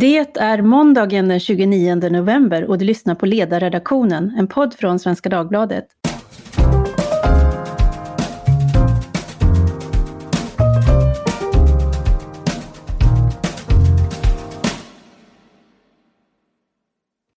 Det 0.00 0.38
är 0.38 0.62
måndagen 0.62 1.28
den 1.28 1.40
29 1.40 1.94
november 1.94 2.64
och 2.64 2.78
du 2.78 2.84
lyssnar 2.84 3.14
på 3.14 3.26
Ledarredaktionen, 3.26 4.34
en 4.38 4.46
podd 4.46 4.74
från 4.74 4.98
Svenska 4.98 5.28
Dagbladet. 5.28 5.86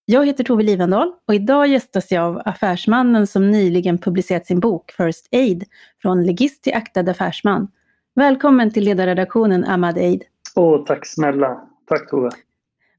Jag 0.05 0.25
heter 0.25 0.43
Tove 0.43 0.63
Livendal 0.63 1.11
och 1.27 1.35
idag 1.35 1.67
gästas 1.67 2.11
jag 2.11 2.23
av 2.23 2.41
affärsmannen 2.45 3.27
som 3.27 3.51
nyligen 3.51 3.97
publicerat 3.97 4.45
sin 4.45 4.59
bok 4.59 4.91
First 4.91 5.27
Aid, 5.31 5.63
från 6.01 6.25
legist 6.25 6.63
till 6.63 6.73
aktad 6.73 7.11
affärsman. 7.11 7.67
Välkommen 8.15 8.71
till 8.71 8.83
ledarredaktionen 8.83 9.65
Ahmad 9.65 9.97
Eid. 9.97 10.23
Åh, 10.55 10.85
tack 10.85 11.05
snälla. 11.05 11.61
Tack 11.87 12.09
Tove. 12.09 12.29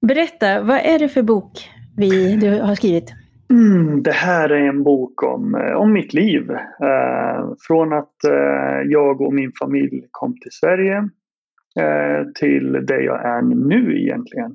Berätta, 0.07 0.63
vad 0.63 0.77
är 0.77 0.99
det 0.99 1.09
för 1.09 1.23
bok 1.23 1.71
vi, 1.97 2.37
du 2.37 2.61
har 2.61 2.75
skrivit? 2.75 3.13
Mm, 3.51 4.03
det 4.03 4.13
här 4.13 4.51
är 4.51 4.69
en 4.69 4.83
bok 4.83 5.23
om, 5.23 5.55
eh, 5.55 5.73
om 5.73 5.93
mitt 5.93 6.15
liv. 6.15 6.51
Eh, 6.51 7.53
från 7.67 7.93
att 7.93 8.25
eh, 8.25 8.91
jag 8.91 9.21
och 9.21 9.35
min 9.35 9.53
familj 9.59 10.03
kom 10.11 10.33
till 10.33 10.53
Sverige 10.53 10.97
eh, 11.81 12.27
till 12.35 12.73
det 12.73 13.01
jag 13.01 13.27
är 13.27 13.43
nu 13.43 14.01
egentligen, 14.01 14.55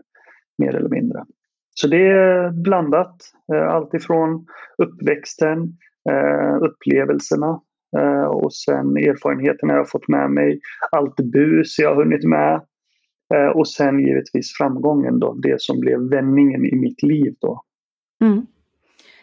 mer 0.57 0.75
eller 0.75 0.89
mindre. 0.89 1.23
Så 1.69 1.87
det 1.87 2.07
är 2.07 2.49
blandat. 2.49 3.15
Eh, 3.53 3.67
allt 3.67 3.93
ifrån 3.93 4.45
uppväxten, 4.77 5.77
eh, 6.09 6.55
upplevelserna 6.61 7.59
eh, 7.97 8.25
och 8.25 8.53
sen 8.53 8.97
erfarenheterna 8.97 9.73
jag 9.73 9.89
fått 9.89 10.07
med 10.07 10.31
mig. 10.31 10.59
Allt 10.91 11.15
bus 11.15 11.79
jag 11.79 11.89
har 11.89 12.03
hunnit 12.03 12.23
med 12.23 12.61
och 13.55 13.67
sen 13.67 13.99
givetvis 13.99 14.53
framgången 14.57 15.19
då, 15.19 15.33
det 15.33 15.61
som 15.61 15.79
blev 15.79 15.99
vändningen 15.99 16.65
i 16.65 16.75
mitt 16.75 17.03
liv 17.03 17.35
då. 17.39 17.61
Mm. 18.21 18.45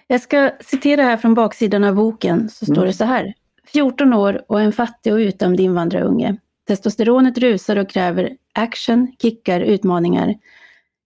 Jag 0.07 0.21
ska 0.21 0.51
citera 0.61 1.03
här 1.03 1.17
från 1.17 1.35
baksidan 1.35 1.85
av 1.85 1.95
boken, 1.95 2.49
så 2.49 2.65
står 2.65 2.77
mm. 2.77 2.87
det 2.87 2.93
så 2.93 3.05
här. 3.05 3.35
14 3.73 4.13
år 4.13 4.45
och 4.49 4.61
en 4.61 4.73
fattig 4.73 5.13
och 5.13 5.17
utdömd 5.17 5.61
invandrarunge. 5.61 6.37
Testosteronet 6.69 7.39
rusar 7.39 7.77
och 7.77 7.91
kräver 7.91 8.37
action, 8.53 9.13
kickar, 9.23 9.61
utmaningar. 9.61 10.35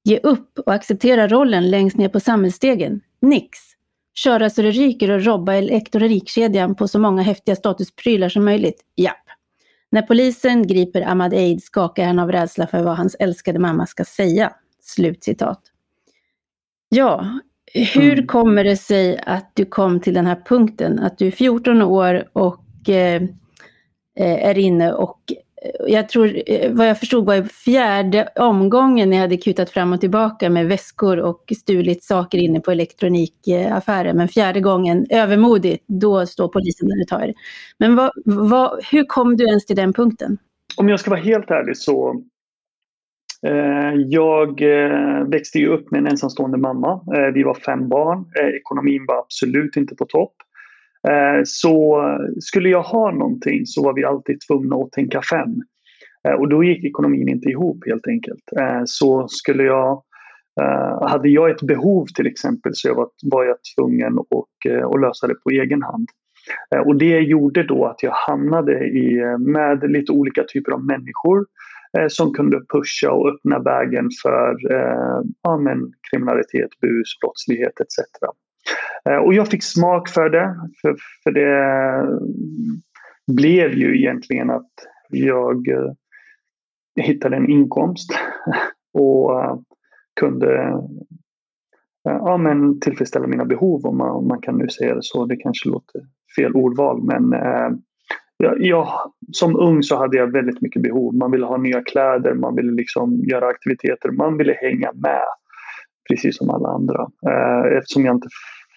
Ge 0.05 0.19
upp 0.19 0.59
och 0.59 0.75
acceptera 0.75 1.29
rollen 1.29 1.71
längst 1.71 1.97
ner 1.97 2.09
på 2.09 2.21
samhällsstegen. 2.21 3.01
Nix. 3.21 3.59
Köra 4.15 4.51
så 4.51 4.63
det 4.63 4.71
ryker 4.71 5.11
och 5.11 5.25
robba 5.25 5.55
elektronikkedjan 5.55 6.75
på 6.75 6.89
så 6.89 6.99
många 6.99 7.23
häftiga 7.23 7.57
statusprylar 7.57 8.29
som 8.29 8.45
möjligt. 8.45 8.81
Japp. 8.97 9.26
När 9.91 10.03
polisen 10.03 10.67
griper 10.67 11.03
Ahmad 11.03 11.33
Eid 11.33 11.63
skakar 11.63 12.07
han 12.07 12.19
av 12.19 12.33
rädsla 12.33 12.67
för 12.67 12.83
vad 12.83 12.97
hans 12.97 13.15
älskade 13.15 13.59
mamma 13.59 13.87
ska 13.87 14.05
säga. 14.05 14.53
Slutcitat. 14.81 15.61
Ja, 16.89 17.41
hur 17.73 18.13
mm. 18.13 18.27
kommer 18.27 18.65
det 18.65 18.77
sig 18.77 19.19
att 19.27 19.51
du 19.55 19.65
kom 19.65 20.01
till 20.01 20.15
den 20.15 20.27
här 20.27 20.43
punkten? 20.47 20.99
Att 20.99 21.19
du 21.19 21.27
är 21.27 21.31
14 21.31 21.83
år 21.83 22.29
och 22.33 22.89
eh, 22.89 23.23
eh 24.19 24.49
är 24.49 24.59
inne 24.59 24.93
och 24.93 25.21
Eh, 25.67 25.93
jag 25.93 26.09
tror, 26.09 26.43
eh, 26.47 26.73
vad 26.73 26.89
jag 26.89 26.99
förstod 26.99 27.27
var 27.27 27.43
fjärde 27.43 28.29
omgången 28.37 29.11
ni 29.11 29.17
hade 29.17 29.37
kutat 29.37 29.71
fram 29.71 29.93
och 29.93 30.01
tillbaka 30.01 30.51
med 30.51 30.67
väskor 30.67 31.19
och 31.19 31.53
stulit 31.57 32.05
saker 32.05 32.39
inne 32.39 32.61
på 32.61 32.71
elektronikaffären. 32.71 34.17
Men 34.17 34.29
fjärde 34.29 34.61
gången, 34.61 35.07
övermodigt, 35.11 35.85
då 35.87 36.27
står 36.27 36.49
polisen 36.49 36.89
där 36.89 37.03
och 37.03 37.09
tar 37.09 37.21
er. 37.21 37.35
Men 37.79 37.97
vad, 37.97 38.11
vad, 38.25 38.85
hur 38.91 39.05
kom 39.05 39.37
du 39.37 39.45
ens 39.45 39.67
till 39.67 39.77
den 39.77 39.93
punkten? 39.93 40.39
Om 40.77 40.89
jag 40.89 41.01
ska 41.01 41.11
vara 41.11 41.21
helt 41.21 41.51
ärlig 41.51 41.77
så 41.77 42.23
eh, 43.47 43.95
jag 44.07 44.63
eh, 44.63 45.25
växte 45.29 45.59
ju 45.59 45.69
upp 45.69 45.91
med 45.91 45.99
en 45.99 46.07
ensamstående 46.07 46.59
mamma. 46.59 46.93
Eh, 46.93 47.33
vi 47.35 47.43
var 47.43 47.55
fem 47.55 47.89
barn. 47.89 48.19
Eh, 48.19 48.49
ekonomin 48.49 49.05
var 49.09 49.19
absolut 49.19 49.77
inte 49.77 49.95
på 49.95 50.05
topp. 50.07 50.35
Eh, 51.11 51.41
så 51.45 52.03
skulle 52.41 52.69
jag 52.69 52.83
ha 52.83 53.11
någonting 53.11 53.67
så 53.67 53.85
var 53.85 53.95
vi 53.95 54.05
alltid 54.05 54.39
tvungna 54.49 54.77
att 54.77 54.93
tänka 54.93 55.23
fem. 55.31 55.55
Eh, 56.29 56.35
och 56.35 56.49
då 56.49 56.65
gick 56.65 56.85
ekonomin 56.85 57.29
inte 57.29 57.49
ihop 57.49 57.79
helt 57.87 58.07
enkelt. 58.07 58.53
Eh, 58.61 58.83
så 58.85 59.29
skulle 59.29 59.63
jag, 59.63 60.03
hade 61.01 61.29
jag 61.29 61.51
ett 61.51 61.63
behov 61.63 62.07
till 62.07 62.27
exempel 62.27 62.73
så 62.75 62.95
var, 62.95 63.09
var 63.31 63.45
jag 63.45 63.57
tvungen 63.77 64.19
att, 64.19 64.95
att 64.95 65.01
lösa 65.01 65.27
det 65.27 65.35
på 65.35 65.51
egen 65.51 65.83
hand. 65.83 66.09
Och 66.87 66.97
det 66.97 67.19
gjorde 67.19 67.63
då 67.63 67.85
att 67.85 68.03
jag 68.03 68.13
hamnade 68.13 68.73
i, 68.73 69.37
med 69.39 69.91
lite 69.91 70.13
olika 70.13 70.45
typer 70.45 70.73
av 70.73 70.85
människor 70.85 71.47
som 72.09 72.33
kunde 72.33 72.61
pusha 72.73 73.11
och 73.11 73.29
öppna 73.29 73.59
vägen 73.59 74.09
för 74.23 74.57
ja, 75.43 75.57
men, 75.57 75.93
kriminalitet, 76.11 76.71
bus, 76.81 77.19
brottslighet 77.21 77.81
etc. 77.81 77.97
Eh, 79.11 79.17
och 79.17 79.35
jag 79.35 79.49
fick 79.49 79.63
smak 79.63 80.09
för 80.09 80.31
det. 80.31 80.57
För, 80.81 80.97
för 81.25 81.31
det 81.31 81.59
eh, 81.97 82.19
blev 83.27 83.73
ju 83.73 83.99
egentligen 83.99 84.51
att 84.51 84.71
jag 85.09 85.69
eh, 85.69 85.93
hittade 87.01 87.37
en 87.37 87.51
inkomst 87.51 88.11
och 88.95 89.31
kunde 90.21 90.83
ja, 92.03 92.37
men 92.37 92.81
tillfredsställa 92.81 93.27
mina 93.27 93.45
behov 93.45 93.87
om 93.87 93.99
man, 93.99 94.11
om 94.11 94.29
man 94.29 94.41
kan 94.41 94.59
nu 94.59 94.69
säga 94.69 94.95
det 94.95 95.03
så. 95.03 95.25
Det 95.25 95.37
kanske 95.37 95.69
låter 95.69 96.01
fel 96.37 96.53
ordval 96.53 97.03
men 97.03 97.41
jag, 98.37 98.63
jag, 98.63 98.89
som 99.33 99.57
ung 99.57 99.83
så 99.83 99.97
hade 99.97 100.17
jag 100.17 100.33
väldigt 100.33 100.61
mycket 100.61 100.83
behov. 100.83 101.15
Man 101.15 101.31
ville 101.31 101.47
ha 101.47 101.57
nya 101.57 101.83
kläder, 101.83 102.35
man 102.35 102.57
ville 102.57 102.73
liksom 102.73 103.21
göra 103.21 103.47
aktiviteter, 103.47 104.11
man 104.11 104.37
ville 104.37 104.53
hänga 104.53 104.93
med 104.93 105.25
precis 106.09 106.39
som 106.39 106.51
alla 106.51 106.69
andra. 106.69 107.07
Eftersom 107.79 108.05
jag 108.05 108.17
inte 108.17 108.29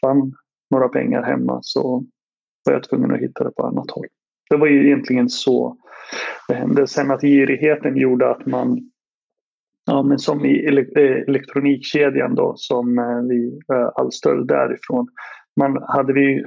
fann 0.01 0.33
några 0.69 0.89
pengar 0.89 1.23
hemma 1.23 1.59
så 1.61 2.03
var 2.65 2.73
jag 2.73 2.83
tvungen 2.83 3.11
att 3.11 3.21
hitta 3.21 3.43
det 3.43 3.51
på 3.51 3.65
annat 3.65 3.91
håll. 3.91 4.05
Det 4.49 4.57
var 4.57 4.67
ju 4.67 4.87
egentligen 4.87 5.29
så 5.29 5.77
det 6.47 6.53
hände. 6.53 6.87
Sen 6.87 7.11
att 7.11 7.21
girigheten 7.21 7.97
gjorde 7.97 8.29
att 8.29 8.45
man, 8.45 8.91
ja 9.85 10.03
men 10.03 10.19
som 10.19 10.45
i 10.45 10.65
eh, 10.95 11.03
elektronikkedjan 11.03 12.35
då 12.35 12.53
som 12.55 12.99
eh, 12.99 13.21
vi, 13.29 13.59
eh, 13.73 13.89
all 13.95 14.11
stöld 14.11 14.47
därifrån. 14.47 15.07
Man, 15.59 15.83
hade 15.87 16.13
vi 16.13 16.45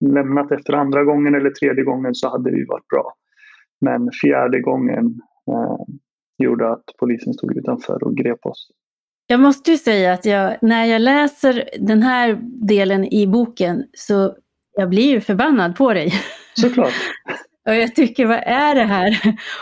lämnat 0.00 0.52
efter 0.52 0.72
andra 0.72 1.04
gången 1.04 1.34
eller 1.34 1.50
tredje 1.50 1.84
gången 1.84 2.14
så 2.14 2.28
hade 2.28 2.50
vi 2.50 2.64
varit 2.64 2.88
bra. 2.88 3.12
Men 3.80 4.10
fjärde 4.22 4.60
gången 4.60 5.20
eh, 5.50 5.84
gjorde 6.38 6.72
att 6.72 6.84
polisen 7.00 7.34
stod 7.34 7.56
utanför 7.56 8.04
och 8.04 8.16
grep 8.16 8.46
oss. 8.46 8.70
Jag 9.26 9.40
måste 9.40 9.70
ju 9.70 9.78
säga 9.78 10.12
att 10.12 10.24
jag, 10.24 10.56
när 10.62 10.84
jag 10.84 11.02
läser 11.02 11.68
den 11.78 12.02
här 12.02 12.38
delen 12.66 13.04
i 13.14 13.26
boken 13.26 13.84
så 13.92 14.36
jag 14.76 14.88
blir 14.88 15.10
ju 15.10 15.20
förbannad 15.20 15.76
på 15.76 15.92
dig. 15.92 16.12
Såklart. 16.54 16.92
Och 17.66 17.74
jag 17.74 17.94
tycker, 17.94 18.26
vad 18.26 18.42
är 18.46 18.74
det 18.74 18.84
här? 18.84 19.18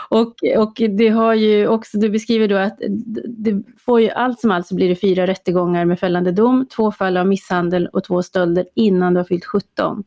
Och, 0.09 0.35
och 0.57 0.73
det 0.97 1.09
har 1.09 1.33
ju 1.33 1.67
också, 1.67 1.97
du 1.97 2.09
beskriver 2.09 2.47
då 2.47 2.55
att 2.55 2.79
det 3.27 3.63
får 3.85 4.01
ju 4.01 4.09
allt 4.09 4.39
som 4.39 4.51
allt 4.51 4.67
så 4.67 4.75
blir 4.75 4.89
det 4.89 4.95
fyra 4.95 5.27
rättegångar 5.27 5.85
med 5.85 5.99
fällande 5.99 6.31
dom, 6.31 6.67
två 6.75 6.91
fall 6.91 7.17
av 7.17 7.27
misshandel 7.27 7.87
och 7.87 8.03
två 8.03 8.23
stölder 8.23 8.65
innan 8.75 9.13
du 9.13 9.19
har 9.19 9.25
fyllt 9.25 9.45
17. 9.45 10.03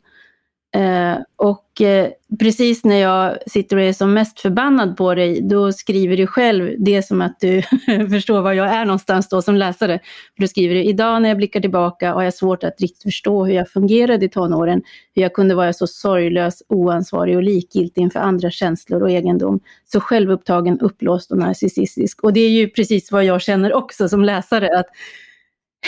Eh, 0.77 1.19
och 1.37 1.81
eh, 1.81 2.09
precis 2.41 2.85
när 2.85 2.97
jag 2.97 3.39
sitter 3.47 3.77
och 3.77 3.83
är 3.83 3.93
som 3.93 4.15
mest 4.15 4.41
förbannad 4.41 4.97
på 4.97 5.15
dig, 5.15 5.41
då 5.41 5.73
skriver 5.73 6.17
du 6.17 6.27
själv 6.27 6.75
det 6.79 7.03
som 7.03 7.21
att 7.21 7.41
du 7.41 7.63
förstår 8.11 8.41
var 8.41 8.53
jag 8.53 8.69
är 8.69 8.85
någonstans 8.85 9.29
då 9.29 9.43
som 9.43 9.55
läsare. 9.55 10.01
För 10.37 10.43
då 10.43 10.49
skriver 10.49 10.75
du, 10.75 10.85
idag 10.85 11.23
när 11.23 11.29
jag 11.29 11.39
blickar 11.39 11.61
tillbaka 11.61 12.13
har 12.13 12.23
jag 12.23 12.35
svårt 12.35 12.65
att 12.65 12.81
riktigt 12.81 13.03
förstå 13.03 13.45
hur 13.45 13.55
jag 13.55 13.71
fungerade 13.71 14.25
i 14.25 14.29
tonåren, 14.29 14.83
hur 15.15 15.23
jag 15.23 15.33
kunde 15.33 15.55
vara 15.55 15.73
så 15.73 15.87
sorglös, 15.87 16.63
oansvarig 16.69 17.37
och 17.37 17.43
likgiltig 17.43 18.03
inför 18.03 18.21
andra 18.21 18.51
känslor 18.51 19.03
och 19.03 19.11
egendom. 19.11 19.61
Så 19.93 20.01
självupptagen, 20.01 20.81
uppblåst 20.81 21.33
och 21.33 21.39
narcissistisk. 21.39 22.25
Och 22.25 22.33
det 22.33 22.41
är 22.41 22.51
ju 22.51 22.69
precis 22.69 23.13
vad 23.13 23.25
jag 23.25 23.43
känner 23.43 23.75
också 23.75 24.09
som 24.09 24.25
läsare, 24.25 24.79
att 24.79 24.87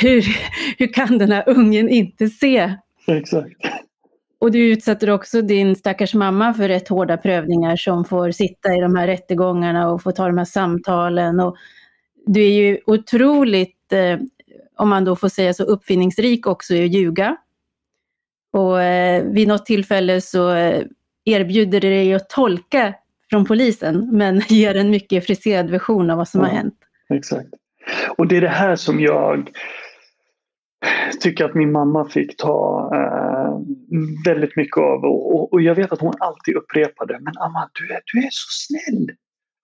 hur, 0.00 0.36
hur 0.78 0.92
kan 0.92 1.18
den 1.18 1.32
här 1.32 1.44
ungen 1.46 1.88
inte 1.88 2.28
se 2.28 2.74
Exakt. 3.08 3.56
Och 4.40 4.50
du 4.50 4.72
utsätter 4.72 5.10
också 5.10 5.42
din 5.42 5.76
stackars 5.76 6.14
mamma 6.14 6.54
för 6.54 6.68
rätt 6.68 6.88
hårda 6.88 7.16
prövningar 7.16 7.76
som 7.76 8.04
får 8.04 8.30
sitta 8.30 8.74
i 8.74 8.80
de 8.80 8.96
här 8.96 9.06
rättegångarna 9.06 9.90
och 9.90 10.02
få 10.02 10.12
ta 10.12 10.26
de 10.26 10.38
här 10.38 10.44
samtalen. 10.44 11.40
Och 11.40 11.56
du 12.26 12.40
är 12.42 12.52
ju 12.52 12.78
otroligt, 12.86 13.92
eh, 13.92 14.18
om 14.76 14.88
man 14.88 15.04
då 15.04 15.16
får 15.16 15.28
säga 15.28 15.54
så, 15.54 15.62
uppfinningsrik 15.64 16.46
också 16.46 16.74
i 16.74 16.84
att 16.84 16.94
ljuga. 16.94 17.36
Och 18.52 18.82
eh, 18.82 19.24
vid 19.24 19.48
något 19.48 19.66
tillfälle 19.66 20.20
så 20.20 20.54
eh, 20.54 20.84
erbjuder 21.24 21.80
det 21.80 21.88
dig 21.88 22.14
att 22.14 22.28
tolka 22.28 22.94
från 23.30 23.44
polisen, 23.44 24.08
men 24.12 24.42
ger 24.48 24.74
en 24.74 24.90
mycket 24.90 25.26
friserad 25.26 25.70
version 25.70 26.10
av 26.10 26.16
vad 26.16 26.28
som 26.28 26.40
ja, 26.40 26.46
har 26.46 26.54
hänt. 26.54 26.74
Exakt. 27.14 27.48
Och 28.16 28.26
det 28.26 28.36
är 28.36 28.40
det 28.40 28.48
här 28.48 28.76
som 28.76 29.00
jag 29.00 29.50
tycker 31.20 31.44
att 31.44 31.54
min 31.54 31.72
mamma 31.72 32.08
fick 32.08 32.36
ta 32.36 32.90
eh, 32.94 33.58
väldigt 34.24 34.56
mycket 34.56 34.78
av. 34.78 35.04
Och, 35.04 35.52
och, 35.52 35.62
jag 35.62 35.74
vet 35.74 35.92
att 35.92 36.00
hon 36.00 36.14
alltid 36.20 36.56
upprepade, 36.56 37.18
men 37.20 37.32
Amma, 37.38 37.70
du 37.72 37.94
är, 37.94 38.00
du 38.12 38.18
är 38.18 38.30
så 38.30 38.48
snäll. 38.50 39.16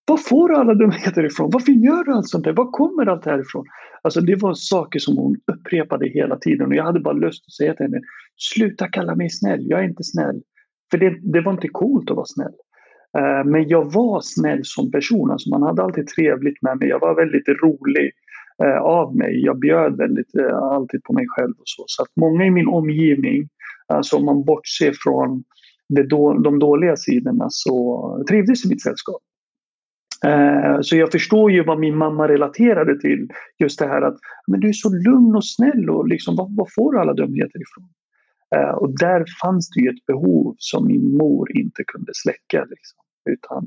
var 0.07 0.17
får 0.17 0.49
du 0.49 0.57
alla 0.57 0.75
dumheter 0.75 1.25
ifrån? 1.25 1.51
Varför 1.53 1.73
gör 1.73 2.05
du 2.05 2.13
allt 2.13 2.29
sånt 2.29 2.45
där? 2.45 2.53
Var 2.53 2.71
kommer 2.71 3.07
allt 3.07 3.23
det 3.23 3.31
här 3.31 3.41
ifrån? 3.41 3.65
Alltså 4.03 4.21
det 4.21 4.37
var 4.37 4.55
saker 4.55 4.99
som 4.99 5.17
hon 5.17 5.37
upprepade 5.53 6.09
hela 6.09 6.37
tiden 6.37 6.67
och 6.67 6.75
jag 6.75 6.85
hade 6.85 7.01
bara 7.01 7.15
lust 7.15 7.45
att 7.47 7.53
säga 7.53 7.75
till 7.75 7.87
henne 7.87 8.01
Sluta 8.37 8.89
kalla 8.89 9.15
mig 9.15 9.31
snäll, 9.31 9.61
jag 9.69 9.81
är 9.81 9.85
inte 9.85 10.05
snäll. 10.05 10.43
För 10.91 10.99
det, 10.99 11.33
det 11.33 11.41
var 11.41 11.53
inte 11.53 11.69
coolt 11.69 12.11
att 12.11 12.17
vara 12.17 12.27
snäll. 12.27 12.53
Eh, 13.19 13.45
men 13.45 13.69
jag 13.69 13.93
var 13.93 14.21
snäll 14.23 14.61
som 14.65 14.91
person, 14.91 15.31
alltså 15.31 15.51
man 15.51 15.63
hade 15.63 15.83
alltid 15.83 16.07
trevligt 16.07 16.63
med 16.63 16.79
mig. 16.79 16.89
Jag 16.89 17.01
var 17.01 17.15
väldigt 17.15 17.49
rolig 17.49 18.13
Eh, 18.63 18.83
av 18.83 19.17
mig. 19.17 19.45
Jag 19.45 19.59
bjöd 19.59 19.97
väldigt 19.97 20.35
eh, 20.35 20.57
alltid 20.57 21.03
på 21.03 21.13
mig 21.13 21.27
själv 21.29 21.53
och 21.59 21.69
så. 21.69 21.85
Så 21.87 22.03
att 22.03 22.09
många 22.17 22.45
i 22.45 22.51
min 22.51 22.69
omgivning, 22.69 23.49
alltså 23.87 24.17
om 24.17 24.25
man 24.25 24.45
bortser 24.45 24.93
från 25.03 25.45
då, 26.09 26.35
de 26.35 26.59
dåliga 26.59 26.97
sidorna 26.97 27.47
så 27.51 28.25
trivdes 28.29 28.65
i 28.65 28.69
mitt 28.69 28.83
sällskap. 28.83 29.23
Eh, 30.25 30.81
så 30.81 30.97
jag 30.97 31.13
förstår 31.13 31.51
ju 31.51 31.65
vad 31.65 31.79
min 31.79 31.97
mamma 31.97 32.29
relaterade 32.29 33.01
till. 33.01 33.29
Just 33.59 33.79
det 33.79 33.87
här 33.87 34.03
att 34.03 34.17
men 34.47 34.61
du 34.61 34.69
är 34.69 34.73
så 34.73 34.95
lugn 34.95 35.37
och 35.37 35.47
snäll 35.47 35.91
och 35.91 36.09
liksom, 36.09 36.37
var, 36.37 36.49
var 36.51 36.69
får 36.75 36.93
du 36.93 36.99
alla 36.99 37.15
dumheter 37.15 37.61
ifrån? 37.63 37.89
Och 38.75 38.99
där 38.99 39.25
fanns 39.43 39.71
det 39.71 39.81
ju 39.81 39.89
ett 39.89 40.07
behov 40.07 40.55
som 40.59 40.87
min 40.87 41.17
mor 41.17 41.57
inte 41.57 41.85
kunde 41.85 42.13
släcka. 42.15 42.65
Liksom, 42.65 42.99
utan 43.31 43.67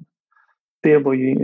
det 0.83 0.97
var 0.97 1.13
ju 1.13 1.35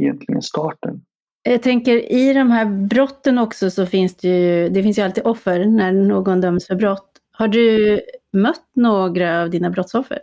egentligen 0.00 0.42
starten. 0.42 1.00
Jag 1.48 1.62
tänker 1.62 2.12
i 2.12 2.32
de 2.32 2.50
här 2.50 2.86
brotten 2.88 3.38
också 3.38 3.70
så 3.70 3.86
finns 3.86 4.16
det 4.16 4.28
ju, 4.28 4.68
det 4.68 4.82
finns 4.82 4.98
ju 4.98 5.02
alltid 5.02 5.26
offer 5.26 5.64
när 5.66 5.92
någon 5.92 6.40
döms 6.40 6.66
för 6.66 6.74
brott. 6.74 7.10
Har 7.32 7.48
du 7.48 8.00
mött 8.32 8.70
några 8.74 9.42
av 9.42 9.50
dina 9.50 9.70
brottsoffer? 9.70 10.18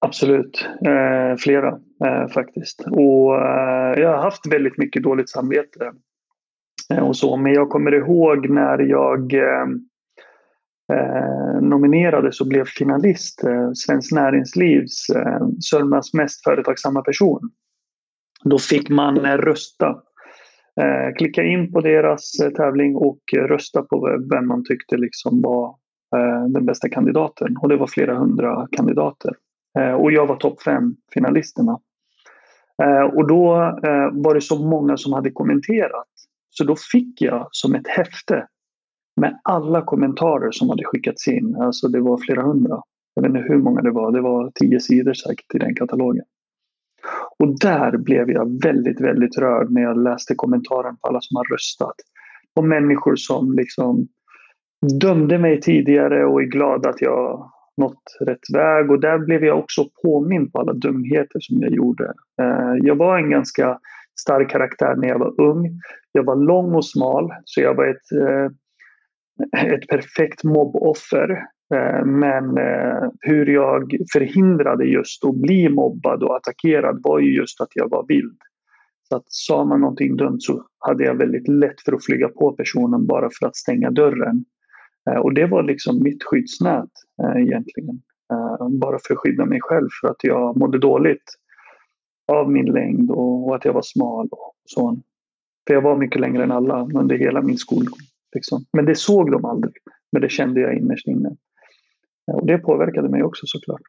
Absolut, 0.00 0.68
eh, 0.86 1.36
flera 1.38 1.68
eh, 2.04 2.28
faktiskt. 2.28 2.84
Och 2.90 3.36
eh, 3.36 4.00
jag 4.00 4.08
har 4.08 4.22
haft 4.22 4.52
väldigt 4.52 4.78
mycket 4.78 5.02
dåligt 5.02 5.30
samvete. 5.30 5.92
Eh, 6.94 7.08
och 7.08 7.16
så. 7.16 7.36
Men 7.36 7.52
jag 7.52 7.70
kommer 7.70 7.94
ihåg 7.94 8.50
när 8.50 8.78
jag 8.78 9.34
eh, 9.34 9.66
eh, 10.92 11.60
nominerades 11.60 12.40
och 12.40 12.46
blev 12.46 12.64
finalist, 12.64 13.44
eh, 13.44 13.72
Svenskt 13.72 14.12
Näringslivs 14.12 15.10
eh, 15.10 15.46
Sörmlands 15.60 16.14
mest 16.14 16.44
företagsamma 16.44 17.02
person. 17.02 17.50
Då 18.44 18.58
fick 18.58 18.88
man 18.88 19.24
eh, 19.24 19.36
rösta. 19.36 19.88
Eh, 20.80 21.14
klicka 21.18 21.42
in 21.42 21.72
på 21.72 21.80
deras 21.80 22.40
eh, 22.40 22.50
tävling 22.50 22.96
och 22.96 23.20
rösta 23.36 23.82
på 23.82 24.18
vem 24.30 24.48
man 24.48 24.64
tyckte 24.64 24.96
liksom 24.96 25.42
var 25.42 25.80
den 26.48 26.66
bästa 26.66 26.88
kandidaten. 26.88 27.56
Och 27.56 27.68
det 27.68 27.76
var 27.76 27.86
flera 27.86 28.18
hundra 28.18 28.68
kandidater. 28.70 29.34
Och 29.98 30.12
jag 30.12 30.26
var 30.26 30.36
topp 30.36 30.62
fem 30.62 30.94
finalisterna. 31.14 31.78
Och 33.12 33.28
då 33.28 33.44
var 34.12 34.34
det 34.34 34.40
så 34.40 34.64
många 34.64 34.96
som 34.96 35.12
hade 35.12 35.30
kommenterat. 35.30 36.08
Så 36.48 36.64
då 36.64 36.76
fick 36.92 37.22
jag 37.22 37.48
som 37.50 37.74
ett 37.74 37.88
häfte 37.88 38.46
med 39.16 39.40
alla 39.44 39.82
kommentarer 39.82 40.50
som 40.50 40.70
hade 40.70 40.84
skickats 40.84 41.28
in. 41.28 41.56
Alltså 41.56 41.88
det 41.88 42.00
var 42.00 42.18
flera 42.18 42.42
hundra. 42.42 42.82
Jag 43.14 43.22
vet 43.22 43.30
inte 43.30 43.52
hur 43.52 43.58
många 43.58 43.82
det 43.82 43.90
var. 43.90 44.12
Det 44.12 44.20
var 44.20 44.50
tio 44.54 44.80
sidor 44.80 45.12
säkert 45.12 45.54
i 45.54 45.58
den 45.58 45.74
katalogen. 45.74 46.24
Och 47.40 47.58
där 47.60 47.96
blev 47.96 48.30
jag 48.30 48.62
väldigt, 48.62 49.00
väldigt 49.00 49.38
rörd 49.38 49.70
när 49.70 49.82
jag 49.82 50.02
läste 50.02 50.34
kommentaren 50.34 50.96
på 50.96 51.08
alla 51.08 51.20
som 51.20 51.36
har 51.36 51.44
röstat. 51.44 51.94
Och 52.56 52.64
människor 52.64 53.16
som 53.16 53.52
liksom 53.52 54.08
dömde 55.00 55.38
mig 55.38 55.60
tidigare 55.60 56.24
och 56.24 56.42
är 56.42 56.46
glada 56.46 56.88
att 56.88 57.00
jag 57.00 57.50
nått 57.76 58.02
rätt 58.20 58.54
väg 58.54 58.90
och 58.90 59.00
där 59.00 59.18
blev 59.18 59.44
jag 59.44 59.58
också 59.58 59.84
påmind 60.02 60.52
på 60.52 60.60
alla 60.60 60.72
dumheter 60.72 61.40
som 61.40 61.58
jag 61.60 61.72
gjorde. 61.72 62.04
Eh, 62.42 62.74
jag 62.82 62.96
var 62.96 63.18
en 63.18 63.30
ganska 63.30 63.78
stark 64.20 64.50
karaktär 64.50 64.94
när 64.96 65.08
jag 65.08 65.18
var 65.18 65.40
ung. 65.40 65.80
Jag 66.12 66.24
var 66.24 66.36
lång 66.36 66.74
och 66.74 66.86
smal 66.86 67.30
så 67.44 67.60
jag 67.60 67.74
var 67.74 67.86
ett, 67.86 68.12
eh, 68.12 69.72
ett 69.74 69.88
perfekt 69.88 70.44
mobboffer. 70.44 71.44
Eh, 71.74 72.04
men 72.04 72.58
eh, 72.58 73.08
hur 73.20 73.46
jag 73.46 73.92
förhindrade 74.12 74.84
just 74.84 75.24
att 75.24 75.34
bli 75.34 75.68
mobbad 75.68 76.22
och 76.22 76.36
attackerad 76.36 77.00
var 77.02 77.18
ju 77.18 77.36
just 77.36 77.60
att 77.60 77.68
jag 77.74 77.90
var 77.90 78.04
vild. 78.08 78.38
Så 79.08 79.16
att 79.16 79.24
sa 79.26 79.64
man 79.64 79.80
någonting 79.80 80.16
dumt 80.16 80.40
så 80.40 80.64
hade 80.78 81.04
jag 81.04 81.14
väldigt 81.14 81.48
lätt 81.48 81.80
för 81.84 81.92
att 81.92 82.04
flyga 82.04 82.28
på 82.28 82.52
personen 82.52 83.06
bara 83.06 83.28
för 83.38 83.46
att 83.46 83.56
stänga 83.56 83.90
dörren. 83.90 84.44
Eh, 85.10 85.16
och 85.16 85.34
det 85.34 85.46
var 85.46 85.62
liksom 85.62 86.02
mitt 86.02 86.24
skyddsnät 86.24 86.90
egentligen. 87.36 88.02
Bara 88.80 88.98
för 88.98 89.14
att 89.14 89.20
skydda 89.20 89.44
mig 89.44 89.58
själv 89.62 89.88
för 90.00 90.08
att 90.08 90.24
jag 90.24 90.56
mådde 90.56 90.78
dåligt 90.78 91.34
av 92.32 92.52
min 92.52 92.66
längd 92.66 93.10
och 93.10 93.56
att 93.56 93.64
jag 93.64 93.72
var 93.72 93.82
smal 93.82 94.28
och 94.30 94.54
så. 94.64 95.00
För 95.66 95.74
jag 95.74 95.82
var 95.82 95.96
mycket 95.96 96.20
längre 96.20 96.42
än 96.42 96.52
alla 96.52 96.88
under 96.94 97.18
hela 97.18 97.42
min 97.42 97.56
skolgång. 97.56 97.98
Liksom. 98.34 98.64
Men 98.72 98.84
det 98.84 98.94
såg 98.94 99.32
de 99.32 99.44
aldrig. 99.44 99.74
Men 100.12 100.22
det 100.22 100.28
kände 100.28 100.60
jag 100.60 100.78
innerst 100.78 101.06
inne. 101.06 101.36
Och 102.34 102.46
det 102.46 102.58
påverkade 102.58 103.08
mig 103.08 103.22
också 103.22 103.46
såklart. 103.46 103.82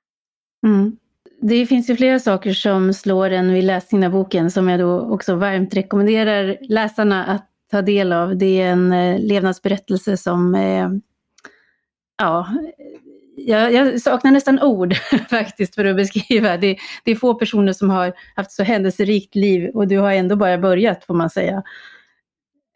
Mm. 0.68 0.98
Det 1.42 1.66
finns 1.66 1.90
ju 1.90 1.96
flera 1.96 2.20
saker 2.20 2.54
som 2.54 2.94
slår 2.94 3.30
en 3.30 3.54
vid 3.54 3.64
läsningen 3.64 4.08
av 4.08 4.12
boken 4.12 4.52
som 4.52 4.70
jag 4.70 4.80
då 4.80 5.00
också 5.00 5.36
varmt 5.36 5.74
rekommenderar 5.74 6.58
läsarna 6.62 7.26
att 7.26 7.48
ta 7.72 7.82
del 7.82 8.14
av. 8.14 8.38
Det 8.38 8.62
är 8.62 8.72
en 8.72 8.94
eh, 8.94 9.20
levnadsberättelse 9.20 10.18
som, 10.18 10.56
eh, 10.56 10.90
ja, 12.18 12.48
jag, 13.36 13.74
jag, 13.74 14.02
saknar 14.02 14.32
nästan 14.32 14.62
ord 14.62 14.96
faktiskt 15.30 15.76
för 15.76 15.86
att 15.86 15.96
beskriva. 15.96 16.58
Det, 16.58 16.78
det, 17.04 17.12
är 17.12 17.16
få 17.16 17.34
personer 17.34 17.74
som 17.74 17.90
har 17.90 18.14
haft 18.36 18.52
så 18.52 18.64
händelserikt 18.64 19.36
liv 19.36 19.70
och 19.74 19.88
du 19.88 19.98
har 19.98 20.12
ändå 20.12 20.36
bara 20.36 20.58
börjat 20.58 21.04
får 21.04 21.14
man 21.14 21.30
säga. 21.30 21.64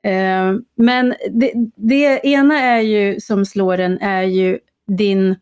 Eh, 0.04 0.54
men 0.76 1.16
det, 1.32 1.54
det, 1.76 2.28
ena 2.28 2.60
är 2.60 2.80
ju 2.80 3.20
som 3.20 3.46
slår 3.46 3.78
en 3.78 4.00
är 4.02 4.24
ju 4.24 4.60
din, 4.88 5.36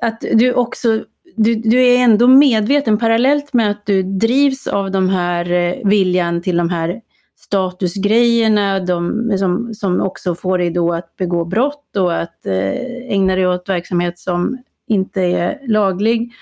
att 0.00 0.24
du 0.32 0.52
också 0.52 1.04
du, 1.36 1.54
du, 1.54 1.86
är 1.86 1.98
ändå 1.98 2.26
medveten 2.28 2.98
parallellt 2.98 3.52
med 3.52 3.70
att 3.70 3.86
du 3.86 4.02
drivs 4.02 4.66
av 4.66 4.90
de 4.90 5.08
här 5.08 5.52
eh, 5.52 5.88
viljan 5.88 6.42
till 6.42 6.56
de 6.56 6.68
här 6.68 7.00
statusgrejerna 7.36 8.80
de, 8.80 9.30
som, 9.38 9.74
som 9.74 10.00
också 10.00 10.34
får 10.34 10.58
dig 10.58 10.70
då 10.70 10.92
att 10.92 11.16
begå 11.16 11.44
brott 11.44 11.96
och 11.96 12.20
att 12.20 12.46
eh, 12.46 13.12
ägna 13.12 13.36
dig 13.36 13.46
åt 13.46 13.68
verksamhet 13.68 14.18
som 14.18 14.58
inte 14.86 15.22
är 15.22 15.60
laglig, 15.66 16.32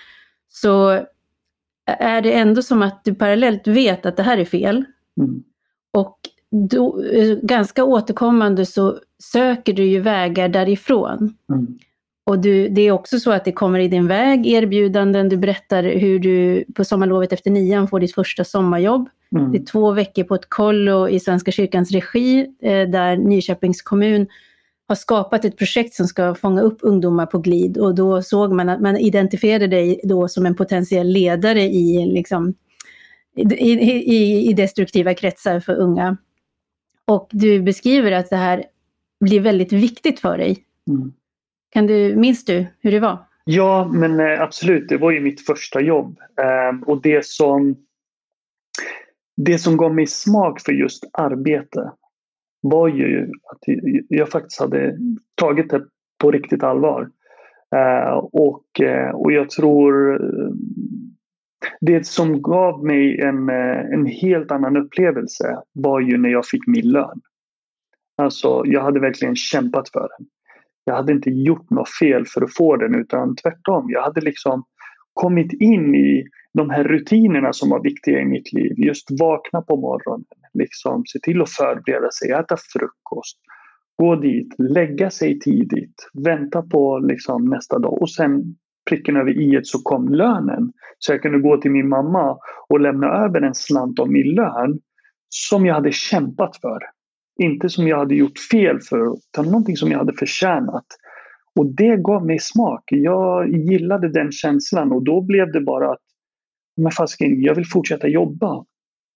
så 0.48 1.06
är 1.86 2.22
det 2.22 2.32
ändå 2.32 2.62
som 2.62 2.82
att 2.82 3.04
du 3.04 3.14
parallellt 3.14 3.66
vet 3.66 4.06
att 4.06 4.16
det 4.16 4.22
här 4.22 4.38
är 4.38 4.44
fel. 4.44 4.84
Mm. 5.20 5.42
Och 5.90 6.18
då, 6.70 7.02
eh, 7.04 7.38
ganska 7.42 7.84
återkommande 7.84 8.66
så 8.66 8.98
söker 9.32 9.72
du 9.72 9.84
ju 9.84 10.00
vägar 10.00 10.48
därifrån. 10.48 11.36
Mm. 11.52 11.78
Och 12.24 12.38
du, 12.38 12.68
det 12.68 12.82
är 12.82 12.92
också 12.92 13.18
så 13.18 13.32
att 13.32 13.44
det 13.44 13.52
kommer 13.52 13.78
i 13.78 13.88
din 13.88 14.06
väg 14.06 14.46
erbjudanden. 14.46 15.28
Du 15.28 15.36
berättar 15.36 15.82
hur 15.82 16.18
du 16.18 16.64
på 16.74 16.84
sommarlovet 16.84 17.32
efter 17.32 17.50
nian 17.50 17.88
får 17.88 18.00
ditt 18.00 18.14
första 18.14 18.44
sommarjobb. 18.44 19.08
Mm. 19.36 19.52
Det 19.52 19.58
är 19.58 19.64
två 19.64 19.92
veckor 19.92 20.24
på 20.24 20.34
ett 20.34 20.48
kollo 20.48 21.08
i 21.08 21.20
Svenska 21.20 21.50
kyrkans 21.50 21.90
regi 21.90 22.46
eh, 22.62 22.88
där 22.88 23.16
Nyköpings 23.16 23.82
kommun 23.82 24.26
har 24.88 24.96
skapat 24.96 25.44
ett 25.44 25.58
projekt 25.58 25.94
som 25.94 26.06
ska 26.06 26.34
fånga 26.34 26.62
upp 26.62 26.78
ungdomar 26.82 27.26
på 27.26 27.38
glid 27.38 27.78
och 27.78 27.94
då 27.94 28.22
såg 28.22 28.52
man 28.52 28.68
att 28.68 28.80
man 28.80 28.96
identifierade 28.96 29.66
dig 29.66 30.00
då 30.04 30.28
som 30.28 30.46
en 30.46 30.54
potentiell 30.54 31.08
ledare 31.08 31.62
i, 31.62 32.06
liksom, 32.06 32.54
i, 33.36 33.72
i, 33.72 34.50
i 34.50 34.52
destruktiva 34.52 35.14
kretsar 35.14 35.60
för 35.60 35.74
unga. 35.74 36.16
Och 37.04 37.28
du 37.32 37.62
beskriver 37.62 38.12
att 38.12 38.30
det 38.30 38.36
här 38.36 38.64
blir 39.20 39.40
väldigt 39.40 39.72
viktigt 39.72 40.20
för 40.20 40.38
dig. 40.38 40.64
Mm. 40.88 41.12
Kan 41.72 41.86
du, 41.86 42.16
minns 42.16 42.44
du 42.44 42.66
hur 42.80 42.90
det 42.90 43.00
var? 43.00 43.18
Ja, 43.44 43.90
men 43.92 44.20
eh, 44.20 44.42
absolut. 44.42 44.88
Det 44.88 44.96
var 44.96 45.10
ju 45.10 45.20
mitt 45.20 45.46
första 45.46 45.80
jobb. 45.80 46.18
Ehm, 46.42 46.82
och 46.82 47.02
det 47.02 47.26
som, 47.26 47.76
det 49.36 49.58
som 49.58 49.76
gav 49.76 49.94
mig 49.94 50.06
smak 50.06 50.60
för 50.60 50.72
just 50.72 51.04
arbete 51.12 51.92
var 52.60 52.88
ju 52.88 53.22
att 53.24 53.58
jag 54.08 54.28
faktiskt 54.28 54.60
hade 54.60 54.98
tagit 55.34 55.70
det 55.70 55.84
på 56.20 56.30
riktigt 56.30 56.62
allvar. 56.62 57.10
Ehm, 57.76 58.18
och, 58.18 58.80
eh, 58.80 59.10
och 59.10 59.32
jag 59.32 59.50
tror 59.50 60.14
eh, 60.14 60.50
det 61.80 62.06
som 62.06 62.42
gav 62.42 62.84
mig 62.84 63.20
en, 63.20 63.48
en 63.92 64.06
helt 64.06 64.50
annan 64.50 64.76
upplevelse 64.76 65.58
var 65.72 66.00
ju 66.00 66.18
när 66.18 66.28
jag 66.28 66.46
fick 66.46 66.66
min 66.66 66.88
lön. 66.88 67.20
Alltså, 68.16 68.62
jag 68.66 68.82
hade 68.82 69.00
verkligen 69.00 69.36
kämpat 69.36 69.88
för 69.88 70.08
den 70.18 70.26
jag 70.84 70.94
hade 70.94 71.12
inte 71.12 71.30
gjort 71.30 71.70
något 71.70 71.88
fel 72.00 72.24
för 72.26 72.42
att 72.42 72.54
få 72.54 72.76
den 72.76 72.94
utan 72.94 73.36
tvärtom. 73.36 73.86
Jag 73.88 74.02
hade 74.02 74.20
liksom 74.20 74.64
kommit 75.12 75.52
in 75.52 75.94
i 75.94 76.24
de 76.54 76.70
här 76.70 76.84
rutinerna 76.84 77.52
som 77.52 77.70
var 77.70 77.82
viktiga 77.82 78.20
i 78.20 78.24
mitt 78.24 78.52
liv. 78.52 78.72
Just 78.76 79.20
vakna 79.20 79.62
på 79.62 79.76
morgonen, 79.76 80.24
liksom, 80.54 81.02
se 81.06 81.18
till 81.18 81.42
att 81.42 81.50
förbereda 81.50 82.10
sig, 82.10 82.30
äta 82.30 82.56
frukost, 82.72 83.38
gå 83.98 84.16
dit, 84.16 84.54
lägga 84.58 85.10
sig 85.10 85.38
tidigt, 85.38 86.10
vänta 86.24 86.62
på 86.62 86.98
liksom, 86.98 87.44
nästa 87.44 87.78
dag 87.78 88.02
och 88.02 88.10
sen 88.10 88.56
pricken 88.90 89.16
över 89.16 89.30
i 89.30 89.60
så 89.62 89.82
kom 89.82 90.08
lönen. 90.08 90.72
Så 90.98 91.12
jag 91.12 91.22
kunde 91.22 91.38
gå 91.38 91.56
till 91.56 91.70
min 91.70 91.88
mamma 91.88 92.38
och 92.68 92.80
lämna 92.80 93.06
över 93.06 93.40
en 93.40 93.54
slant 93.54 93.98
av 93.98 94.10
min 94.10 94.34
lön 94.34 94.80
som 95.28 95.66
jag 95.66 95.74
hade 95.74 95.92
kämpat 95.92 96.56
för. 96.56 96.78
Inte 97.40 97.68
som 97.68 97.88
jag 97.88 97.98
hade 97.98 98.14
gjort 98.14 98.38
fel 98.38 98.80
för, 98.80 99.14
utan 99.14 99.44
någonting 99.44 99.76
som 99.76 99.90
jag 99.90 99.98
hade 99.98 100.12
förtjänat. 100.12 100.86
Och 101.54 101.66
det 101.66 101.96
gav 101.96 102.26
mig 102.26 102.38
smak. 102.38 102.84
Jag 102.86 103.48
gillade 103.50 104.08
den 104.08 104.32
känslan 104.32 104.92
och 104.92 105.04
då 105.04 105.20
blev 105.20 105.52
det 105.52 105.60
bara 105.60 105.92
att 105.92 106.00
men 106.76 106.92
fasken, 106.92 107.42
jag 107.42 107.54
vill 107.54 107.66
fortsätta 107.66 108.08
jobba. 108.08 108.64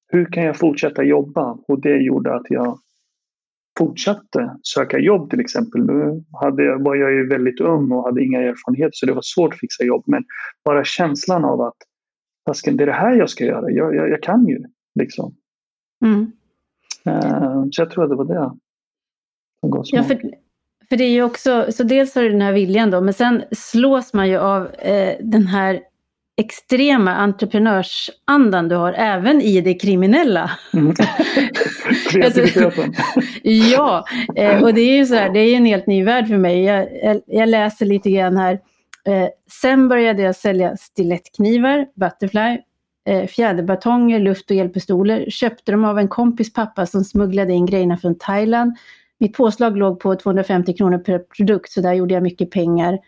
Hur 0.08 0.24
kan 0.32 0.42
jag 0.42 0.56
fortsätta 0.56 1.02
jobba? 1.02 1.58
Och 1.68 1.80
det 1.80 1.96
gjorde 1.96 2.34
att 2.34 2.46
jag 2.48 2.78
fortsatte 3.78 4.56
söka 4.62 4.98
jobb 4.98 5.30
till 5.30 5.40
exempel. 5.40 5.86
Nu 5.86 6.24
hade, 6.40 6.76
var 6.76 6.94
jag 6.94 7.12
ju 7.12 7.28
väldigt 7.28 7.60
ung 7.60 7.92
och 7.92 8.04
hade 8.04 8.24
inga 8.24 8.40
erfarenheter 8.40 8.92
så 8.92 9.06
det 9.06 9.12
var 9.12 9.22
svårt 9.24 9.54
att 9.54 9.60
fixa 9.60 9.84
jobb. 9.84 10.04
Men 10.06 10.24
bara 10.64 10.84
känslan 10.84 11.44
av 11.44 11.60
att 11.60 11.76
fasken, 12.48 12.76
det 12.76 12.84
är 12.84 12.86
det 12.86 12.92
här 12.92 13.16
jag 13.16 13.30
ska 13.30 13.44
göra. 13.44 13.70
Jag, 13.70 13.94
jag, 13.94 14.08
jag 14.10 14.22
kan 14.22 14.46
ju. 14.48 14.64
Liksom. 14.94 15.34
Mm. 16.04 16.32
Uh, 17.06 17.64
så 17.70 17.82
jag 17.82 17.90
tror 17.90 18.04
att 18.04 18.10
det 18.10 18.16
var 18.16 18.24
det. 18.24 18.50
Ja, 19.92 20.02
för, 20.02 20.20
för 20.88 20.96
det 20.96 21.04
är 21.04 21.10
ju 21.10 21.22
också, 21.22 21.66
så 21.72 21.82
dels 21.82 22.14
har 22.14 22.22
du 22.22 22.28
den 22.28 22.40
här 22.40 22.52
viljan 22.52 22.90
då, 22.90 23.00
men 23.00 23.14
sen 23.14 23.42
slås 23.50 24.12
man 24.12 24.28
ju 24.28 24.38
av 24.38 24.74
eh, 24.74 25.16
den 25.20 25.46
här 25.46 25.80
extrema 26.36 27.14
entreprenörsandan 27.14 28.68
du 28.68 28.76
har 28.76 28.92
även 28.92 29.40
i 29.40 29.60
det 29.60 29.74
kriminella. 29.74 30.50
Mm. 30.72 30.94
Kreativiteten. 32.10 32.94
ja, 33.42 34.04
eh, 34.36 34.62
och 34.62 34.74
det 34.74 34.80
är 34.80 34.96
ju 34.96 35.06
så 35.06 35.14
här, 35.14 35.30
det 35.30 35.40
är 35.40 35.56
en 35.56 35.64
helt 35.64 35.86
ny 35.86 36.04
värld 36.04 36.28
för 36.28 36.38
mig. 36.38 36.62
Jag, 36.62 36.88
jag, 37.02 37.20
jag 37.26 37.48
läser 37.48 37.86
lite 37.86 38.10
grann 38.10 38.36
här. 38.36 38.52
Eh, 39.06 39.28
sen 39.62 39.88
började 39.88 40.22
jag 40.22 40.36
sälja 40.36 40.76
stilettknivar, 40.76 41.86
Butterfly, 41.94 42.40
eh, 42.40 42.58
Eh, 43.06 43.26
fjäderbatonger, 43.26 44.20
luft 44.20 44.50
och 44.50 44.56
elpistoler. 44.56 45.30
Köpte 45.30 45.72
dem 45.72 45.84
av 45.84 45.98
en 45.98 46.08
kompis 46.08 46.52
pappa 46.52 46.86
som 46.86 47.04
smugglade 47.04 47.52
in 47.52 47.66
grejerna 47.66 47.96
från 47.96 48.18
Thailand. 48.18 48.76
Mitt 49.18 49.36
påslag 49.36 49.76
låg 49.76 50.00
på 50.00 50.14
250 50.14 50.72
kronor 50.72 50.98
per 50.98 51.18
produkt, 51.18 51.72
så 51.72 51.80
där 51.80 51.92
gjorde 51.92 52.14
jag 52.14 52.22
mycket 52.22 52.50
pengar. 52.50 52.98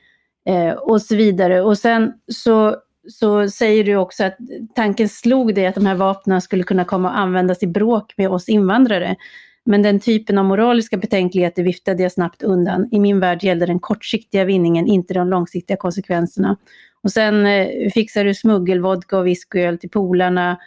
Eh, 0.46 0.72
och 0.72 1.02
så 1.02 1.16
vidare. 1.16 1.62
Och 1.62 1.78
sen 1.78 2.12
så 2.32 2.76
så 3.08 3.48
säger 3.48 3.84
du 3.84 3.96
också 3.96 4.24
att 4.24 4.36
tanken 4.74 5.08
slog 5.08 5.54
dig 5.54 5.66
att 5.66 5.74
de 5.74 5.86
här 5.86 5.94
vapnen 5.94 6.40
skulle 6.40 6.62
kunna 6.62 6.84
komma 6.84 7.10
att 7.10 7.16
användas 7.16 7.62
i 7.62 7.66
bråk 7.66 8.14
med 8.16 8.30
oss 8.30 8.48
invandrare. 8.48 9.16
Men 9.64 9.82
den 9.82 10.00
typen 10.00 10.38
av 10.38 10.44
moraliska 10.44 10.96
betänkligheter 10.96 11.62
viftade 11.62 12.02
jag 12.02 12.12
snabbt 12.12 12.42
undan. 12.42 12.88
I 12.92 13.00
min 13.00 13.20
värld 13.20 13.42
gällde 13.42 13.66
den 13.66 13.78
kortsiktiga 13.78 14.44
vinningen, 14.44 14.86
inte 14.86 15.14
de 15.14 15.28
långsiktiga 15.28 15.76
konsekvenserna. 15.76 16.56
Och 17.02 17.12
sen 17.12 17.46
eh, 17.46 17.90
fixar 17.94 18.24
du 18.24 18.34
smuggelvodka 18.34 19.18
och 19.18 19.26
whiskyöl 19.26 19.78
till 19.78 19.90
polarna. 19.90 20.58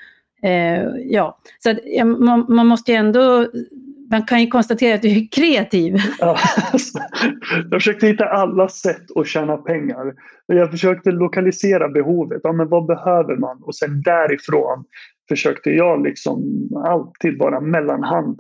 Eh, 0.44 0.84
ja, 1.06 1.40
så 1.60 1.70
att, 1.70 1.78
ja, 1.86 2.06
man, 2.06 2.46
man, 2.50 2.68
måste 2.68 2.92
ju 2.92 2.98
ändå 2.98 3.48
man 4.12 4.24
kan 4.24 4.42
ju 4.42 4.48
konstatera 4.48 4.96
att 4.96 5.02
du 5.02 5.10
är 5.10 5.28
kreativ. 5.32 5.96
Ja, 6.20 6.38
alltså, 6.72 7.00
jag 7.72 7.82
försökte 7.82 8.08
hitta 8.08 8.26
alla 8.26 8.68
sätt 8.68 9.06
att 9.16 9.28
tjäna 9.28 9.58
pengar. 9.58 10.14
Jag 10.46 10.72
försökte 10.72 11.12
lokalisera 11.12 11.90
behovet. 11.90 12.42
Ja, 12.44 12.52
men 12.52 12.70
vad 12.70 12.86
behöver 12.86 13.36
man? 13.36 13.64
Och 13.64 13.76
sen 13.76 14.02
därifrån 14.02 14.84
försökte 15.30 15.70
jag 15.70 16.04
liksom 16.04 16.70
alltid 16.86 17.40
vara 17.40 17.62
mellanhand. 17.62 18.40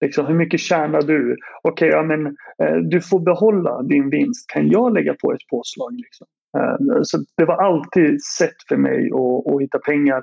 Liksom, 0.00 0.26
hur 0.26 0.34
mycket 0.34 0.60
tjänar 0.60 1.02
du? 1.02 1.36
Okej, 1.62 1.88
okay, 1.88 1.98
ja, 1.98 2.02
men, 2.02 2.26
eh, 2.62 2.76
du 2.76 3.00
får 3.00 3.20
behålla 3.20 3.82
din 3.82 4.10
vinst. 4.10 4.50
Kan 4.50 4.68
jag 4.68 4.94
lägga 4.94 5.14
på 5.14 5.32
ett 5.32 5.48
påslag? 5.50 5.92
Liksom? 5.92 6.26
Ehm, 6.58 7.04
så 7.04 7.18
det 7.36 7.44
var 7.44 7.62
alltid 7.62 8.24
sätt 8.24 8.56
för 8.68 8.76
mig 8.76 9.10
att, 9.12 9.54
att 9.54 9.62
hitta 9.62 9.78
pengar. 9.78 10.22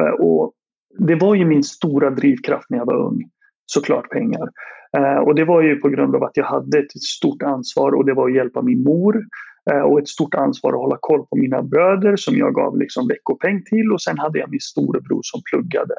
Ehm, 0.00 0.14
och 0.14 0.52
det 0.98 1.14
var 1.14 1.34
ju 1.34 1.44
min 1.44 1.62
stora 1.62 2.10
drivkraft 2.10 2.70
när 2.70 2.78
jag 2.78 2.86
var 2.86 3.06
ung 3.06 3.22
såklart 3.66 4.10
pengar. 4.10 4.48
Ehm, 4.96 5.24
och 5.24 5.34
det 5.34 5.44
var 5.44 5.62
ju 5.62 5.76
på 5.76 5.88
grund 5.88 6.14
av 6.14 6.22
att 6.24 6.36
jag 6.36 6.44
hade 6.44 6.78
ett 6.78 6.92
stort 6.92 7.42
ansvar 7.42 7.92
och 7.92 8.04
det 8.04 8.14
var 8.14 8.28
att 8.28 8.34
hjälpa 8.34 8.62
min 8.62 8.82
mor 8.82 9.24
och 9.84 9.98
ett 9.98 10.08
stort 10.08 10.34
ansvar 10.34 10.72
att 10.72 10.78
hålla 10.78 10.96
koll 11.00 11.26
på 11.26 11.36
mina 11.36 11.62
bröder 11.62 12.16
som 12.16 12.36
jag 12.36 12.54
gav 12.54 12.78
liksom 12.78 13.08
veckopeng 13.08 13.62
till 13.64 13.92
och 13.92 14.02
sen 14.02 14.18
hade 14.18 14.38
jag 14.38 14.50
min 14.50 14.60
storebror 14.60 15.20
som 15.22 15.40
pluggade 15.50 15.94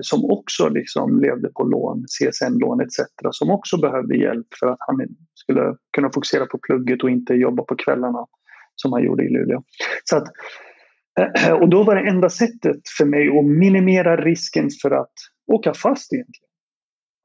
som 0.00 0.30
också 0.30 0.68
liksom 0.68 1.20
levde 1.20 1.48
på 1.48 1.64
lån, 1.64 2.04
CSN-lån 2.06 2.80
etc. 2.80 2.90
som 3.30 3.50
också 3.50 3.80
behövde 3.80 4.16
hjälp 4.16 4.46
för 4.60 4.66
att 4.66 4.78
han 4.80 5.06
skulle 5.34 5.76
kunna 5.92 6.10
fokusera 6.10 6.46
på 6.46 6.58
plugget 6.58 7.02
och 7.02 7.10
inte 7.10 7.34
jobba 7.34 7.62
på 7.62 7.76
kvällarna 7.76 8.26
som 8.76 8.92
han 8.92 9.04
gjorde 9.04 9.24
i 9.24 9.28
Luleå. 9.28 9.62
Så 10.04 10.16
att, 10.16 10.24
eh, 11.20 11.52
och 11.52 11.68
då 11.68 11.82
var 11.82 11.94
det 11.94 12.08
enda 12.08 12.28
sättet 12.30 12.80
för 12.98 13.04
mig 13.04 13.38
att 13.38 13.44
minimera 13.44 14.16
risken 14.16 14.68
för 14.82 14.90
att 14.90 15.12
åka 15.52 15.74
fast 15.74 16.12
egentligen. 16.12 16.48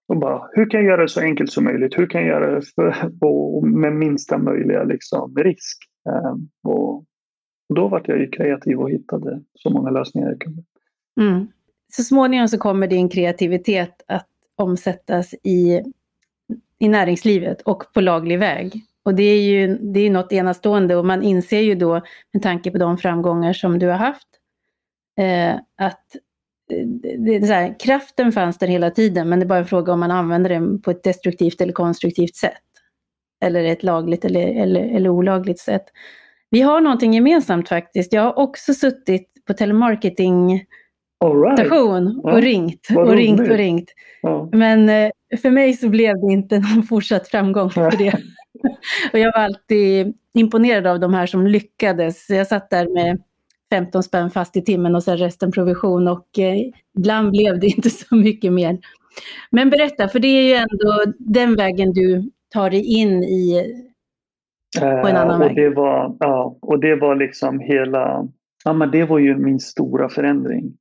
Och 0.08 0.18
bara, 0.18 0.50
hur 0.52 0.70
kan 0.70 0.80
jag 0.80 0.88
göra 0.88 1.02
det 1.02 1.10
så 1.10 1.22
enkelt 1.22 1.52
som 1.52 1.64
möjligt? 1.64 1.98
Hur 1.98 2.08
kan 2.08 2.22
jag 2.22 2.30
göra 2.30 2.56
det 2.56 2.62
för, 2.76 3.12
och 3.22 3.68
med 3.68 3.94
minsta 3.94 4.38
möjliga 4.38 4.84
liksom, 4.84 5.36
risk? 5.36 5.78
Ehm, 6.10 6.50
och, 6.64 6.96
och, 7.70 7.76
då 7.76 7.88
var 7.88 8.02
jag 8.06 8.20
ju 8.20 8.30
kreativ 8.30 8.80
och 8.80 8.92
hittade 8.92 9.42
så 9.54 9.70
många 9.70 9.90
lösningar 9.90 10.30
jag 10.30 10.42
kunde. 10.42 10.64
Mm. 11.22 11.48
Så 11.94 12.04
småningom 12.04 12.48
så 12.48 12.58
kommer 12.58 12.88
din 12.88 13.10
kreativitet 13.10 14.02
att 14.08 14.28
omsättas 14.56 15.34
i, 15.34 15.82
i 16.80 16.88
näringslivet 16.88 17.62
och 17.62 17.84
på 17.94 18.02
laglig 18.02 18.40
väg. 18.40 18.82
Och 19.08 19.16
det 19.16 19.24
är 19.24 19.42
ju 19.42 19.78
det 19.78 20.00
är 20.00 20.10
något 20.10 20.32
enastående 20.32 20.96
och 20.96 21.06
man 21.06 21.24
inser 21.24 21.62
ju 21.62 21.76
då 21.76 22.02
med 22.34 22.44
tanke 22.44 22.72
på 22.72 22.78
de 22.78 22.98
framgångar 22.98 23.54
som 23.54 23.80
du 23.80 23.88
har 23.88 23.98
haft 23.98 24.28
eh, 25.20 25.56
att 25.78 26.06
det 27.18 27.36
är 27.36 27.46
så 27.46 27.54
här, 27.54 27.80
kraften 27.80 28.32
fanns 28.32 28.58
där 28.58 28.68
hela 28.68 28.92
tiden, 28.92 29.30
men 29.30 29.40
det 29.40 29.46
är 29.46 29.48
bara 29.48 29.60
en 29.60 29.66
fråga 29.66 29.94
om 29.94 30.00
man 30.00 30.12
använder 30.12 30.50
den 30.50 30.82
på 30.82 30.92
ett 30.92 31.04
destruktivt 31.04 31.62
eller 31.62 31.74
konstruktivt 31.74 32.36
sätt. 32.36 32.64
Eller 33.46 33.64
ett 33.64 33.84
lagligt 33.84 34.26
eller, 34.26 34.62
eller, 34.62 34.82
eller 34.82 35.10
olagligt 35.10 35.60
sätt. 35.60 35.86
Vi 36.50 36.62
har 36.62 36.82
någonting 36.82 37.14
gemensamt 37.14 37.70
faktiskt. 37.70 38.14
Jag 38.14 38.22
har 38.22 38.40
också 38.40 38.74
suttit 38.74 39.28
på 39.48 39.54
telemarketing 39.54 40.66
station 41.54 42.06
right. 42.06 42.24
och 42.24 42.32
ja. 42.32 42.42
ringt 42.42 42.88
och 42.96 43.14
ringt 43.14 43.40
och 43.40 43.58
ringt. 43.58 43.90
Ja. 44.22 44.50
Men 44.52 44.90
eh, 44.90 45.10
för 45.42 45.50
mig 45.50 45.74
så 45.74 45.90
blev 45.90 46.16
det 46.16 46.34
inte 46.34 46.60
någon 46.60 46.84
fortsatt 46.84 47.28
framgång 47.28 47.70
för 47.70 47.98
det. 47.98 48.14
och 49.14 49.20
jag 49.20 49.32
var 49.36 49.42
alltid 49.44 50.18
imponerad 50.34 50.88
av 50.88 51.00
de 51.00 51.14
här 51.14 51.26
som 51.26 51.48
lyckades. 51.48 52.30
Jag 52.30 52.48
satt 52.48 52.70
där 52.70 52.94
med 52.94 53.22
15 53.70 54.04
spänn 54.04 54.32
fast 54.32 54.58
i 54.58 54.62
timmen 54.62 54.96
och 54.96 55.04
sen 55.04 55.18
resten 55.18 55.52
provision 55.52 56.08
och 56.08 56.40
eh, 56.40 56.58
ibland 56.98 57.32
blev 57.32 57.60
det 57.60 57.68
inte 57.78 57.90
så 57.90 58.16
mycket 58.16 58.54
mer. 58.54 58.78
Men 59.52 59.70
berätta, 59.70 60.08
för 60.08 60.20
det 60.20 60.28
är 60.28 60.44
ju 60.44 60.54
ändå 60.54 61.14
den 61.20 61.56
vägen 61.56 61.94
du 61.94 62.32
tar 62.54 62.70
dig 62.70 63.00
in 63.00 63.24
i 63.24 63.74
på 64.80 65.08
en 65.08 65.16
annan 65.16 65.42
uh, 65.42 65.48
och. 65.48 65.56
Det 65.56 65.70
var, 65.70 66.16
ja, 66.20 66.58
och 66.62 66.80
det 66.80 66.96
var 66.96 67.16
liksom 67.16 67.60
hela, 67.60 68.28
ja 68.66 68.74
men 68.74 68.92
det 68.92 69.06
var 69.06 69.20
ju 69.20 69.38
min 69.38 69.60
stora 69.60 70.10
förändring. 70.10 70.74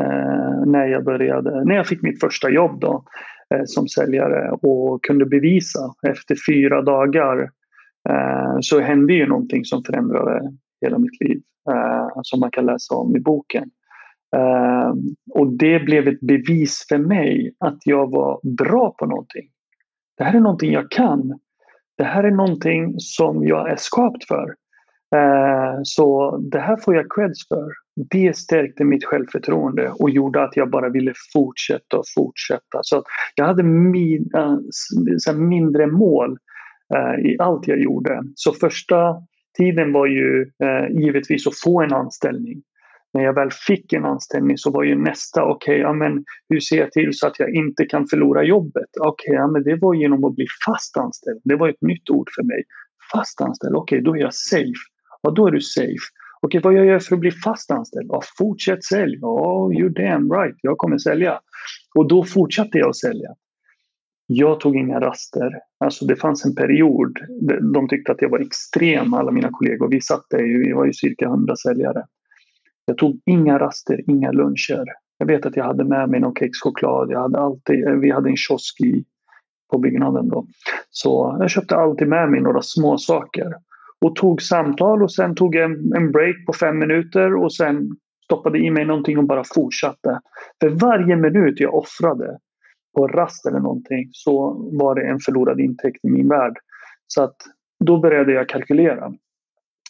Uh, 0.00 0.66
när 0.66 0.86
jag 0.86 1.04
började, 1.04 1.64
när 1.64 1.74
jag 1.74 1.86
fick 1.86 2.02
mitt 2.02 2.20
första 2.20 2.50
jobb 2.50 2.80
då 2.80 3.04
Eh, 3.52 3.62
som 3.64 3.88
säljare 3.88 4.50
och 4.50 5.04
kunde 5.04 5.26
bevisa 5.26 5.94
efter 6.08 6.36
fyra 6.48 6.82
dagar 6.82 7.50
eh, 8.08 8.56
så 8.60 8.80
hände 8.80 9.12
ju 9.12 9.26
någonting 9.26 9.64
som 9.64 9.84
förändrade 9.84 10.52
hela 10.80 10.98
mitt 10.98 11.20
liv 11.20 11.42
eh, 11.70 12.08
som 12.22 12.40
man 12.40 12.50
kan 12.50 12.66
läsa 12.66 12.94
om 12.94 13.16
i 13.16 13.20
boken. 13.20 13.70
Eh, 14.36 14.92
och 15.30 15.52
det 15.52 15.80
blev 15.80 16.08
ett 16.08 16.20
bevis 16.20 16.86
för 16.88 16.98
mig 16.98 17.54
att 17.58 17.78
jag 17.84 18.10
var 18.10 18.40
bra 18.56 18.94
på 18.98 19.06
någonting. 19.06 19.48
Det 20.18 20.24
här 20.24 20.36
är 20.36 20.40
någonting 20.40 20.72
jag 20.72 20.90
kan. 20.90 21.38
Det 21.98 22.04
här 22.04 22.24
är 22.24 22.30
någonting 22.30 22.94
som 22.98 23.46
jag 23.46 23.70
är 23.70 23.76
skapt 23.76 24.24
för. 24.28 24.54
Eh, 25.14 25.80
så 25.82 26.36
det 26.36 26.58
här 26.58 26.76
får 26.76 26.94
jag 26.94 27.06
creds 27.10 27.48
för. 27.48 27.68
Det 28.10 28.36
stärkte 28.36 28.84
mitt 28.84 29.04
självförtroende 29.04 29.92
och 29.98 30.10
gjorde 30.10 30.42
att 30.42 30.56
jag 30.56 30.70
bara 30.70 30.88
ville 30.88 31.12
fortsätta 31.32 31.98
och 31.98 32.04
fortsätta. 32.14 32.78
Så 32.82 33.02
jag 33.34 33.46
hade 33.46 33.62
mina, 33.62 34.60
eh, 35.28 35.36
mindre 35.36 35.86
mål 35.86 36.38
eh, 36.94 37.30
i 37.30 37.36
allt 37.38 37.68
jag 37.68 37.80
gjorde. 37.80 38.22
Så 38.34 38.52
första 38.52 39.16
tiden 39.58 39.92
var 39.92 40.06
ju 40.06 40.50
givetvis 40.90 41.46
att 41.46 41.60
få 41.64 41.82
en 41.82 41.92
anställning. 41.92 42.62
När 43.14 43.24
jag 43.24 43.34
väl 43.34 43.50
fick 43.66 43.92
en 43.92 44.04
anställning 44.04 44.58
så 44.58 44.70
var 44.70 44.82
ju 44.82 44.94
nästa, 44.94 45.44
okej, 45.44 45.74
okay, 45.74 45.78
ja, 45.78 45.92
men 45.92 46.24
hur 46.48 46.60
ser 46.60 46.78
jag 46.78 46.92
till 46.92 47.10
så 47.12 47.26
att 47.26 47.38
jag 47.38 47.54
inte 47.54 47.84
kan 47.84 48.06
förlora 48.06 48.44
jobbet? 48.44 48.90
Okej, 49.00 49.30
okay, 49.30 49.34
ja, 49.34 49.46
men 49.46 49.62
det 49.62 49.76
var 49.76 49.94
genom 49.94 50.24
att 50.24 50.34
bli 50.34 50.46
fast 50.66 50.96
anställd. 50.96 51.40
Det 51.44 51.56
var 51.56 51.68
ett 51.68 51.82
nytt 51.82 52.10
ord 52.10 52.28
för 52.36 52.42
mig. 52.42 52.62
Fast 53.12 53.40
anställd, 53.40 53.76
okej, 53.76 53.98
okay, 53.98 54.04
då 54.04 54.16
är 54.16 54.20
jag 54.20 54.34
safe. 54.34 54.91
Ja, 55.22 55.30
då 55.30 55.46
är 55.46 55.50
du 55.50 55.60
safe. 55.60 56.04
Okej, 56.40 56.60
vad 56.64 56.74
gör 56.74 56.84
jag 56.84 57.04
för 57.04 57.14
att 57.14 57.20
bli 57.20 57.30
fast 57.30 57.70
anställd? 57.70 58.06
Ja, 58.08 58.22
fortsätt 58.38 58.84
sälja. 58.84 59.18
Oh, 59.22 59.72
you're 59.72 59.88
damn 59.88 60.32
right, 60.32 60.56
jag 60.62 60.78
kommer 60.78 60.98
sälja. 60.98 61.40
Och 61.94 62.08
då 62.08 62.24
fortsatte 62.24 62.78
jag 62.78 62.88
att 62.88 62.96
sälja. 62.96 63.34
Jag 64.26 64.60
tog 64.60 64.76
inga 64.76 65.00
raster. 65.00 65.50
Alltså 65.78 66.04
det 66.06 66.16
fanns 66.16 66.44
en 66.44 66.54
period, 66.54 67.18
de 67.74 67.88
tyckte 67.88 68.12
att 68.12 68.22
jag 68.22 68.28
var 68.28 68.38
extrem, 68.38 69.14
alla 69.14 69.30
mina 69.30 69.50
kollegor. 69.52 69.88
Vi 69.88 70.00
satt 70.00 70.24
där, 70.30 70.38
vi 70.38 70.72
var 70.72 70.86
ju 70.86 70.92
cirka 70.92 71.24
100 71.24 71.56
säljare. 71.56 72.06
Jag 72.84 72.98
tog 72.98 73.20
inga 73.26 73.58
raster, 73.58 74.10
inga 74.10 74.32
luncher. 74.32 74.84
Jag 75.18 75.26
vet 75.26 75.46
att 75.46 75.56
jag 75.56 75.64
hade 75.64 75.84
med 75.84 76.08
mig 76.08 76.20
någon 76.20 76.34
kexchoklad. 76.34 77.10
Jag 77.10 77.20
hade 77.20 77.38
alltid, 77.38 78.00
vi 78.00 78.10
hade 78.10 78.30
en 78.30 78.36
kiosk 78.36 78.80
i, 78.80 79.04
på 79.72 79.78
byggnaden 79.78 80.28
då. 80.28 80.46
Så 80.90 81.36
jag 81.40 81.50
köpte 81.50 81.76
alltid 81.76 82.08
med 82.08 82.30
mig 82.30 82.40
några 82.40 82.62
små 82.62 82.98
saker 82.98 83.52
och 84.02 84.16
tog 84.16 84.42
samtal 84.42 85.02
och 85.02 85.12
sen 85.12 85.34
tog 85.34 85.56
en, 85.56 85.92
en 85.96 86.12
break 86.12 86.46
på 86.46 86.52
fem 86.52 86.78
minuter 86.78 87.34
och 87.34 87.54
sen 87.54 87.90
stoppade 88.24 88.58
i 88.58 88.70
mig 88.70 88.84
någonting 88.84 89.18
och 89.18 89.24
bara 89.24 89.44
fortsatte. 89.54 90.20
För 90.60 90.68
varje 90.68 91.16
minut 91.16 91.60
jag 91.60 91.74
offrade 91.74 92.38
på 92.96 93.08
rast 93.08 93.46
eller 93.46 93.60
någonting 93.60 94.08
så 94.12 94.52
var 94.72 94.94
det 94.94 95.08
en 95.08 95.18
förlorad 95.18 95.60
intäkt 95.60 96.04
i 96.04 96.10
min 96.10 96.28
värld. 96.28 96.56
Så 97.06 97.22
att 97.22 97.36
då 97.84 97.98
började 97.98 98.32
jag 98.32 98.48
kalkylera. 98.48 99.06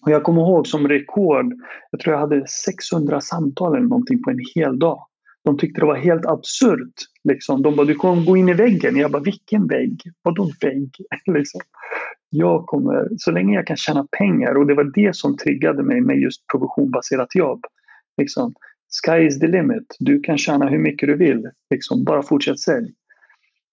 Och 0.02 0.10
jag 0.10 0.22
kommer 0.22 0.42
ihåg 0.42 0.66
som 0.66 0.88
rekord, 0.88 1.54
jag 1.90 2.00
tror 2.00 2.12
jag 2.12 2.20
hade 2.20 2.46
600 2.46 3.20
samtal 3.20 3.76
eller 3.76 3.88
någonting 3.88 4.22
på 4.22 4.30
en 4.30 4.40
hel 4.54 4.78
dag. 4.78 5.06
De 5.44 5.58
tyckte 5.58 5.80
det 5.80 5.86
var 5.86 5.96
helt 5.96 6.26
absurt. 6.26 6.94
Liksom. 7.24 7.62
De 7.62 7.76
bara, 7.76 7.86
du 7.86 7.94
kommer 7.94 8.26
gå 8.26 8.36
in 8.36 8.48
i 8.48 8.54
väggen. 8.54 8.96
Jag 8.96 9.10
bara, 9.10 9.22
vilken 9.22 9.66
vägg? 9.66 10.02
Vadå 10.22 10.50
vägg? 10.60 10.90
liksom. 11.26 11.60
Jag 12.34 12.66
kommer, 12.66 13.08
så 13.16 13.30
länge 13.30 13.54
jag 13.54 13.66
kan 13.66 13.76
tjäna 13.76 14.06
pengar 14.18 14.54
och 14.54 14.66
det 14.66 14.74
var 14.74 14.84
det 14.94 15.16
som 15.16 15.36
triggade 15.36 15.82
mig 15.82 16.00
med 16.00 16.18
just 16.18 16.46
provisionbaserat 16.52 17.34
jobb. 17.34 17.60
Liksom, 18.16 18.54
sky 19.04 19.26
is 19.26 19.40
the 19.40 19.46
limit. 19.46 19.96
Du 19.98 20.20
kan 20.20 20.38
tjäna 20.38 20.66
hur 20.66 20.78
mycket 20.78 21.08
du 21.08 21.16
vill. 21.16 21.50
Liksom, 21.70 22.04
bara 22.04 22.22
fortsätt 22.22 22.60
sälj. 22.60 22.92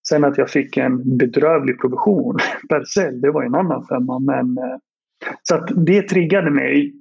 Sen 0.08 0.24
att 0.24 0.38
jag 0.38 0.50
fick 0.50 0.78
en 0.78 1.18
bedrövlig 1.18 1.82
provision 1.82 2.38
per 2.70 2.84
sälj, 2.84 3.22
det 3.22 3.32
var 3.32 3.44
en 3.44 3.56
annan 3.56 3.86
femma. 3.86 4.20
Men, 4.20 4.58
eh, 4.58 4.78
så 5.44 5.56
att 5.56 5.70
det 5.86 6.02
triggade 6.02 6.52
mig 6.52 6.94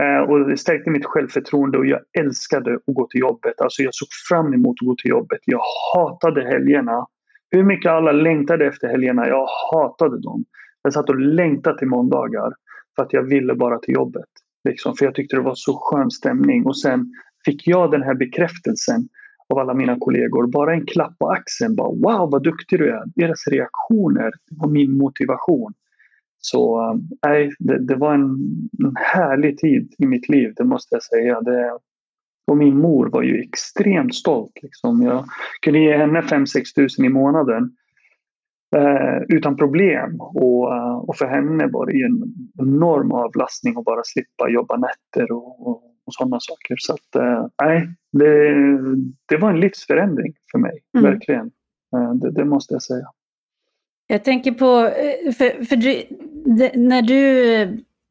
eh, 0.00 0.30
och 0.30 0.48
det 0.48 0.56
stärkte 0.56 0.90
mitt 0.90 1.06
självförtroende 1.06 1.78
och 1.78 1.86
jag 1.86 2.00
älskade 2.18 2.74
att 2.74 2.94
gå 2.94 3.06
till 3.06 3.20
jobbet. 3.20 3.60
Alltså 3.60 3.82
jag 3.82 3.94
såg 3.94 4.08
fram 4.28 4.54
emot 4.54 4.76
att 4.80 4.86
gå 4.86 4.94
till 5.02 5.10
jobbet. 5.10 5.40
Jag 5.44 5.60
hatade 5.94 6.44
helgerna. 6.44 7.06
Hur 7.50 7.64
mycket 7.64 7.92
alla 7.92 8.12
längtade 8.12 8.66
efter 8.66 8.88
helgerna, 8.88 9.28
jag 9.28 9.46
hatade 9.72 10.20
dem. 10.20 10.44
Jag 10.82 10.92
satt 10.92 11.08
och 11.08 11.20
längtade 11.20 11.78
till 11.78 11.88
måndagar 11.88 12.52
för 12.96 13.02
att 13.02 13.12
jag 13.12 13.22
ville 13.22 13.54
bara 13.54 13.78
till 13.78 13.94
jobbet. 13.94 14.28
Liksom, 14.68 14.94
för 14.96 15.04
jag 15.04 15.14
tyckte 15.14 15.36
det 15.36 15.42
var 15.42 15.54
så 15.54 15.78
skön 15.82 16.10
stämning 16.10 16.66
och 16.66 16.78
sen 16.78 17.12
fick 17.44 17.66
jag 17.66 17.90
den 17.90 18.02
här 18.02 18.14
bekräftelsen 18.14 19.08
av 19.48 19.58
alla 19.58 19.74
mina 19.74 19.96
kollegor. 19.98 20.46
Bara 20.46 20.74
en 20.74 20.86
klapp 20.86 21.18
på 21.18 21.30
axeln. 21.30 21.76
Bara, 21.76 21.88
wow 21.88 22.30
vad 22.30 22.42
duktig 22.42 22.78
du 22.78 22.90
är. 22.90 23.02
Deras 23.14 23.46
reaktioner 23.46 24.30
och 24.60 24.70
min 24.70 24.98
motivation. 24.98 25.72
Så 26.38 26.90
äh, 27.26 27.48
det, 27.58 27.86
det, 27.86 27.94
var 27.94 28.14
en, 28.14 28.22
en, 28.84 28.96
härlig 28.96 29.58
tid 29.58 29.94
i 29.98 30.06
mitt 30.06 30.28
liv, 30.28 30.52
det 30.56 30.64
måste 30.64 30.94
jag 30.94 31.02
säga. 31.02 31.40
Det, 31.40 31.78
och 32.46 32.56
min 32.56 32.78
mor 32.78 33.06
var 33.06 33.22
ju 33.22 33.40
extremt 33.40 34.14
stolt. 34.14 34.52
Liksom. 34.62 35.02
Jag 35.02 35.24
kunde 35.62 35.78
ge 35.78 35.96
henne 35.96 36.20
5-6 36.20 36.46
tusen 36.74 37.04
i 37.04 37.08
månaden 37.08 37.76
eh, 38.76 39.36
utan 39.36 39.56
problem. 39.56 40.20
Och, 40.20 40.74
eh, 40.74 40.96
och 40.96 41.16
för 41.16 41.26
henne 41.26 41.66
var 41.66 41.86
det 41.86 42.02
en 42.02 42.22
enorm 42.58 43.12
avlastning 43.12 43.76
att 43.76 43.84
bara 43.84 44.00
slippa 44.04 44.48
jobba 44.48 44.76
nätter 44.76 45.32
och, 45.32 45.68
och, 45.68 45.82
och 46.06 46.14
sådana 46.14 46.38
saker. 46.40 46.76
Så 46.78 46.92
att, 46.92 47.16
eh, 47.16 47.46
nej, 47.62 47.88
det, 48.12 48.54
det 49.28 49.36
var 49.36 49.50
en 49.50 49.60
livsförändring 49.60 50.32
för 50.52 50.58
mig, 50.58 50.80
mm. 50.98 51.12
verkligen. 51.12 51.50
Det, 52.20 52.30
det, 52.30 52.44
måste 52.44 52.74
jag 52.74 52.82
säga. 52.82 53.06
Jag 54.06 54.24
tänker 54.24 54.52
på, 54.52 54.90
för, 55.32 55.64
för 55.64 55.76
du, 55.76 56.02
det, 56.56 56.76
när 56.76 57.02
du 57.02 57.62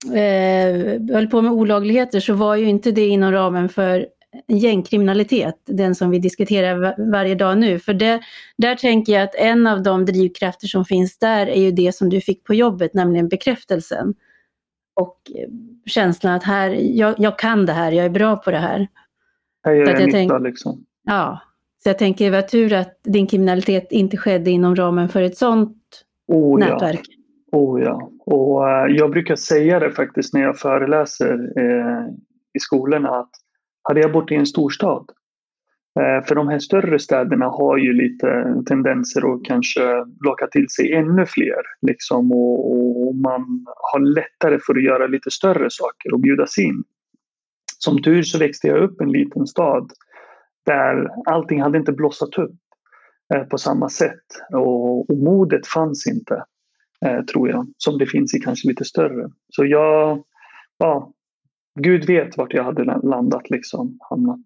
eh, 0.09 1.15
höll 1.15 1.27
på 1.27 1.41
med 1.41 1.51
olagligheter 1.51 2.19
så 2.19 2.33
var 2.33 2.55
ju 2.55 2.65
inte 2.65 2.91
det 2.91 3.07
inom 3.07 3.31
ramen 3.31 3.69
för 3.69 4.05
gängkriminalitet, 4.47 5.55
den 5.65 5.95
som 5.95 6.09
vi 6.09 6.19
diskuterar 6.19 7.11
varje 7.11 7.35
dag 7.35 7.57
nu. 7.57 7.79
För 7.79 7.93
det, 7.93 8.21
där 8.57 8.75
tänker 8.75 9.13
jag 9.13 9.23
att 9.23 9.35
en 9.35 9.67
av 9.67 9.83
de 9.83 10.05
drivkrafter 10.05 10.67
som 10.67 10.85
finns 10.85 11.17
där 11.17 11.47
är 11.47 11.61
ju 11.61 11.71
det 11.71 11.95
som 11.95 12.09
du 12.09 12.21
fick 12.21 12.43
på 12.43 12.53
jobbet, 12.53 12.94
nämligen 12.94 13.27
bekräftelsen. 13.27 14.13
Och 14.94 15.17
känslan 15.85 16.33
att 16.33 16.44
här, 16.44 16.70
jag, 16.79 17.15
jag 17.17 17.39
kan 17.39 17.65
det 17.65 17.74
här, 17.74 17.91
jag 17.91 18.05
är 18.05 18.09
bra 18.09 18.35
på 18.35 18.51
det 18.51 18.57
här. 18.57 18.87
Här 19.63 19.74
gör 19.74 20.00
jag, 20.00 20.13
nytta 20.13 20.37
liksom. 20.37 20.85
Ja, 21.03 21.41
så 21.83 21.89
jag 21.89 21.98
tänker 21.98 22.31
var 22.31 22.41
tur 22.41 22.74
att 22.74 23.00
din 23.03 23.27
kriminalitet 23.27 23.91
inte 23.91 24.17
skedde 24.17 24.51
inom 24.51 24.75
ramen 24.75 25.09
för 25.09 25.22
ett 25.22 25.37
sådant 25.37 25.77
oh, 26.27 26.59
nätverk. 26.59 27.01
Ja. 27.51 27.57
Oh 27.57 27.81
ja, 27.81 28.11
och 28.25 28.63
uh, 28.63 28.98
jag 28.98 29.11
brukar 29.11 29.35
säga 29.35 29.79
det 29.79 29.91
faktiskt 29.91 30.33
när 30.33 30.41
jag 30.41 30.57
föreläser 30.57 31.33
uh, 31.59 32.07
i 32.53 32.59
skolorna 32.59 33.09
att 33.09 33.31
hade 33.83 34.00
jag 34.00 34.11
bott 34.11 34.31
i 34.31 34.35
en 34.35 34.46
storstad 34.46 35.05
eh, 36.00 36.25
för 36.25 36.35
de 36.35 36.48
här 36.48 36.59
större 36.59 37.00
städerna 37.00 37.46
har 37.46 37.77
ju 37.77 37.94
lite 37.94 38.55
tendenser 38.65 39.33
att 39.33 39.44
kanske 39.44 40.05
locka 40.25 40.48
till 40.48 40.70
sig 40.70 40.94
ännu 40.94 41.25
fler. 41.25 41.61
Liksom, 41.81 42.31
och, 42.31 42.72
och 42.72 43.15
man 43.15 43.65
har 43.91 44.00
lättare 44.00 44.59
för 44.65 44.77
att 44.77 44.83
göra 44.83 45.07
lite 45.07 45.31
större 45.31 45.67
saker 45.70 46.13
och 46.13 46.20
bjudas 46.20 46.57
in. 46.57 46.83
Som 47.77 48.01
tur 48.01 48.24
så 48.24 48.37
växte 48.37 48.67
jag 48.67 48.83
upp 48.83 49.01
i 49.01 49.03
en 49.03 49.11
liten 49.11 49.48
stad 49.48 49.91
där 50.65 51.09
allting 51.25 51.61
hade 51.61 51.77
inte 51.77 51.91
blossat 51.91 52.37
upp 52.37 52.55
eh, 53.33 53.44
på 53.44 53.57
samma 53.57 53.89
sätt. 53.89 54.25
Och, 54.53 55.09
och 55.09 55.17
modet 55.17 55.67
fanns 55.67 56.07
inte, 56.07 56.44
eh, 57.05 57.22
tror 57.22 57.50
jag, 57.50 57.67
som 57.77 57.98
det 57.98 58.05
finns 58.05 58.35
i 58.35 58.39
kanske 58.39 58.67
lite 58.67 58.85
större. 58.85 59.29
Så 59.50 59.65
jag, 59.65 60.24
ja, 60.77 61.13
Gud 61.79 62.05
vet 62.05 62.38
vart 62.38 62.53
jag 62.53 62.64
hade 62.64 62.84
landat, 62.84 63.50
liksom, 63.50 63.98
hamnat. 64.10 64.40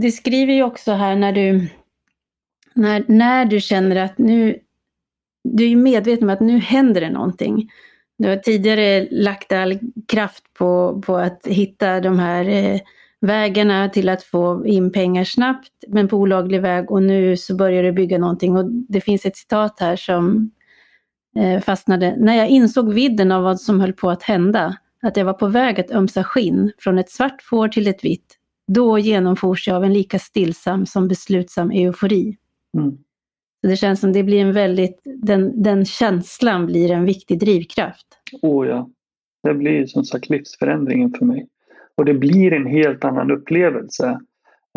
Du 0.00 0.10
skriver 0.10 0.52
ju 0.52 0.62
också 0.62 0.92
här 0.92 1.16
när 1.16 1.32
du, 1.32 1.68
när, 2.74 3.04
när 3.08 3.44
du 3.44 3.60
känner 3.60 3.96
att 3.96 4.18
nu, 4.18 4.58
du 5.44 5.70
är 5.70 5.76
medveten 5.76 6.24
om 6.24 6.30
att 6.30 6.40
nu 6.40 6.58
händer 6.58 7.00
det 7.00 7.10
någonting. 7.10 7.70
Du 8.18 8.28
har 8.28 8.36
tidigare 8.36 9.08
lagt 9.10 9.52
all 9.52 9.78
kraft 10.08 10.44
på, 10.54 11.02
på 11.06 11.16
att 11.16 11.46
hitta 11.46 12.00
de 12.00 12.18
här 12.18 12.48
eh, 12.48 12.80
vägarna 13.20 13.88
till 13.88 14.08
att 14.08 14.22
få 14.22 14.66
in 14.66 14.92
pengar 14.92 15.24
snabbt, 15.24 15.70
men 15.88 16.08
på 16.08 16.16
olaglig 16.16 16.60
väg 16.60 16.90
och 16.90 17.02
nu 17.02 17.36
så 17.36 17.56
börjar 17.56 17.82
du 17.82 17.92
bygga 17.92 18.18
någonting. 18.18 18.56
Och 18.56 18.70
det 18.70 19.00
finns 19.00 19.26
ett 19.26 19.36
citat 19.36 19.80
här 19.80 19.96
som 19.96 20.50
eh, 21.36 21.60
fastnade. 21.60 22.16
När 22.18 22.36
jag 22.36 22.48
insåg 22.48 22.92
vidden 22.92 23.32
av 23.32 23.42
vad 23.42 23.60
som 23.60 23.80
höll 23.80 23.92
på 23.92 24.10
att 24.10 24.22
hända, 24.22 24.76
att 25.02 25.16
jag 25.16 25.24
var 25.24 25.32
på 25.32 25.46
väg 25.46 25.80
att 25.80 25.90
ömsa 25.90 26.24
skinn 26.24 26.72
från 26.78 26.98
ett 26.98 27.10
svart 27.10 27.42
får 27.42 27.68
till 27.68 27.86
ett 27.86 28.04
vitt, 28.04 28.38
då 28.66 28.98
genomfors 28.98 29.68
jag 29.68 29.76
av 29.76 29.84
en 29.84 29.92
lika 29.92 30.18
stillsam 30.18 30.86
som 30.86 31.08
beslutsam 31.08 31.70
eufori. 31.70 32.36
Mm. 32.78 32.98
Det 33.62 33.76
känns 33.76 34.00
som 34.00 34.12
det 34.12 34.22
blir 34.22 34.40
en 34.40 34.52
väldigt, 34.52 35.02
den, 35.04 35.62
den 35.62 35.84
känslan 35.84 36.66
blir 36.66 36.90
en 36.90 37.04
viktig 37.04 37.40
drivkraft. 37.40 38.06
Oh 38.42 38.66
ja, 38.66 38.90
det 39.42 39.54
blir 39.54 39.86
som 39.86 40.04
sagt 40.04 40.30
livsförändringen 40.30 41.14
för 41.18 41.24
mig. 41.24 41.48
Och 41.94 42.04
det 42.04 42.14
blir 42.14 42.52
en 42.52 42.66
helt 42.66 43.04
annan 43.04 43.30
upplevelse. 43.30 44.20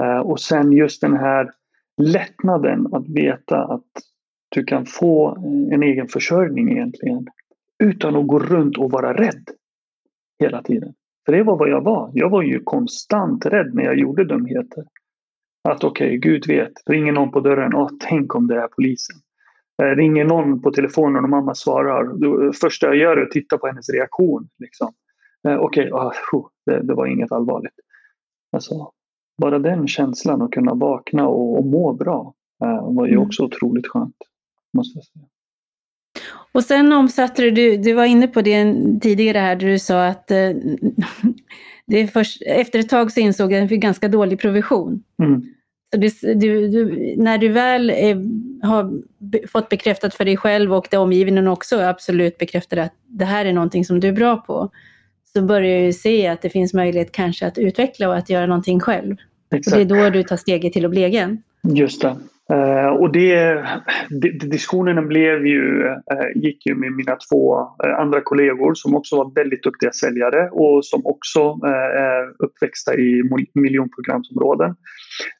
Eh, 0.01 0.17
och 0.17 0.39
sen 0.39 0.71
just 0.71 1.01
den 1.01 1.13
här 1.13 1.51
lättnaden 2.01 2.87
att 2.93 3.09
veta 3.09 3.63
att 3.63 3.85
du 4.49 4.63
kan 4.63 4.85
få 4.85 5.37
en 5.71 5.83
egen 5.83 6.07
försörjning 6.07 6.71
egentligen. 6.71 7.27
Utan 7.83 8.15
att 8.15 8.27
gå 8.27 8.39
runt 8.39 8.77
och 8.77 8.91
vara 8.91 9.13
rädd 9.13 9.49
hela 10.39 10.63
tiden. 10.63 10.93
För 11.25 11.31
det 11.31 11.43
var 11.43 11.57
vad 11.57 11.69
jag 11.69 11.81
var. 11.81 12.11
Jag 12.13 12.29
var 12.29 12.41
ju 12.41 12.63
konstant 12.63 13.45
rädd 13.45 13.73
när 13.73 13.83
jag 13.83 13.99
gjorde 13.99 14.25
dumheter. 14.25 14.83
Att 15.69 15.83
okej, 15.83 16.07
okay, 16.07 16.17
Gud 16.17 16.47
vet, 16.47 16.73
ringer 16.85 17.11
någon 17.11 17.31
på 17.31 17.39
dörren, 17.39 17.75
åh, 17.75 17.89
tänk 17.99 18.35
om 18.35 18.47
det 18.47 18.55
är 18.55 18.67
polisen. 18.67 19.15
Eh, 19.83 19.95
ringer 19.95 20.25
någon 20.25 20.61
på 20.61 20.71
telefonen 20.71 21.23
och 21.23 21.29
mamma 21.29 21.55
svarar, 21.55 22.03
det 22.47 22.53
första 22.53 22.87
jag 22.87 22.95
gör 22.95 23.17
är 23.17 23.21
att 23.21 23.31
titta 23.31 23.57
på 23.57 23.67
hennes 23.67 23.89
reaktion. 23.89 24.49
Liksom. 24.59 24.93
Eh, 25.47 25.57
okej, 25.57 25.93
okay, 25.93 26.11
oh, 26.31 26.47
det, 26.65 26.81
det, 26.81 26.93
var 26.93 27.05
inget 27.05 27.31
allvarligt. 27.31 27.73
Alltså, 28.51 28.91
bara 29.41 29.59
den 29.59 29.87
känslan 29.87 30.41
att 30.41 30.51
kunna 30.51 30.73
vakna 30.73 31.27
och, 31.27 31.59
och 31.59 31.65
må 31.65 31.93
bra 31.93 32.33
eh, 32.63 32.93
var 32.93 33.05
ju 33.05 33.13
mm. 33.13 33.25
också 33.25 33.43
otroligt 33.43 33.87
skönt. 33.87 34.17
Måste 34.73 34.97
jag 34.97 35.05
säga. 35.05 35.25
Och 36.51 36.63
sen 36.63 36.93
omsatte 36.93 37.49
du, 37.51 37.77
du 37.77 37.93
var 37.93 38.05
inne 38.05 38.27
på 38.27 38.41
det 38.41 38.75
tidigare 39.01 39.37
här, 39.37 39.55
där 39.55 39.67
du 39.67 39.79
sa 39.79 40.05
att 40.05 40.31
eh, 40.31 40.49
det 41.87 42.07
först, 42.07 42.41
efter 42.45 42.79
ett 42.79 42.89
tag 42.89 43.11
så 43.11 43.19
insåg 43.19 43.51
jag 43.51 43.57
att 43.57 43.63
det 43.63 43.69
fick 43.69 43.81
ganska 43.81 44.07
dålig 44.07 44.39
provision. 44.39 45.03
Mm. 45.23 45.43
Så 45.93 45.99
du, 45.99 46.33
du, 46.33 46.67
du, 46.67 47.15
när 47.17 47.37
du 47.37 47.47
väl 47.47 47.89
är, 47.89 48.15
har 48.65 49.01
fått 49.47 49.69
bekräftat 49.69 50.13
för 50.13 50.25
dig 50.25 50.37
själv 50.37 50.73
och 50.73 50.87
det 50.91 50.97
omgivningen 50.97 51.47
också 51.47 51.79
absolut 51.79 52.37
bekräftar 52.37 52.77
att 52.77 52.93
det 53.07 53.25
här 53.25 53.45
är 53.45 53.53
någonting 53.53 53.85
som 53.85 53.99
du 53.99 54.07
är 54.07 54.13
bra 54.13 54.37
på, 54.37 54.69
så 55.33 55.41
börjar 55.41 55.85
du 55.85 55.93
se 55.93 56.27
att 56.27 56.41
det 56.41 56.49
finns 56.49 56.73
möjlighet 56.73 57.11
kanske 57.11 57.47
att 57.47 57.57
utveckla 57.57 58.09
och 58.09 58.15
att 58.15 58.29
göra 58.29 58.45
någonting 58.45 58.79
själv. 58.79 59.15
Exakt. 59.51 59.77
Och 59.77 59.87
det 59.87 59.95
är 59.95 60.03
då 60.03 60.09
du 60.09 60.23
tar 60.23 60.37
steget 60.37 60.73
till 60.73 60.85
att 60.85 60.91
bli 60.91 61.03
egen. 61.03 61.43
Just 61.63 62.01
det. 62.01 62.15
Uh, 62.53 62.87
och 62.87 63.11
det, 63.11 63.65
diskussionerna 64.39 65.01
blev 65.01 65.45
ju, 65.45 65.83
uh, 65.83 65.95
gick 66.35 66.65
ju 66.65 66.75
med 66.75 66.91
mina 66.91 67.15
två 67.15 67.59
uh, 67.59 67.99
andra 67.99 68.21
kollegor 68.21 68.73
som 68.73 68.95
också 68.95 69.15
var 69.15 69.35
väldigt 69.35 69.63
duktiga 69.63 69.91
säljare 69.91 70.49
och 70.49 70.85
som 70.85 71.01
också 71.05 71.59
är 71.95 72.43
uppväxta 72.43 72.95
i 72.95 73.23
miljonprogramsområden. 73.53 74.75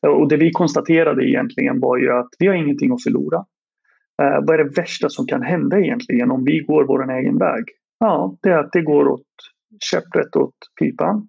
och 0.01 0.29
det 0.29 0.37
vi 0.37 0.51
konstaterade 0.51 1.29
egentligen 1.29 1.79
var 1.79 1.97
ju 1.97 2.11
att 2.11 2.29
vi 2.39 2.47
har 2.47 2.53
ingenting 2.53 2.91
att 2.91 3.03
förlora. 3.03 3.45
vad 4.17 4.59
är 4.59 4.63
det 4.63 4.81
värsta 4.81 5.09
som 5.09 5.27
kan 5.27 5.41
hända 5.41 5.79
egentligen 5.79 6.31
om 6.31 6.43
vi 6.43 6.59
går 6.59 6.83
vår 6.83 7.11
egen 7.11 7.37
väg? 7.37 7.63
Ja, 7.99 8.37
det 8.41 8.49
är 8.49 8.57
att 8.57 8.71
det 8.71 8.81
går 8.81 9.07
åt 9.07 9.27
käpprätt 9.79 10.35
åt 10.35 10.55
pipan. 10.79 11.27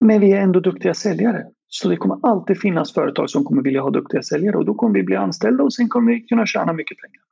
Men 0.00 0.20
vi 0.20 0.32
är 0.32 0.40
ändå 0.40 0.60
duktiga 0.60 0.94
säljare. 0.94 1.46
Så 1.68 1.88
det 1.88 1.96
kommer 1.96 2.18
alltid 2.22 2.60
finnas 2.60 2.94
företag 2.94 3.30
som 3.30 3.44
kommer 3.44 3.62
vilja 3.62 3.80
ha 3.80 3.90
duktiga 3.90 4.22
säljare 4.22 4.56
och 4.56 4.64
då 4.64 4.74
kommer 4.74 4.94
vi 4.94 5.02
bli 5.02 5.16
anställda 5.16 5.64
och 5.64 5.74
sen 5.74 5.88
kommer 5.88 6.12
vi 6.12 6.20
kunna 6.20 6.46
tjäna 6.46 6.72
mycket 6.72 6.96
pengar. 6.98 7.22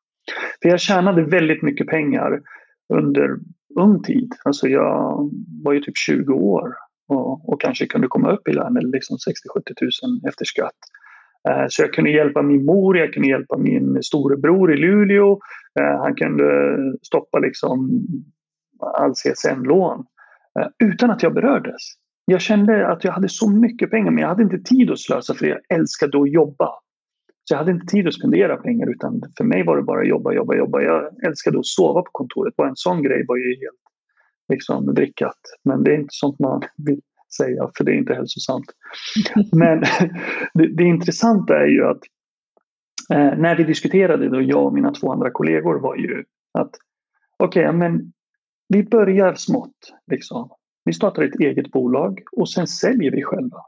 För 0.63 0.69
jag 0.69 0.81
tjänade 0.81 1.23
väldigt 1.23 1.63
mycket 1.63 1.87
pengar 1.87 2.41
under 2.95 3.37
ung 3.81 4.03
tid. 4.03 4.33
Alltså 4.45 4.69
jag 4.69 5.31
var 5.65 5.73
ju 5.73 5.81
typ 5.81 5.97
20 5.97 6.33
år 6.33 6.75
och, 7.09 7.49
och 7.49 7.61
kanske 7.61 7.87
kunde 7.87 8.09
komma 8.09 8.33
upp 8.33 8.49
i 8.49 8.53
lön 8.53 8.75
liksom 8.93 9.17
60-70 9.17 10.21
000 10.23 10.29
efter 10.29 10.45
skatt. 10.45 10.79
Så 11.69 11.83
jag 11.83 11.93
kunde 11.93 12.11
hjälpa 12.11 12.43
min 12.43 12.65
mor, 12.65 12.99
jag 12.99 13.13
kunde 13.13 13.29
hjälpa 13.29 13.57
min 13.57 14.03
storebror 14.03 14.75
i 14.75 14.77
Luleå. 14.77 15.33
Eh, 15.81 16.01
han 16.03 16.15
kunde 16.15 16.77
stoppa 17.03 17.39
liksom 17.39 18.07
all 18.81 19.13
CSN-lån 19.13 20.05
eh, 20.61 20.67
utan 20.89 21.11
att 21.11 21.23
jag 21.23 21.35
berördes. 21.35 21.83
Jag 22.25 22.41
kände 22.41 22.89
att 22.89 23.05
jag 23.05 23.13
hade 23.13 23.29
så 23.29 23.51
mycket 23.51 23.91
pengar 23.91 24.11
men 24.11 24.23
jag 24.23 24.29
hade 24.29 24.43
inte 24.43 24.59
tid 24.59 24.91
att 24.91 25.01
slösa 25.01 25.35
för 25.35 25.47
jag 25.47 25.59
älskade 25.69 26.21
att 26.21 26.33
jobba. 26.33 26.71
Så 27.45 27.55
jag 27.55 27.59
hade 27.59 27.71
inte 27.71 27.87
tid 27.87 28.09
att 28.09 28.15
spendera 28.15 28.57
pengar 28.57 28.91
utan 28.91 29.23
för 29.37 29.45
mig 29.45 29.65
var 29.65 29.77
det 29.77 29.83
bara 29.83 30.05
jobba, 30.05 30.33
jobba, 30.33 30.55
jobba. 30.55 30.81
Jag 30.81 31.27
älskade 31.27 31.59
att 31.59 31.67
sova 31.67 32.03
på 32.03 32.11
kontoret. 32.13 32.57
Bara 32.57 32.69
en 32.69 32.77
sån 32.77 33.03
grej 33.03 33.25
var 33.29 33.37
ju 33.37 33.49
helt 33.49 33.83
liksom, 34.49 34.95
drickat. 34.95 35.39
Men 35.65 35.85
det 35.85 35.91
är 35.91 35.95
inte 35.95 36.09
sånt 36.11 36.39
man 36.39 36.63
vill 36.77 37.01
säga 37.37 37.71
för 37.77 37.85
det 37.85 37.93
är 37.93 37.97
inte 37.97 38.15
hälsosamt. 38.15 38.67
Men 39.53 39.81
det, 40.55 40.67
det 40.77 40.85
intressanta 40.85 41.61
är 41.61 41.67
ju 41.67 41.85
att 41.85 42.01
eh, 43.13 43.39
när 43.39 43.57
vi 43.57 43.65
diskuterade, 43.65 44.29
då 44.29 44.43
jag 44.43 44.67
och 44.67 44.75
mina 44.75 44.91
två 44.91 45.13
andra 45.13 45.31
kollegor 45.31 45.75
var 45.81 45.97
ju 45.97 46.25
att 46.59 46.71
okej, 47.37 47.69
okay, 47.69 47.79
men 47.79 48.13
vi 48.69 48.83
börjar 48.83 49.35
smått. 49.35 49.77
Liksom. 50.11 50.51
Vi 50.85 50.93
startar 50.93 51.23
ett 51.23 51.41
eget 51.41 51.71
bolag 51.71 52.21
och 52.33 52.51
sen 52.51 52.67
säljer 52.67 53.11
vi 53.11 53.23
själva. 53.23 53.59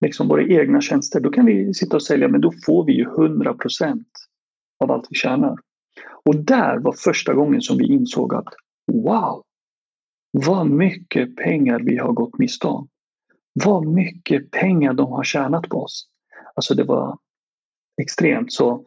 Liksom 0.00 0.28
våra 0.28 0.42
egna 0.42 0.80
tjänster. 0.80 1.20
Då 1.20 1.30
kan 1.30 1.46
vi 1.46 1.74
sitta 1.74 1.96
och 1.96 2.02
sälja 2.02 2.28
men 2.28 2.40
då 2.40 2.52
får 2.66 2.84
vi 2.84 2.92
ju 2.92 3.02
100 3.02 3.56
av 4.84 4.90
allt 4.90 5.06
vi 5.10 5.16
tjänar. 5.16 5.58
Och 6.24 6.36
där 6.36 6.78
var 6.78 6.92
första 6.92 7.34
gången 7.34 7.60
som 7.60 7.78
vi 7.78 7.86
insåg 7.86 8.34
att 8.34 8.54
wow, 8.92 9.42
vad 10.30 10.70
mycket 10.70 11.36
pengar 11.36 11.80
vi 11.80 11.96
har 11.96 12.12
gått 12.12 12.38
miste 12.38 12.66
om. 12.66 12.88
Vad 13.64 13.86
mycket 13.86 14.50
pengar 14.50 14.94
de 14.94 15.12
har 15.12 15.24
tjänat 15.24 15.68
på 15.68 15.82
oss. 15.82 16.08
Alltså 16.54 16.74
det 16.74 16.84
var 16.84 17.18
extremt. 18.02 18.52
Så 18.52 18.84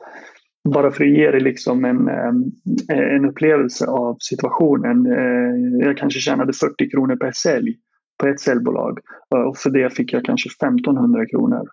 bara 0.63 0.91
för 0.91 1.03
att 1.03 1.09
ge 1.09 1.31
dig 1.31 1.39
liksom 1.39 1.85
en, 1.85 2.07
ehm, 2.07 2.43
eh, 2.89 3.15
en 3.15 3.25
upplevelse 3.25 3.87
av 3.87 4.17
situationen. 4.19 5.05
Eh, 5.05 5.85
jag 5.85 5.97
kanske 5.97 6.19
tjänade 6.19 6.53
40 6.53 6.89
kronor 6.89 7.15
per 7.15 7.31
sälj 7.31 7.77
på 8.17 8.27
ett 8.27 8.39
säljbolag 8.39 8.99
eh, 9.35 9.41
och 9.41 9.57
för 9.57 9.69
det 9.69 9.89
fick 9.89 10.13
jag 10.13 10.25
kanske 10.25 10.49
1500 10.49 11.25
kronor 11.25 11.69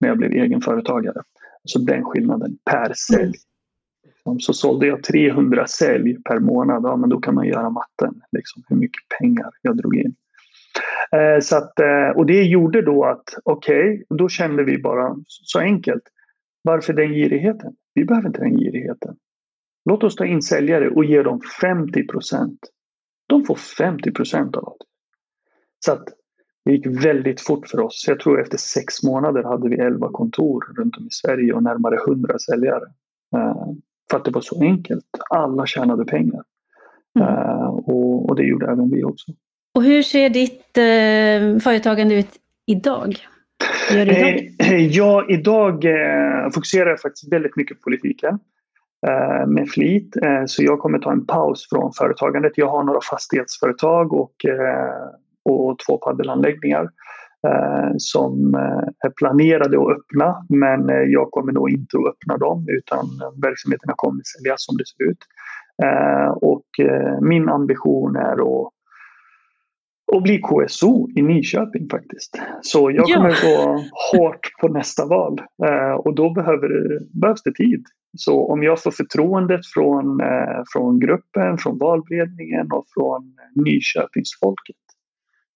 när 0.00 0.08
jag 0.08 0.18
blev 0.18 0.32
egenföretagare. 0.32 1.22
Så 1.64 1.78
den 1.78 2.04
skillnaden 2.04 2.58
per 2.70 2.92
sälj. 2.94 3.32
Liksom, 4.28 4.40
så 4.40 4.52
sålde 4.52 4.86
jag 4.86 5.02
300 5.02 5.66
sälj 5.66 6.22
per 6.22 6.38
månad, 6.38 6.82
ja, 6.84 6.96
men 6.96 7.10
då 7.10 7.20
kan 7.20 7.34
man 7.34 7.46
göra 7.46 7.70
matten. 7.70 8.20
Liksom, 8.32 8.62
hur 8.68 8.76
mycket 8.76 9.02
pengar 9.20 9.50
jag 9.62 9.76
drog 9.76 9.96
in. 9.96 10.14
Eh, 11.12 11.40
så 11.40 11.56
att, 11.56 11.80
eh, 11.80 12.08
och 12.16 12.26
det 12.26 12.42
gjorde 12.42 12.82
då 12.82 13.04
att, 13.04 13.24
okej, 13.44 13.92
okay, 13.92 14.18
då 14.18 14.28
kände 14.28 14.64
vi 14.64 14.78
bara 14.78 15.16
så 15.26 15.58
enkelt. 15.58 16.02
Varför 16.68 16.92
den 16.92 17.12
girigheten? 17.12 17.72
Vi 17.94 18.04
behöver 18.04 18.28
inte 18.28 18.40
den 18.40 18.58
girigheten. 18.58 19.16
Låt 19.84 20.04
oss 20.04 20.16
ta 20.16 20.24
in 20.24 20.42
säljare 20.42 20.90
och 20.90 21.04
ge 21.04 21.22
dem 21.22 21.40
50 21.60 22.06
procent. 22.06 22.60
De 23.26 23.44
får 23.44 23.54
50 23.54 24.12
procent 24.12 24.56
av 24.56 24.68
allt. 24.68 24.82
Så 25.84 25.92
att 25.92 26.04
det 26.64 26.72
gick 26.72 26.86
väldigt 26.86 27.40
fort 27.40 27.68
för 27.68 27.80
oss. 27.80 28.04
Jag 28.08 28.20
tror 28.20 28.40
efter 28.40 28.58
sex 28.58 29.02
månader 29.02 29.42
hade 29.42 29.68
vi 29.68 29.76
11 29.76 30.08
kontor 30.12 30.74
runt 30.76 30.96
om 30.96 31.06
i 31.06 31.10
Sverige 31.10 31.52
och 31.52 31.62
närmare 31.62 31.96
100 32.08 32.38
säljare. 32.38 32.84
Uh, 33.36 33.72
för 34.10 34.16
att 34.18 34.24
det 34.24 34.30
var 34.30 34.40
så 34.40 34.62
enkelt. 34.62 35.06
Alla 35.30 35.66
tjänade 35.66 36.04
pengar. 36.04 36.42
Mm. 37.18 37.28
Uh, 37.28 37.66
och, 37.66 38.28
och, 38.28 38.36
det 38.36 38.42
gjorde 38.42 38.66
även 38.66 38.90
vi 38.90 39.04
också. 39.04 39.32
Och 39.74 39.82
hur 39.82 40.02
ser 40.02 40.30
ditt 40.30 40.78
uh, 40.78 41.60
företagande 41.60 42.14
ut 42.14 42.36
idag? 42.66 43.16
Gör 43.90 44.06
du 44.06 44.12
idag? 44.12 44.50
Eh, 44.58 44.72
eh, 44.72 44.86
ja, 44.86 45.26
idag 45.28 45.84
eh, 45.84 46.50
fokuserar 46.54 46.90
jag 46.90 47.00
faktiskt 47.00 47.32
väldigt 47.32 47.56
mycket 47.56 47.76
på 47.76 47.82
politiken 47.82 48.38
med 49.46 49.68
flit. 49.68 50.16
Så 50.46 50.62
jag 50.62 50.78
kommer 50.78 50.98
ta 50.98 51.12
en 51.12 51.26
paus 51.26 51.68
från 51.70 51.92
företagandet. 51.92 52.52
Jag 52.56 52.68
har 52.68 52.84
några 52.84 53.00
fastighetsföretag 53.10 54.12
och, 54.12 54.34
och 55.44 55.76
två 55.86 55.98
paddelanläggningar 55.98 56.88
som 57.98 58.54
är 59.04 59.10
planerade 59.10 59.78
att 59.78 59.96
öppna. 59.96 60.46
Men 60.48 61.10
jag 61.10 61.30
kommer 61.30 61.52
nog 61.52 61.70
inte 61.70 61.96
att 61.98 62.06
öppna 62.08 62.36
dem 62.36 62.66
utan 62.68 63.06
verksamheterna 63.42 63.92
kommer 63.96 64.22
säljas 64.24 64.64
som 64.64 64.76
det 64.76 64.86
ser 64.86 65.10
ut. 65.10 65.22
och 66.40 66.66
min 67.20 67.48
ambition 67.48 68.16
är 68.16 68.32
att 68.32 68.72
och 70.12 70.22
bli 70.22 70.38
KSO 70.38 71.08
i 71.16 71.22
Nyköping 71.22 71.88
faktiskt. 71.90 72.40
Så 72.62 72.90
jag 72.90 73.06
kommer 73.06 73.36
ja. 73.42 73.48
gå 73.48 73.84
hårt 74.12 74.50
på 74.60 74.68
nästa 74.68 75.06
val 75.06 75.40
eh, 75.64 75.94
och 75.94 76.14
då 76.14 76.30
behöver 76.30 76.98
behövs 77.20 77.42
det 77.42 77.54
tid. 77.54 77.84
Så 78.16 78.52
om 78.52 78.62
jag 78.62 78.82
får 78.82 78.90
förtroendet 78.90 79.60
från, 79.74 80.20
eh, 80.20 80.62
från 80.72 81.00
gruppen, 81.00 81.58
från 81.58 81.78
valberedningen 81.78 82.72
och 82.72 82.84
från 82.94 83.34
Nyköpingsfolket 83.54 84.76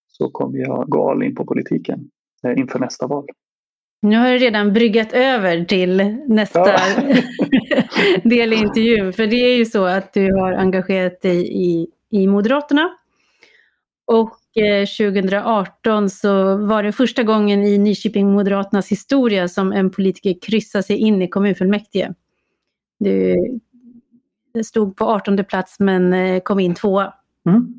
så 0.08 0.30
kommer 0.30 0.58
jag 0.58 0.88
gå 0.88 1.10
all 1.10 1.22
in 1.22 1.34
på 1.34 1.44
politiken 1.44 2.00
eh, 2.46 2.58
inför 2.58 2.78
nästa 2.78 3.06
val. 3.06 3.26
Nu 4.02 4.16
har 4.16 4.30
du 4.30 4.38
redan 4.38 4.72
bryggat 4.72 5.12
över 5.12 5.64
till 5.64 6.16
nästa 6.28 6.68
ja. 6.68 6.78
del 8.28 8.52
i 8.52 8.56
intervjun. 8.56 9.12
För 9.12 9.26
det 9.26 9.36
är 9.36 9.56
ju 9.56 9.64
så 9.64 9.84
att 9.84 10.12
du 10.12 10.34
har 10.34 10.52
engagerat 10.52 11.20
dig 11.20 11.52
i, 11.52 11.86
i 12.10 12.26
Moderaterna. 12.26 12.90
Och 14.06 14.38
2018 14.54 16.10
så 16.10 16.56
var 16.56 16.82
det 16.82 16.92
första 16.92 17.22
gången 17.22 17.64
i 17.64 17.78
Nyköping 17.78 18.32
Moderaternas 18.32 18.88
historia 18.88 19.48
som 19.48 19.72
en 19.72 19.90
politiker 19.90 20.34
kryssade 20.42 20.82
sig 20.84 20.96
in 20.96 21.22
i 21.22 21.28
kommunfullmäktige. 21.28 22.14
Du 22.98 23.36
stod 24.64 24.96
på 24.96 25.04
18 25.04 25.44
plats 25.44 25.80
men 25.80 26.12
eh, 26.12 26.40
kom 26.40 26.60
in 26.60 26.74
tvåa. 26.74 27.14
Mm. 27.48 27.74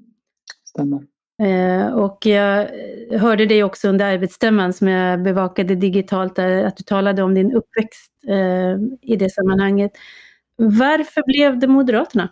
Stämmer. 0.66 1.02
Eh, 1.44 1.94
och 1.94 2.26
jag 2.26 2.70
hörde 3.12 3.46
dig 3.46 3.64
också 3.64 3.88
under 3.88 4.14
arbetsstämman 4.14 4.74
som 4.74 4.88
jag 4.88 5.24
bevakade 5.24 5.76
digitalt, 5.76 6.40
att 6.40 6.78
du 6.78 6.84
talade 6.84 7.24
om 7.24 7.36
din 7.36 7.52
uppväxt 7.52 8.12
eh, 8.28 8.76
i 9.02 9.16
det 9.16 9.30
sammanhanget. 9.30 9.92
Varför 10.56 11.24
blev 11.26 11.60
det 11.60 11.68
Moderaterna? 11.68 12.30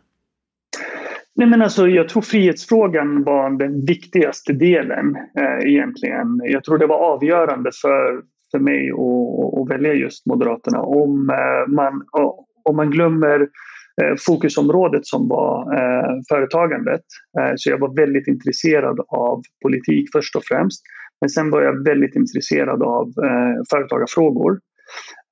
Nej, 1.36 1.48
men 1.48 1.62
alltså, 1.62 1.88
jag 1.88 2.10
tror 2.10 2.22
frihetsfrågan 2.22 3.24
var 3.24 3.50
den 3.50 3.86
viktigaste 3.86 4.54
delen 4.54 5.16
eh, 5.40 5.70
egentligen. 5.70 6.42
Jag 6.44 6.64
tror 6.64 6.78
det 6.78 6.88
var 6.88 6.98
avgörande 6.98 7.72
för, 7.82 8.22
för 8.52 8.60
mig 8.60 8.92
att, 8.92 9.62
att 9.62 9.70
välja 9.70 9.94
just 9.94 10.26
Moderaterna. 10.26 10.82
Om 10.82 11.30
eh, 11.30 11.74
man, 11.74 12.04
om 12.64 12.76
man 12.76 12.92
glömmer 12.92 13.42
eh, 14.02 14.16
fokusområdet 14.28 15.06
som 15.06 15.28
var 15.28 15.74
eh, 15.74 16.20
företagandet. 16.30 17.02
Eh, 17.40 17.54
så 17.56 17.70
jag 17.70 17.80
var 17.80 17.96
väldigt 17.96 18.28
intresserad 18.28 19.00
av 19.08 19.42
politik 19.62 20.10
först 20.14 20.36
och 20.36 20.44
främst. 20.46 20.82
Men 21.22 21.30
sen 21.30 21.50
var 21.50 21.62
jag 21.62 21.84
väldigt 21.84 22.16
intresserad 22.16 22.84
av 22.84 23.08
eh, 23.08 23.62
företagarfrågor. 23.70 24.60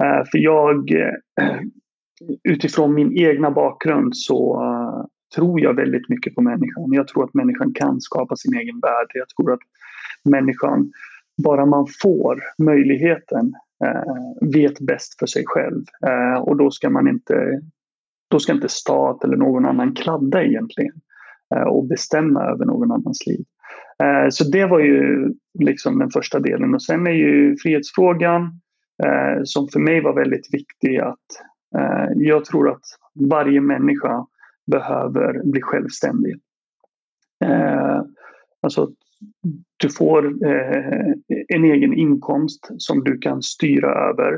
Eh, 0.03 0.23
för 0.31 0.37
jag, 0.37 0.91
eh, 0.91 1.59
utifrån 2.43 2.93
min 2.93 3.17
egna 3.17 3.51
bakgrund 3.51 4.17
så 4.17 4.61
tror 5.35 5.61
jag 5.61 5.73
väldigt 5.73 6.09
mycket 6.09 6.35
på 6.35 6.41
människan. 6.41 6.93
Jag 6.93 7.07
tror 7.07 7.23
att 7.23 7.33
människan 7.33 7.73
kan 7.73 8.01
skapa 8.01 8.35
sin 8.35 8.53
egen 8.53 8.79
värld. 8.79 9.07
Jag 9.13 9.29
tror 9.29 9.53
att 9.53 9.59
människan, 10.23 10.91
bara 11.43 11.65
man 11.65 11.87
får 12.01 12.39
möjligheten, 12.57 13.53
eh, 13.85 14.49
vet 14.53 14.79
bäst 14.79 15.19
för 15.19 15.25
sig 15.25 15.43
själv. 15.45 15.83
Eh, 16.07 16.41
och 16.41 16.57
då 16.57 16.71
ska 16.71 16.89
man 16.89 17.07
inte, 17.07 17.61
då 18.29 18.39
ska 18.39 18.53
inte 18.53 18.69
stat 18.69 19.23
eller 19.23 19.37
någon 19.37 19.65
annan 19.65 19.93
kladda 19.95 20.43
egentligen 20.43 20.95
eh, 21.55 21.63
och 21.63 21.87
bestämma 21.87 22.43
över 22.43 22.65
någon 22.65 22.91
annans 22.91 23.27
liv. 23.27 23.45
Eh, 24.03 24.29
så 24.29 24.43
det 24.43 24.65
var 24.65 24.79
ju 24.79 25.27
liksom 25.59 25.99
den 25.99 26.09
första 26.09 26.39
delen. 26.39 26.73
Och 26.73 26.83
sen 26.83 27.07
är 27.07 27.11
ju 27.11 27.57
frihetsfrågan 27.57 28.43
eh, 29.03 29.41
som 29.43 29.67
för 29.67 29.79
mig 29.79 30.01
var 30.01 30.13
väldigt 30.13 30.53
viktig. 30.53 30.97
Att, 30.99 31.27
eh, 31.77 32.11
jag 32.15 32.45
tror 32.45 32.69
att 32.69 32.83
varje 33.29 33.61
människa 33.61 34.25
behöver 34.71 35.41
bli 35.43 35.61
självständig. 35.61 36.35
Eh, 37.45 38.01
alltså, 38.61 38.89
du 39.77 39.89
får 39.89 40.45
eh, 40.45 41.13
en 41.47 41.63
egen 41.63 41.93
inkomst 41.93 42.71
som 42.77 43.03
du 43.03 43.17
kan 43.17 43.41
styra 43.41 44.09
över. 44.09 44.33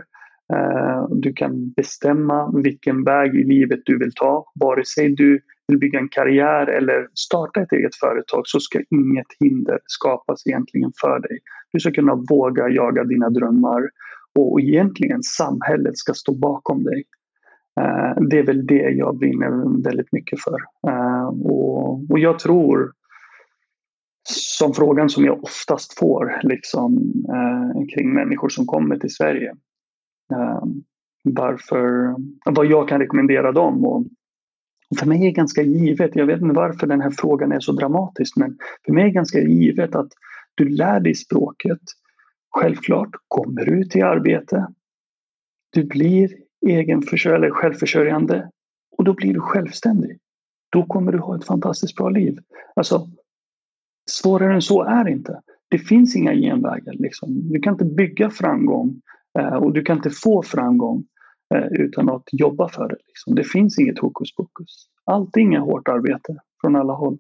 Eh, 0.54 1.08
du 1.10 1.34
kan 1.34 1.70
bestämma 1.72 2.52
vilken 2.64 3.04
väg 3.04 3.36
i 3.36 3.44
livet 3.44 3.80
du 3.86 3.98
vill 3.98 4.14
ta. 4.16 4.52
Vare 4.56 4.86
sig 4.86 5.16
du 5.16 5.42
vill 5.68 5.80
bygga 5.80 6.00
en 6.00 6.10
karriär 6.10 6.68
eller 6.68 7.08
starta 7.14 7.62
ett 7.62 7.74
eget 7.74 7.96
företag 7.96 8.42
så 8.46 8.60
ska 8.60 8.82
inget 8.90 9.28
hinder 9.40 9.80
skapas 9.86 10.48
egentligen 10.48 10.92
för 11.02 11.20
dig. 11.20 11.40
Du 11.72 11.80
ska 11.80 11.92
kunna 11.92 12.16
våga 12.30 12.70
jaga 12.70 13.04
dina 13.04 13.30
drömmar 13.30 13.90
och 14.40 14.62
egentligen 14.62 15.24
samhället 15.24 15.98
ska 15.98 16.14
stå 16.14 16.34
bakom 16.34 16.84
dig. 16.84 17.04
Eh, 17.80 18.24
det 18.30 18.40
är 18.40 18.44
väl 18.44 18.66
det 18.68 18.90
jag 18.90 19.18
brinner 19.18 19.84
väldigt 19.84 20.12
mycket 20.12 20.40
för. 20.40 20.58
Eh, 20.88 21.28
och 22.10 22.20
jag 22.20 22.40
tror 22.40 22.92
som 24.30 24.74
frågan 24.74 25.10
som 25.10 25.26
jag 25.26 25.44
oftast 25.44 26.00
får 26.00 26.40
liksom, 26.44 27.14
eh, 27.30 27.96
kring 27.96 28.14
människor 28.14 28.50
som 28.50 28.66
kommer 28.66 28.98
till 28.98 29.14
Sverige. 29.14 29.54
varför, 31.24 32.16
vad 32.46 32.66
jag 32.66 32.90
kan 32.90 33.00
rekommendera 33.00 33.52
dem. 33.52 33.86
Och, 33.86 34.06
för 35.00 35.08
mig 35.08 35.18
är 35.18 35.26
det 35.26 35.32
ganska 35.32 35.62
givet, 35.62 36.16
jag 36.16 36.26
vet 36.26 36.42
inte 36.42 36.56
varför 36.56 36.88
den 36.88 37.02
här 37.02 37.12
frågan 37.12 37.52
är 37.52 37.60
så 37.60 37.72
dramatisk, 37.72 38.38
men 38.38 38.58
för 38.86 38.94
mig 38.94 39.04
är 39.04 39.08
det 39.08 39.14
ganska 39.14 39.40
givet 39.40 39.96
att 39.96 40.08
du 40.56 40.70
lär 40.70 41.00
dig 41.00 41.16
språket. 41.16 41.80
Självklart 42.50 43.10
kommer 43.28 43.66
du 43.66 43.82
ut 43.82 43.96
i 43.96 44.02
arbete. 44.02 44.68
Du 45.70 45.84
blir 45.84 46.30
egenförsörjande, 46.68 47.52
självförsörjande 47.52 48.50
och 48.98 49.04
då 49.04 49.14
blir 49.14 49.34
du 49.34 49.40
självständig. 49.40 50.18
Då 50.72 50.86
kommer 50.86 51.12
du 51.12 51.20
ha 51.20 51.36
ett 51.38 51.46
fantastiskt 51.46 51.96
bra 51.96 52.10
liv. 52.10 52.38
Alltså, 52.76 53.08
svårare 54.10 54.54
än 54.54 54.62
så 54.62 54.84
är 54.84 55.04
det 55.04 55.12
inte. 55.12 55.42
Det 55.70 55.80
finns 55.80 56.16
inga 56.16 56.34
genvägar. 56.34 56.94
Liksom. 56.94 57.50
Du 57.52 57.60
kan 57.60 57.74
inte 57.74 57.86
bygga 57.86 58.30
framgång 58.30 59.02
eh, 59.40 59.54
och 59.54 59.74
du 59.74 59.82
kan 59.82 59.98
inte 59.98 60.10
få 60.10 60.44
framgång 60.44 61.04
eh, 61.56 61.66
utan 61.72 62.10
att 62.10 62.24
jobba 62.32 62.70
för 62.70 62.88
det. 62.88 62.98
Liksom. 63.08 63.36
Det 63.36 63.44
finns 63.44 63.80
inget 63.80 64.00
hokus 64.00 64.36
pokus. 64.36 64.88
Allting 65.06 65.54
är 65.54 65.60
hårt 65.60 65.88
arbete 65.88 66.36
från 66.62 66.76
alla 66.76 66.94
håll. 66.94 67.18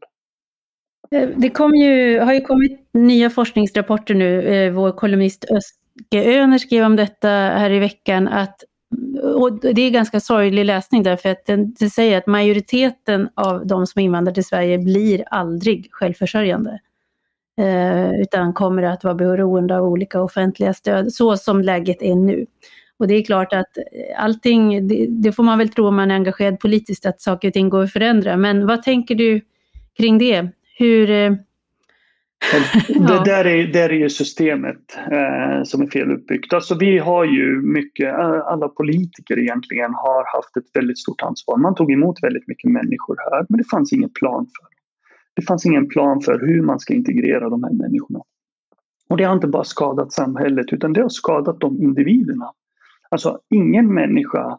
Eh, 1.11 1.29
det 1.37 1.49
kom 1.49 1.75
ju, 1.75 2.19
har 2.19 2.33
ju 2.33 2.41
kommit 2.41 2.89
nya 2.93 3.29
forskningsrapporter 3.29 4.15
nu. 4.15 4.69
Vår 4.71 4.91
kolumnist 4.91 5.45
Öske 5.51 6.39
Öner 6.39 6.57
skrev 6.57 6.85
om 6.85 6.95
detta 6.95 7.29
här 7.29 7.71
i 7.71 7.79
veckan 7.79 8.27
att 8.27 8.63
och 9.35 9.59
det 9.59 9.81
är 9.81 9.89
ganska 9.89 10.19
sorglig 10.19 10.65
läsning 10.65 11.03
därför 11.03 11.29
att 11.29 11.45
den, 11.45 11.73
den 11.79 11.89
säger 11.89 12.17
att 12.17 12.27
majoriteten 12.27 13.29
av 13.35 13.67
de 13.67 13.87
som 13.87 14.01
invandrar 14.01 14.33
till 14.33 14.45
Sverige 14.45 14.77
blir 14.77 15.23
aldrig 15.31 15.87
självförsörjande. 15.91 16.79
Eh, 17.61 18.21
utan 18.21 18.53
kommer 18.53 18.83
att 18.83 19.03
vara 19.03 19.15
beroende 19.15 19.77
av 19.77 19.83
olika 19.83 20.21
offentliga 20.21 20.73
stöd, 20.73 21.13
så 21.13 21.37
som 21.37 21.61
läget 21.61 22.01
är 22.01 22.15
nu. 22.15 22.45
Och 22.97 23.07
det 23.07 23.13
är 23.13 23.23
klart 23.23 23.53
att 23.53 23.77
eh, 23.77 24.23
allting, 24.23 24.87
det, 24.87 25.07
det 25.09 25.31
får 25.31 25.43
man 25.43 25.57
väl 25.57 25.69
tro 25.69 25.87
om 25.87 25.95
man 25.95 26.11
är 26.11 26.15
engagerad 26.15 26.59
politiskt, 26.59 27.05
att 27.05 27.21
saker 27.21 27.47
och 27.47 27.53
ting 27.53 27.69
går 27.69 27.83
att 27.83 27.93
förändra. 27.93 28.37
Men 28.37 28.67
vad 28.67 28.83
tänker 28.83 29.15
du 29.15 29.41
kring 29.97 30.17
det? 30.17 30.49
Hur, 30.77 31.09
eh, 31.09 31.31
det 32.87 33.21
där 33.25 33.45
är, 33.45 33.67
där 33.67 33.89
är 33.89 33.93
ju 33.93 34.09
systemet 34.09 34.97
eh, 35.11 35.63
som 35.63 35.81
är 35.81 35.87
feluppbyggt. 35.87 36.53
Alltså 36.53 36.75
vi 36.75 36.97
har 36.97 37.25
ju 37.25 37.61
mycket, 37.61 38.15
alla 38.45 38.67
politiker 38.67 39.39
egentligen 39.39 39.93
har 39.93 40.35
haft 40.37 40.57
ett 40.57 40.65
väldigt 40.73 40.99
stort 40.99 41.21
ansvar. 41.21 41.57
Man 41.57 41.75
tog 41.75 41.91
emot 41.91 42.23
väldigt 42.23 42.47
mycket 42.47 42.71
människor 42.71 43.17
här 43.31 43.45
men 43.49 43.57
det 43.57 43.69
fanns 43.71 43.93
ingen 43.93 44.09
plan 44.09 44.45
för 44.45 44.63
dem. 44.63 44.71
Det 45.33 45.41
fanns 45.41 45.65
ingen 45.65 45.87
plan 45.87 46.21
för 46.21 46.39
hur 46.39 46.61
man 46.61 46.79
ska 46.79 46.93
integrera 46.93 47.49
de 47.49 47.63
här 47.63 47.73
människorna. 47.73 48.19
Och 49.09 49.17
det 49.17 49.23
har 49.23 49.33
inte 49.33 49.47
bara 49.47 49.63
skadat 49.63 50.13
samhället 50.13 50.65
utan 50.71 50.93
det 50.93 51.01
har 51.01 51.09
skadat 51.09 51.59
de 51.59 51.81
individerna. 51.81 52.51
Alltså 53.09 53.39
ingen 53.49 53.93
människa 53.93 54.41
eh, 54.41 54.57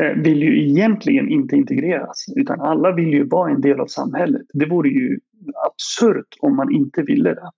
Eh, 0.00 0.12
vill 0.16 0.42
ju 0.42 0.68
egentligen 0.68 1.28
inte 1.28 1.56
integreras 1.56 2.24
utan 2.36 2.60
alla 2.60 2.92
vill 2.92 3.08
ju 3.08 3.24
vara 3.24 3.50
en 3.50 3.60
del 3.60 3.80
av 3.80 3.86
samhället. 3.86 4.42
Det 4.52 4.66
vore 4.66 4.88
ju 4.88 5.18
absurt 5.66 6.36
om 6.40 6.56
man 6.56 6.72
inte 6.72 7.02
ville 7.02 7.34
det. 7.34 7.50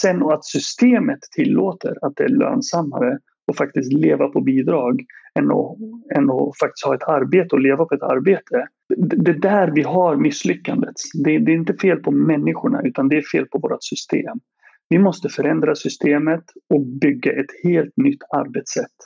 Sen 0.00 0.22
att 0.22 0.44
systemet 0.44 1.18
tillåter 1.36 1.94
att 2.02 2.16
det 2.16 2.24
är 2.24 2.28
lönsammare 2.28 3.18
att 3.50 3.56
faktiskt 3.56 3.92
leva 3.92 4.28
på 4.28 4.40
bidrag 4.40 5.04
än 5.38 5.50
att, 5.50 5.76
än 6.16 6.30
att 6.30 6.58
faktiskt 6.60 6.84
ha 6.86 6.94
ett 6.94 7.08
arbete 7.08 7.56
och 7.56 7.60
leva 7.60 7.84
på 7.84 7.94
ett 7.94 8.02
arbete. 8.02 8.68
Det 8.96 9.30
är 9.30 9.38
där 9.38 9.70
vi 9.74 9.82
har 9.82 10.16
misslyckandet. 10.16 10.94
Det, 11.24 11.38
det 11.38 11.52
är 11.52 11.56
inte 11.56 11.74
fel 11.74 11.98
på 11.98 12.10
människorna 12.10 12.82
utan 12.84 13.08
det 13.08 13.16
är 13.16 13.22
fel 13.22 13.46
på 13.46 13.58
vårt 13.58 13.84
system. 13.84 14.38
Vi 14.88 14.98
måste 14.98 15.28
förändra 15.28 15.74
systemet 15.74 16.44
och 16.74 16.86
bygga 16.86 17.32
ett 17.32 17.50
helt 17.64 17.96
nytt 17.96 18.22
arbetssätt 18.30 18.96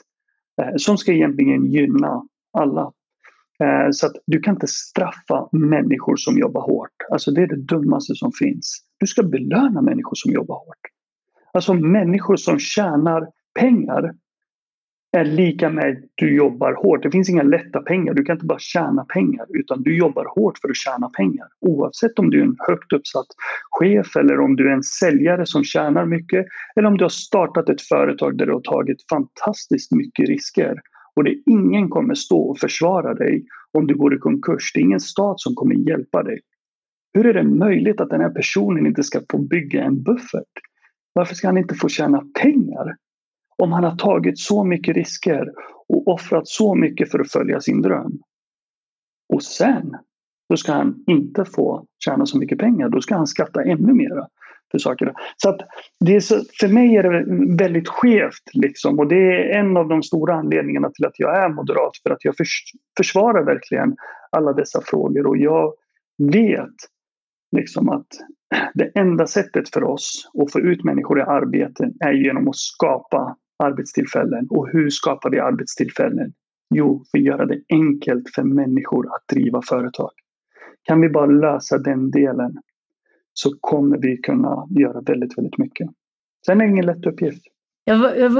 eh, 0.61 0.73
som 0.77 0.97
ska 0.97 1.11
egentligen 1.11 1.65
gynna 1.65 2.23
alla. 2.53 2.91
Eh, 3.63 3.91
så 3.91 4.05
att 4.05 4.13
du 4.27 4.39
kan 4.39 4.53
inte 4.53 4.67
straffa 4.67 5.49
människor 5.51 6.15
som 6.15 6.37
jobbar 6.37 6.61
hårt. 6.61 6.95
Alltså 7.11 7.31
det 7.31 7.41
är 7.41 7.47
det 7.47 7.61
dummaste 7.61 8.15
som 8.15 8.31
finns. 8.31 8.85
Du 8.97 9.07
ska 9.07 9.23
belöna 9.23 9.81
människor 9.81 10.15
som 10.15 10.31
jobbar 10.31 10.55
hårt. 10.55 10.81
Alltså 11.53 11.73
människor 11.73 12.35
som 12.35 12.59
tjänar 12.59 13.27
pengar 13.59 14.13
är 15.17 15.25
lika 15.25 15.69
med 15.69 15.89
att 15.89 15.97
du 16.15 16.35
jobbar 16.35 16.73
hårt. 16.73 17.03
Det 17.03 17.11
finns 17.11 17.29
inga 17.29 17.43
lätta 17.43 17.81
pengar. 17.81 18.13
Du 18.13 18.23
kan 18.23 18.35
inte 18.35 18.45
bara 18.45 18.59
tjäna 18.59 19.05
pengar 19.05 19.45
utan 19.49 19.83
du 19.83 19.97
jobbar 19.97 20.25
hårt 20.35 20.57
för 20.57 20.69
att 20.69 20.75
tjäna 20.75 21.09
pengar. 21.09 21.47
Oavsett 21.61 22.19
om 22.19 22.29
du 22.29 22.39
är 22.39 22.43
en 22.43 22.55
högt 22.67 22.93
uppsatt 22.93 23.27
chef 23.69 24.15
eller 24.15 24.39
om 24.39 24.55
du 24.55 24.69
är 24.69 24.73
en 24.73 24.83
säljare 24.83 25.45
som 25.45 25.63
tjänar 25.63 26.05
mycket 26.05 26.45
eller 26.75 26.87
om 26.87 26.97
du 26.97 27.03
har 27.03 27.09
startat 27.09 27.69
ett 27.69 27.81
företag 27.81 28.37
där 28.37 28.45
du 28.45 28.53
har 28.53 28.61
tagit 28.61 28.97
fantastiskt 29.09 29.91
mycket 29.91 30.29
risker 30.29 30.75
och 31.15 31.23
det 31.23 31.35
ingen 31.45 31.89
kommer 31.89 32.13
stå 32.13 32.41
och 32.41 32.59
försvara 32.59 33.13
dig 33.13 33.45
om 33.71 33.87
du 33.87 33.95
går 33.95 34.15
i 34.15 34.17
konkurs. 34.17 34.71
Det 34.73 34.79
är 34.79 34.83
ingen 34.83 34.99
stat 34.99 35.39
som 35.39 35.55
kommer 35.55 35.75
hjälpa 35.75 36.23
dig. 36.23 36.39
Hur 37.13 37.25
är 37.25 37.33
det 37.33 37.43
möjligt 37.43 38.01
att 38.01 38.09
den 38.09 38.21
här 38.21 38.29
personen 38.29 38.85
inte 38.85 39.03
ska 39.03 39.21
få 39.31 39.37
bygga 39.37 39.83
en 39.83 40.03
buffert? 40.03 40.51
Varför 41.13 41.35
ska 41.35 41.47
han 41.47 41.57
inte 41.57 41.75
få 41.75 41.89
tjäna 41.89 42.23
pengar? 42.41 42.95
Om 43.57 43.71
han 43.71 43.83
har 43.83 43.95
tagit 43.95 44.39
så 44.39 44.63
mycket 44.63 44.95
risker 44.95 45.51
och 45.87 46.07
offrat 46.07 46.47
så 46.47 46.75
mycket 46.75 47.11
för 47.11 47.19
att 47.19 47.31
följa 47.31 47.61
sin 47.61 47.81
dröm. 47.81 48.19
Och 49.33 49.43
sen, 49.43 49.97
då 50.49 50.57
ska 50.57 50.71
han 50.71 51.03
inte 51.07 51.45
få 51.45 51.85
tjäna 52.05 52.25
så 52.25 52.37
mycket 52.37 52.57
pengar. 52.57 52.89
Då 52.89 53.01
ska 53.01 53.15
han 53.15 53.27
skatta 53.27 53.63
ännu 53.63 53.93
mera 53.93 54.27
för 54.71 54.77
saker. 54.77 55.13
Så 55.37 55.49
att 55.49 55.61
det 56.05 56.15
är 56.15 56.19
så, 56.19 56.35
för 56.59 56.67
mig 56.67 56.95
är 56.95 57.03
det 57.03 57.55
väldigt 57.57 57.87
skevt 57.87 58.49
liksom 58.53 58.99
och 58.99 59.07
det 59.07 59.15
är 59.15 59.59
en 59.59 59.77
av 59.77 59.87
de 59.87 60.03
stora 60.03 60.35
anledningarna 60.35 60.89
till 60.89 61.05
att 61.05 61.19
jag 61.19 61.43
är 61.43 61.49
moderat 61.49 61.91
för 62.03 62.09
att 62.09 62.25
jag 62.25 62.37
förs 62.37 62.63
försvarar 62.97 63.45
verkligen 63.45 63.95
alla 64.31 64.53
dessa 64.53 64.81
frågor 64.85 65.27
och 65.27 65.37
jag 65.37 65.73
vet 66.31 66.75
liksom 67.57 67.89
att 67.89 68.07
det 68.73 68.91
enda 68.95 69.27
sättet 69.27 69.69
för 69.69 69.83
oss 69.83 70.31
att 70.41 70.51
få 70.51 70.59
ut 70.59 70.83
människor 70.83 71.19
i 71.19 71.21
arbete 71.21 71.91
är 71.99 72.11
genom 72.11 72.47
att 72.47 72.55
skapa 72.55 73.37
arbetstillfällen. 73.63 74.47
Och 74.49 74.69
hur 74.69 74.89
skapar 74.89 75.29
vi 75.29 75.39
arbetstillfällen? 75.39 76.33
Jo, 76.75 77.03
vi 77.13 77.19
gör 77.19 77.45
det 77.45 77.61
enkelt 77.69 78.29
för 78.35 78.43
människor 78.43 79.07
att 79.07 79.35
driva 79.35 79.61
företag. 79.69 80.11
Kan 80.83 81.01
vi 81.01 81.09
bara 81.09 81.25
lösa 81.25 81.77
den 81.77 82.11
delen 82.11 82.57
så 83.33 83.49
kommer 83.59 83.97
vi 83.97 84.17
kunna 84.17 84.67
göra 84.69 85.01
väldigt, 85.01 85.37
väldigt 85.37 85.57
mycket. 85.57 85.87
Sen 86.45 86.61
är 86.61 86.65
det 86.65 86.71
ingen 86.71 86.85
lätt 86.85 87.05
uppgift. 87.05 87.43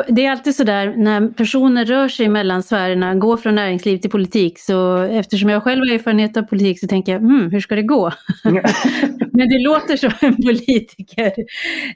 Det 0.07 0.25
är 0.25 0.31
alltid 0.31 0.55
så 0.55 0.63
där 0.63 0.95
när 0.97 1.27
personer 1.27 1.85
rör 1.85 2.07
sig 2.07 2.29
mellan 2.29 2.63
sfärerna, 2.63 3.15
går 3.15 3.37
från 3.37 3.55
näringsliv 3.55 3.97
till 3.97 4.09
politik, 4.09 4.59
så 4.59 4.97
eftersom 4.97 5.49
jag 5.49 5.63
själv 5.63 5.79
har 5.79 5.93
erfarenhet 5.93 6.37
av 6.37 6.43
politik 6.43 6.79
så 6.79 6.87
tänker 6.87 7.11
jag, 7.11 7.19
hmm, 7.19 7.51
hur 7.51 7.59
ska 7.59 7.75
det 7.75 7.83
gå? 7.83 8.11
men 9.31 9.49
det 9.49 9.59
låter 9.59 9.97
som 9.97 10.11
en 10.21 10.35
politiker, 10.35 11.33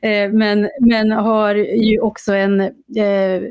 eh, 0.01 0.31
men, 0.31 0.69
men 0.79 1.11
har 1.11 1.55
ju 1.55 1.99
också 1.99 2.33
en, 2.33 2.61
eh, 2.61 3.41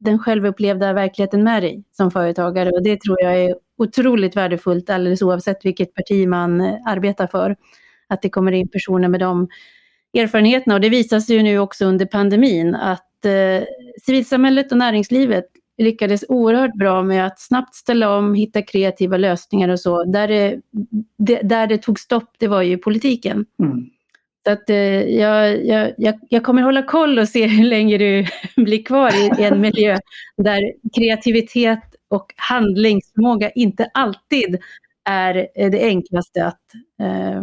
den 0.00 0.18
självupplevda 0.18 0.92
verkligheten 0.92 1.44
med 1.44 1.62
dig 1.62 1.84
som 1.92 2.10
företagare 2.10 2.70
och 2.70 2.82
det 2.82 3.00
tror 3.00 3.22
jag 3.22 3.40
är 3.40 3.54
otroligt 3.78 4.36
värdefullt 4.36 4.90
alldeles 4.90 5.22
oavsett 5.22 5.64
vilket 5.64 5.94
parti 5.94 6.28
man 6.28 6.60
arbetar 6.86 7.26
för 7.26 7.56
att 8.10 8.22
det 8.22 8.30
kommer 8.30 8.52
in 8.52 8.68
personer 8.68 9.08
med 9.08 9.20
de 9.20 9.48
erfarenheterna. 10.18 10.74
Och 10.74 10.80
det 10.80 10.88
visar 10.88 11.20
sig 11.20 11.36
ju 11.36 11.42
nu 11.42 11.58
också 11.58 11.84
under 11.84 12.06
pandemin 12.06 12.74
att 12.74 13.24
eh, 13.24 13.66
civilsamhället 14.06 14.72
och 14.72 14.78
näringslivet 14.78 15.44
lyckades 15.78 16.24
oerhört 16.28 16.74
bra 16.74 17.02
med 17.02 17.26
att 17.26 17.40
snabbt 17.40 17.74
ställa 17.74 18.16
om, 18.16 18.34
hitta 18.34 18.62
kreativa 18.62 19.16
lösningar 19.16 19.68
och 19.68 19.80
så. 19.80 20.04
Där 20.04 20.28
det, 20.28 20.60
det 21.18 21.40
där 21.42 21.66
det 21.66 21.78
tog 21.78 22.00
stopp, 22.00 22.34
det 22.38 22.48
var 22.48 22.62
ju 22.62 22.78
politiken. 22.78 23.46
Mm. 23.62 23.90
Så 24.46 24.52
att, 24.52 24.70
eh, 24.70 24.76
jag, 25.16 25.66
jag, 25.66 26.18
jag, 26.28 26.44
kommer 26.44 26.62
hålla 26.62 26.82
koll 26.82 27.18
och 27.18 27.28
se 27.28 27.46
hur 27.46 27.64
länge 27.64 27.98
du 27.98 28.26
blir 28.56 28.82
kvar 28.82 29.40
i, 29.40 29.42
en 29.44 29.60
miljö 29.60 29.98
där 30.36 30.60
kreativitet 30.96 31.82
och 32.08 32.34
handlingsförmåga 32.36 33.50
inte 33.50 33.90
alltid 33.94 34.58
är 35.04 35.48
det 35.70 35.82
enklaste 35.82 36.46
att 36.46 36.60
eh, 37.00 37.42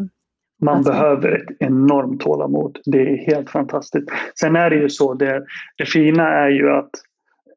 man 0.61 0.77
alltså. 0.77 0.91
behöver 0.91 1.31
ett 1.31 1.57
enormt 1.59 2.21
tålamod. 2.21 2.79
Det 2.85 3.01
är 3.01 3.17
helt 3.17 3.49
fantastiskt. 3.49 4.09
Sen 4.39 4.55
är 4.55 4.69
det 4.69 4.75
ju 4.75 4.89
så, 4.89 5.13
det, 5.13 5.45
det 5.77 5.85
fina 5.85 6.29
är 6.29 6.49
ju 6.49 6.69
att, 6.69 6.91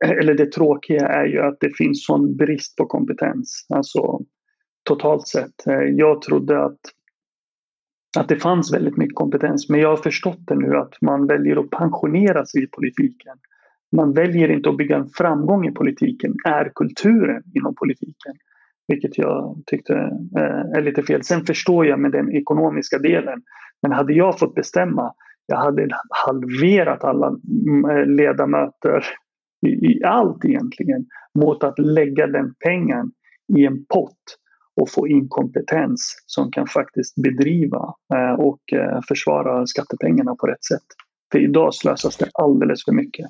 eller 0.05 0.35
det 0.35 0.53
tråkiga 0.53 1.09
är 1.09 1.27
ju 1.27 1.41
att 1.41 1.61
det 1.61 1.77
finns 1.77 2.07
sån 2.07 2.37
brist 2.37 2.77
på 2.77 2.87
kompetens. 2.87 3.67
Alltså 3.69 4.21
totalt 4.83 5.29
sett. 5.29 5.67
Eh, 5.67 5.75
jag 5.75 6.23
trodde 6.23 6.65
att, 6.65 6.81
att 8.19 8.29
det 8.29 8.37
fanns 8.37 8.75
väldigt 8.75 8.97
mycket 8.97 9.15
kompetens 9.15 9.69
men 9.69 9.81
jag 9.81 9.89
har 9.89 9.97
förstått 9.97 10.47
det 10.47 10.55
nu 10.55 10.77
att 10.77 10.95
man 11.01 11.27
väljer 11.27 11.57
att 11.57 11.71
pensionera 11.71 12.47
sig 12.47 12.63
i 12.63 12.67
politiken. 12.67 13.39
Man 13.93 14.13
väljer 14.13 14.49
inte 14.49 14.69
att 14.69 14.77
bygga 14.77 14.97
en 14.97 15.09
framgång 15.09 15.69
i 15.69 15.73
politiken, 15.73 16.35
är 16.45 16.73
kulturen 16.75 17.43
inom 17.55 17.75
politiken. 17.75 18.35
Vilket 18.90 19.18
jag 19.18 19.62
tyckte 19.66 19.94
eh, 20.37 20.76
är 20.76 20.83
lite 20.83 21.03
fel. 21.03 21.24
Sen 21.24 21.44
förstår 21.44 21.87
jag 21.87 22.00
med 22.00 22.12
den 22.12 22.33
ekonomiska 22.33 22.98
delen. 22.98 23.42
Men 23.83 23.92
hade 23.92 24.12
jag 24.12 24.38
fått 24.38 24.55
bestämma, 24.55 25.12
jag 25.46 25.57
hade 25.57 25.88
halverat 26.26 27.05
alla 27.05 27.26
mm, 27.26 27.90
eh, 27.90 28.07
ledamöter 28.07 29.05
i, 29.66 29.68
i 29.68 30.05
allt 30.05 30.44
egentligen 30.44 31.07
mot 31.38 31.64
att 31.64 31.79
lägga 31.79 32.26
den 32.26 32.55
pengen 32.64 33.12
i 33.59 33.66
en 33.66 33.85
pott 33.85 34.22
och 34.81 34.90
få 34.90 35.09
in 35.09 35.29
kompetens 35.29 36.24
som 36.26 36.50
kan 36.50 36.66
faktiskt 36.66 37.14
bedriva 37.22 37.94
eh, 38.14 38.40
och 38.40 38.61
försvara 39.09 39.66
skattepengarna 39.66 40.35
på 40.35 40.46
rätt 40.46 40.64
sätt. 40.64 40.87
För 41.33 41.38
idag 41.38 41.74
slösas 41.74 42.16
det 42.16 42.31
alldeles 42.35 42.85
för 42.85 42.92
mycket 42.92 43.26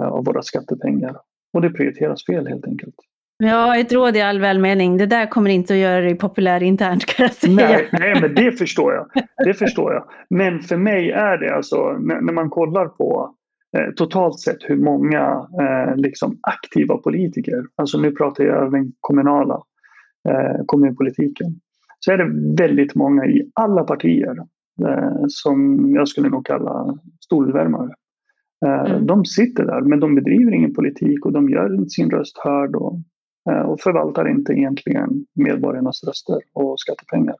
av 0.00 0.24
våra 0.24 0.42
skattepengar 0.42 1.16
och 1.52 1.62
det 1.62 1.70
prioriteras 1.70 2.26
fel 2.26 2.46
helt 2.46 2.66
enkelt. 2.66 2.94
Ja, 3.38 3.76
ett 3.76 3.92
råd 3.92 4.16
i 4.16 4.20
all 4.20 4.40
välmening. 4.40 4.96
Det 4.96 5.06
där 5.06 5.26
kommer 5.26 5.50
inte 5.50 5.72
att 5.72 5.78
göra 5.78 6.00
dig 6.00 6.14
populär 6.14 6.62
internt 6.62 7.06
kan 7.06 7.26
jag 7.26 7.34
säga. 7.34 7.54
Nej, 7.54 7.88
nej 7.92 8.20
men 8.20 8.34
det 8.34 8.52
förstår 8.52 8.94
jag. 8.94 9.06
Det 9.44 9.54
förstår 9.54 9.92
jag. 9.92 10.04
Men 10.30 10.60
för 10.60 10.76
mig 10.76 11.10
är 11.10 11.38
det 11.38 11.54
alltså, 11.54 11.92
när, 11.92 12.32
man 12.32 12.50
kollar 12.50 12.86
på 12.88 13.34
eh, 13.78 13.94
totalt 13.94 14.40
sett 14.40 14.58
hur 14.60 14.76
många 14.76 15.48
eh, 15.60 15.96
liksom 15.96 16.38
aktiva 16.42 16.96
politiker, 16.96 17.64
alltså 17.76 17.98
nu 17.98 18.10
pratar 18.10 18.44
jag 18.44 18.72
den 18.72 18.92
kommunala 19.00 19.62
eh, 20.28 20.64
kommunpolitiken, 20.66 21.46
så 22.00 22.12
är 22.12 22.18
det 22.18 22.56
väldigt 22.62 22.94
många 22.94 23.26
i 23.26 23.50
alla 23.54 23.84
partier 23.84 24.36
eh, 24.88 25.24
som 25.28 25.90
jag 25.94 26.08
skulle 26.08 26.28
nog 26.28 26.46
kalla 26.46 26.98
stolvärmare. 27.20 27.94
Eh, 28.66 28.90
mm. 28.90 29.06
De 29.06 29.24
sitter 29.24 29.64
där 29.64 29.80
men 29.80 30.00
de 30.00 30.14
bedriver 30.14 30.52
ingen 30.54 30.74
politik 30.74 31.26
och 31.26 31.32
de 31.32 31.48
gör 31.50 31.74
inte 31.74 31.90
sin 31.90 32.10
röst 32.10 32.38
hörd. 32.38 32.76
Och 32.76 32.98
Eh, 33.50 33.60
och 33.60 33.80
förvaltar 33.80 34.28
inte 34.28 34.52
egentligen 34.52 35.26
medborgarnas 35.34 36.04
röster 36.04 36.40
och 36.52 36.80
skattepengar. 36.80 37.36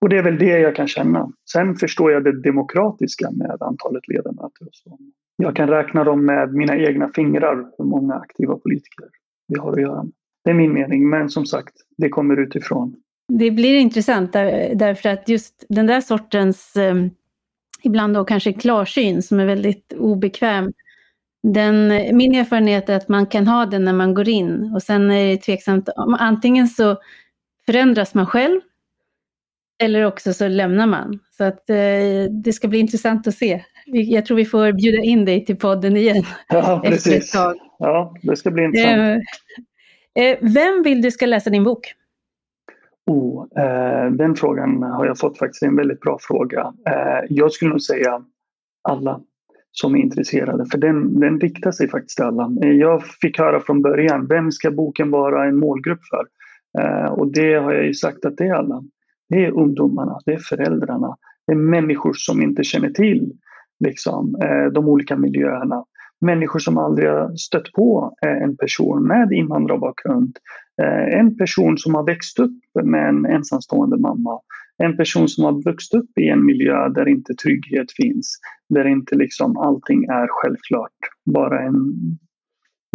Och 0.00 0.08
det 0.08 0.18
är 0.18 0.22
väl 0.22 0.38
det 0.38 0.58
jag 0.58 0.76
kan 0.76 0.88
känna. 0.88 1.32
Sen 1.52 1.76
förstår 1.76 2.12
jag 2.12 2.24
det 2.24 2.42
demokratiska 2.42 3.30
med 3.30 3.56
antalet 3.60 4.08
ledamöter. 4.08 4.68
Så 4.72 4.98
jag 5.36 5.56
kan 5.56 5.68
räkna 5.68 6.04
dem 6.04 6.24
med 6.24 6.54
mina 6.54 6.76
egna 6.76 7.10
fingrar 7.14 7.56
hur 7.78 7.84
många 7.84 8.14
aktiva 8.14 8.56
politiker 8.56 9.04
vi 9.48 9.58
har 9.58 9.72
att 9.72 9.80
göra 9.80 10.02
med. 10.02 10.12
Det 10.44 10.50
är 10.50 10.54
min 10.54 10.72
mening, 10.72 11.08
men 11.08 11.28
som 11.28 11.46
sagt, 11.46 11.74
det 11.96 12.08
kommer 12.08 12.40
utifrån. 12.40 12.96
Det 13.28 13.50
blir 13.50 13.78
intressant 13.78 14.32
där, 14.32 14.74
därför 14.74 15.08
att 15.08 15.28
just 15.28 15.64
den 15.68 15.86
där 15.86 16.00
sortens, 16.00 16.76
eh, 16.76 16.94
ibland 17.82 18.14
då 18.14 18.24
kanske 18.24 18.52
klarsyn 18.52 19.22
som 19.22 19.40
är 19.40 19.46
väldigt 19.46 19.92
obekväm, 19.92 20.72
den, 21.42 21.88
min 22.16 22.34
erfarenhet 22.34 22.88
är 22.88 22.96
att 22.96 23.08
man 23.08 23.26
kan 23.26 23.46
ha 23.46 23.66
den 23.66 23.84
när 23.84 23.92
man 23.92 24.14
går 24.14 24.28
in 24.28 24.72
och 24.74 24.82
sen 24.82 25.10
är 25.10 25.26
det 25.26 25.36
tveksamt. 25.36 25.88
Antingen 26.18 26.68
så 26.68 26.96
förändras 27.66 28.14
man 28.14 28.26
själv 28.26 28.60
eller 29.82 30.04
också 30.04 30.32
så 30.32 30.48
lämnar 30.48 30.86
man. 30.86 31.18
Så 31.30 31.44
att 31.44 31.70
eh, 31.70 31.76
det 32.44 32.52
ska 32.52 32.68
bli 32.68 32.78
intressant 32.78 33.26
att 33.26 33.34
se. 33.34 33.64
Jag 33.86 34.26
tror 34.26 34.36
vi 34.36 34.44
får 34.44 34.72
bjuda 34.72 35.02
in 35.02 35.24
dig 35.24 35.44
till 35.44 35.56
podden 35.56 35.96
igen. 35.96 36.24
Ja, 36.48 36.82
precis. 36.84 37.34
Ja, 37.78 38.14
det 38.22 38.36
ska 38.36 38.50
bli 38.50 38.64
intressant. 38.64 39.22
Eh, 40.14 40.24
eh, 40.24 40.38
vem 40.40 40.82
vill 40.82 41.02
du 41.02 41.10
ska 41.10 41.26
läsa 41.26 41.50
din 41.50 41.64
bok? 41.64 41.94
Oh, 43.06 43.46
eh, 43.56 44.10
den 44.10 44.34
frågan 44.36 44.82
har 44.82 45.06
jag 45.06 45.18
fått 45.18 45.38
faktiskt 45.38 45.62
en 45.62 45.76
väldigt 45.76 46.00
bra 46.00 46.18
fråga. 46.20 46.72
Eh, 46.88 47.26
jag 47.28 47.52
skulle 47.52 47.70
nog 47.70 47.82
säga 47.82 48.24
alla 48.82 49.20
som 49.72 49.94
är 49.94 49.98
intresserade. 49.98 50.66
För 50.72 50.78
den, 50.78 51.20
den 51.20 51.40
riktar 51.40 51.72
sig 51.72 51.88
faktiskt 51.88 52.16
till 52.16 52.24
alla. 52.24 52.50
Eh, 52.62 52.72
jag 52.72 53.04
fick 53.04 53.38
höra 53.38 53.60
från 53.60 53.82
början, 53.82 54.26
vem 54.26 54.52
ska 54.52 54.70
boken 54.70 55.10
vara 55.10 55.48
en 55.48 55.56
målgrupp 55.56 56.00
för? 56.10 56.26
Eh, 56.82 57.12
och 57.12 57.32
det 57.32 57.54
har 57.54 57.72
jag 57.72 57.86
ju 57.86 57.94
sagt 57.94 58.24
att 58.24 58.36
det 58.36 58.44
är 58.44 58.54
alla. 58.54 58.82
Det 59.28 59.44
är 59.44 59.50
ungdomarna, 59.50 60.18
det 60.24 60.32
är 60.32 60.38
föräldrarna, 60.38 61.16
det 61.46 61.52
är 61.52 61.56
människor 61.56 62.12
som 62.16 62.42
inte 62.42 62.64
känner 62.64 62.90
till 62.90 63.32
liksom, 63.84 64.34
eh, 64.42 64.72
de 64.72 64.88
olika 64.88 65.16
miljöerna. 65.16 65.84
Människor 66.20 66.58
som 66.58 66.78
aldrig 66.78 67.08
har 67.08 67.36
stött 67.36 67.72
på 67.72 68.14
eh, 68.22 68.42
en 68.42 68.56
person 68.56 69.06
med 69.06 69.32
invandrarbakgrund. 69.32 70.36
Eh, 70.82 71.18
en 71.18 71.36
person 71.36 71.78
som 71.78 71.94
har 71.94 72.02
växt 72.02 72.38
upp 72.38 72.60
med 72.84 73.08
en 73.08 73.26
ensamstående 73.26 73.96
mamma 73.96 74.40
en 74.84 74.96
person 74.96 75.28
som 75.28 75.44
har 75.44 75.62
vuxit 75.64 75.94
upp 75.94 76.18
i 76.18 76.28
en 76.28 76.46
miljö 76.46 76.88
där 76.88 77.08
inte 77.08 77.34
trygghet 77.34 77.92
finns, 77.92 78.38
där 78.68 78.86
inte 78.86 79.16
liksom 79.16 79.56
allting 79.56 80.04
är 80.04 80.26
självklart. 80.30 80.98
Bara 81.34 81.62
en, 81.62 81.76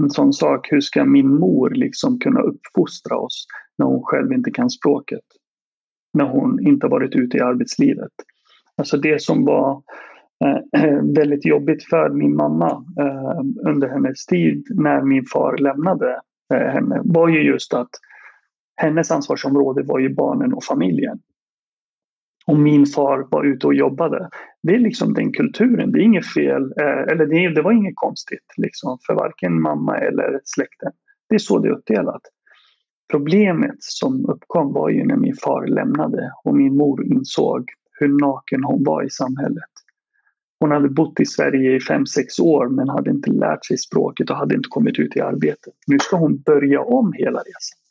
en 0.01 0.09
sån 0.09 0.33
sak, 0.33 0.67
hur 0.71 0.81
ska 0.81 1.05
min 1.05 1.27
mor 1.27 1.69
liksom 1.69 2.19
kunna 2.19 2.41
uppfostra 2.41 3.17
oss 3.17 3.47
när 3.77 3.85
hon 3.85 4.03
själv 4.03 4.33
inte 4.33 4.51
kan 4.51 4.69
språket? 4.69 5.23
När 6.13 6.25
hon 6.25 6.67
inte 6.67 6.87
varit 6.87 7.15
ute 7.15 7.37
i 7.37 7.41
arbetslivet. 7.41 8.11
Alltså 8.77 8.97
det 8.97 9.21
som 9.21 9.45
var 9.45 9.81
eh, 10.45 11.01
väldigt 11.15 11.45
jobbigt 11.45 11.83
för 11.83 12.09
min 12.09 12.35
mamma 12.35 12.85
eh, 12.99 13.69
under 13.69 13.89
hennes 13.89 14.25
tid 14.25 14.67
när 14.69 15.01
min 15.01 15.25
far 15.25 15.57
lämnade 15.57 16.21
eh, 16.53 16.67
henne 16.67 17.01
var 17.03 17.27
ju 17.27 17.41
just 17.41 17.73
att 17.73 17.89
hennes 18.81 19.11
ansvarsområde 19.11 19.83
var 19.83 19.99
ju 19.99 20.15
barnen 20.15 20.53
och 20.53 20.63
familjen 20.63 21.19
och 22.47 22.59
min 22.59 22.85
far 22.85 23.27
var 23.31 23.43
ute 23.43 23.67
och 23.67 23.73
jobbade. 23.73 24.29
Det 24.63 24.75
är 24.75 24.79
liksom 24.79 25.13
den 25.13 25.31
kulturen, 25.31 25.91
det 25.91 25.99
är 25.99 26.03
inget 26.03 26.33
fel, 26.33 26.63
eh, 26.63 27.11
eller 27.11 27.25
det, 27.25 27.49
det 27.55 27.61
var 27.61 27.71
inget 27.71 27.95
konstigt 27.95 28.45
liksom, 28.57 28.97
för 29.07 29.13
varken 29.13 29.61
mamma 29.61 29.97
eller 29.97 30.39
släkten. 30.43 30.91
Det 31.29 31.35
är 31.35 31.39
så 31.39 31.59
det 31.59 31.67
är 31.67 31.71
uppdelat. 31.71 32.21
Problemet 33.11 33.75
som 33.79 34.25
uppkom 34.25 34.73
var 34.73 34.89
ju 34.89 35.05
när 35.05 35.15
min 35.15 35.35
far 35.35 35.67
lämnade 35.67 36.31
och 36.43 36.55
min 36.55 36.77
mor 36.77 37.05
insåg 37.05 37.65
hur 37.99 38.21
naken 38.21 38.63
hon 38.63 38.83
var 38.83 39.03
i 39.03 39.09
samhället. 39.09 39.71
Hon 40.59 40.71
hade 40.71 40.89
bott 40.89 41.19
i 41.19 41.25
Sverige 41.25 41.75
i 41.75 41.79
fem 41.79 42.05
sex 42.05 42.39
år 42.39 42.69
men 42.69 42.89
hade 42.89 43.09
inte 43.09 43.31
lärt 43.31 43.65
sig 43.65 43.77
språket 43.77 44.29
och 44.29 44.35
hade 44.35 44.55
inte 44.55 44.69
kommit 44.69 44.99
ut 44.99 45.15
i 45.15 45.21
arbete. 45.21 45.71
Nu 45.87 45.99
ska 45.99 46.17
hon 46.17 46.41
börja 46.41 46.81
om 46.81 47.13
hela 47.13 47.39
resan. 47.39 47.86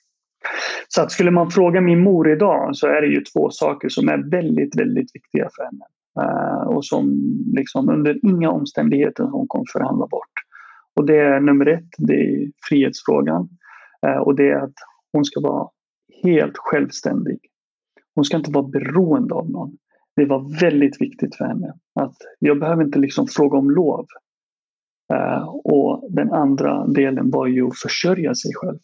Så 0.88 1.02
att 1.02 1.12
skulle 1.12 1.30
man 1.30 1.50
fråga 1.50 1.80
min 1.80 2.02
mor 2.02 2.30
idag 2.30 2.76
så 2.76 2.86
är 2.86 3.00
det 3.00 3.06
ju 3.06 3.20
två 3.20 3.50
saker 3.50 3.88
som 3.88 4.08
är 4.08 4.30
väldigt, 4.30 4.80
väldigt 4.80 5.10
viktiga 5.14 5.48
för 5.56 5.64
henne. 5.64 5.84
Uh, 6.20 6.68
och 6.68 6.84
som 6.84 7.18
liksom 7.56 7.88
under 7.88 8.26
inga 8.26 8.50
omständigheter 8.50 9.24
hon 9.24 9.48
kommer 9.48 9.64
förhandla 9.72 10.06
bort. 10.06 10.32
Och 10.96 11.06
det 11.06 11.18
är 11.18 11.40
nummer 11.40 11.66
ett, 11.66 11.88
det 11.98 12.14
är 12.14 12.50
frihetsfrågan. 12.68 13.48
Uh, 14.06 14.18
och 14.18 14.34
det 14.36 14.50
är 14.50 14.56
att 14.56 14.74
hon 15.12 15.24
ska 15.24 15.40
vara 15.40 15.68
helt 16.22 16.56
självständig. 16.56 17.38
Hon 18.14 18.24
ska 18.24 18.36
inte 18.36 18.50
vara 18.50 18.68
beroende 18.68 19.34
av 19.34 19.50
någon. 19.50 19.76
Det 20.16 20.24
var 20.24 20.60
väldigt 20.60 21.00
viktigt 21.00 21.36
för 21.36 21.44
henne. 21.44 21.74
Att 22.00 22.16
jag 22.38 22.60
behöver 22.60 22.84
inte 22.84 22.98
liksom 22.98 23.26
fråga 23.26 23.58
om 23.58 23.70
lov. 23.70 24.06
Uh, 25.12 25.48
och 25.48 26.08
den 26.10 26.32
andra 26.32 26.86
delen 26.86 27.30
var 27.30 27.46
ju 27.46 27.66
att 27.66 27.78
försörja 27.78 28.34
sig 28.34 28.50
själv. 28.54 28.78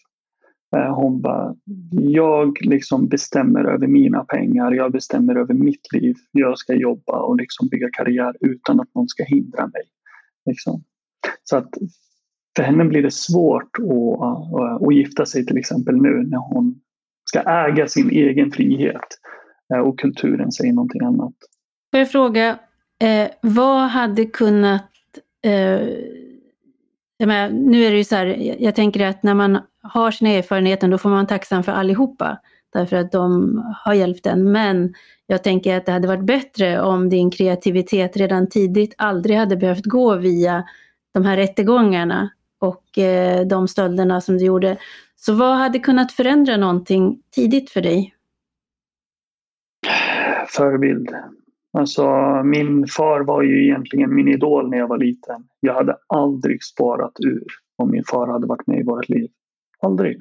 Eh, 0.77 0.95
hon 0.95 1.21
bara, 1.21 1.55
jag 1.91 2.59
liksom 2.61 3.09
bestämmer 3.09 3.65
över 3.65 3.87
mina 3.87 4.25
pengar, 4.25 4.73
jag 4.73 4.93
bestämmer 4.93 5.35
över 5.35 5.55
mitt 5.55 5.93
liv. 5.93 6.17
Jag 6.33 6.59
ska 6.59 6.75
jobba 6.75 7.21
och 7.21 7.37
liksom 7.37 7.69
bygga 7.69 7.89
karriär 7.93 8.37
utan 8.41 8.81
att 8.81 8.95
någon 8.95 9.09
ska 9.09 9.25
hindra 9.25 9.67
mig. 9.67 9.83
Liksom. 10.47 10.85
Så 11.45 11.57
att 11.57 11.71
för 12.57 12.63
henne 12.63 12.85
blir 12.85 13.03
det 13.03 13.15
svårt 13.15 13.79
att, 13.79 14.61
eh, 14.61 14.87
att, 14.87 14.95
gifta 14.95 15.27
sig 15.27 15.47
till 15.47 15.59
exempel 15.59 15.97
nu 15.97 16.27
när 16.29 16.39
hon 16.39 16.81
ska 17.25 17.41
äga 17.41 17.87
sin 17.87 18.11
egen 18.11 18.51
frihet 18.51 19.19
eh, 19.75 19.81
och 19.81 19.99
kulturen 19.99 20.53
säger 20.53 20.73
någonting 20.73 21.03
annat. 21.03 21.35
Får 21.91 21.99
jag 21.99 22.11
fråga, 22.11 22.59
eh, 23.03 23.31
vad 23.43 23.89
hade 23.89 24.25
kunnat 24.25 24.91
eh, 25.45 25.89
menar, 27.27 27.51
nu 27.51 27.85
är 27.85 27.91
det 27.91 27.97
ju 27.97 28.05
så 28.05 28.17
här, 28.17 28.27
jag 28.63 28.75
tänker 28.75 29.07
att 29.07 29.23
när 29.23 29.35
man 29.35 29.59
har 29.83 30.11
sina 30.11 30.31
erfarenheter 30.31 30.89
då 30.89 30.99
får 30.99 31.09
man 31.09 31.19
vara 31.19 31.27
tacksam 31.27 31.63
för 31.63 31.73
allihopa. 31.73 32.39
därför 32.73 32.97
att 32.97 33.13
de 33.13 33.57
har 33.85 33.95
hjälpt 33.95 34.27
en. 34.27 34.53
Men 34.53 34.95
jag 35.27 35.45
tänker 35.45 35.77
att 35.77 35.87
det 35.87 35.93
hade 35.93 36.09
varit 36.09 36.27
bättre 36.27 36.81
om 36.81 37.09
din 37.09 37.31
kreativitet 37.31 38.17
redan 38.17 38.49
tidigt 38.49 38.95
aldrig 38.99 39.37
hade 39.37 39.57
behövt 39.57 39.85
gå 39.85 40.17
via 40.17 40.65
de 41.15 41.25
här 41.25 41.37
rättegångarna 41.37 42.31
och 42.61 42.99
eh, 42.99 43.47
de 43.47 43.69
stölderna 43.69 44.21
som 44.21 44.39
du 44.39 44.45
gjorde. 44.45 44.77
Så 45.17 45.35
vad 45.35 45.57
hade 45.57 45.79
kunnat 45.79 46.13
förändra 46.13 46.57
någonting 46.57 47.23
tidigt 47.35 47.71
för 47.71 47.81
dig? 47.81 48.15
Förebild. 50.49 51.11
Alltså 51.79 52.05
min 52.45 52.87
far 52.87 53.21
var 53.21 53.43
ju 53.43 53.65
egentligen 53.65 54.15
min 54.15 54.29
idol 54.29 54.71
när 54.71 54.79
jag 54.79 54.89
var 54.89 54.99
liten. 54.99 55.45
Jag 55.61 55.75
hade 55.75 55.97
aldrig 56.07 56.65
sparat 56.65 57.13
ur 57.21 57.47
om 57.77 57.91
min 57.91 58.05
far 58.05 58.27
hade 58.27 58.47
varit 58.47 58.67
med 58.67 58.81
i 58.81 58.83
vårt 58.83 59.09
liv. 59.09 59.31
Aldrig. 59.83 60.19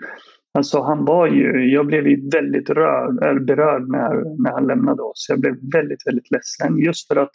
Alltså 0.53 0.81
han 0.81 1.05
var 1.05 1.27
ju, 1.27 1.73
jag 1.73 1.87
blev 1.87 2.07
ju 2.07 2.29
väldigt 2.29 2.69
rörd, 2.69 3.23
eller 3.23 3.39
berörd 3.39 3.89
när, 3.89 4.41
när 4.43 4.51
han 4.51 4.67
lämnade 4.67 5.01
oss. 5.01 5.25
Jag 5.29 5.39
blev 5.39 5.55
väldigt, 5.73 6.07
väldigt 6.07 6.31
ledsen 6.31 6.77
just 6.77 7.07
för 7.07 7.15
att 7.15 7.31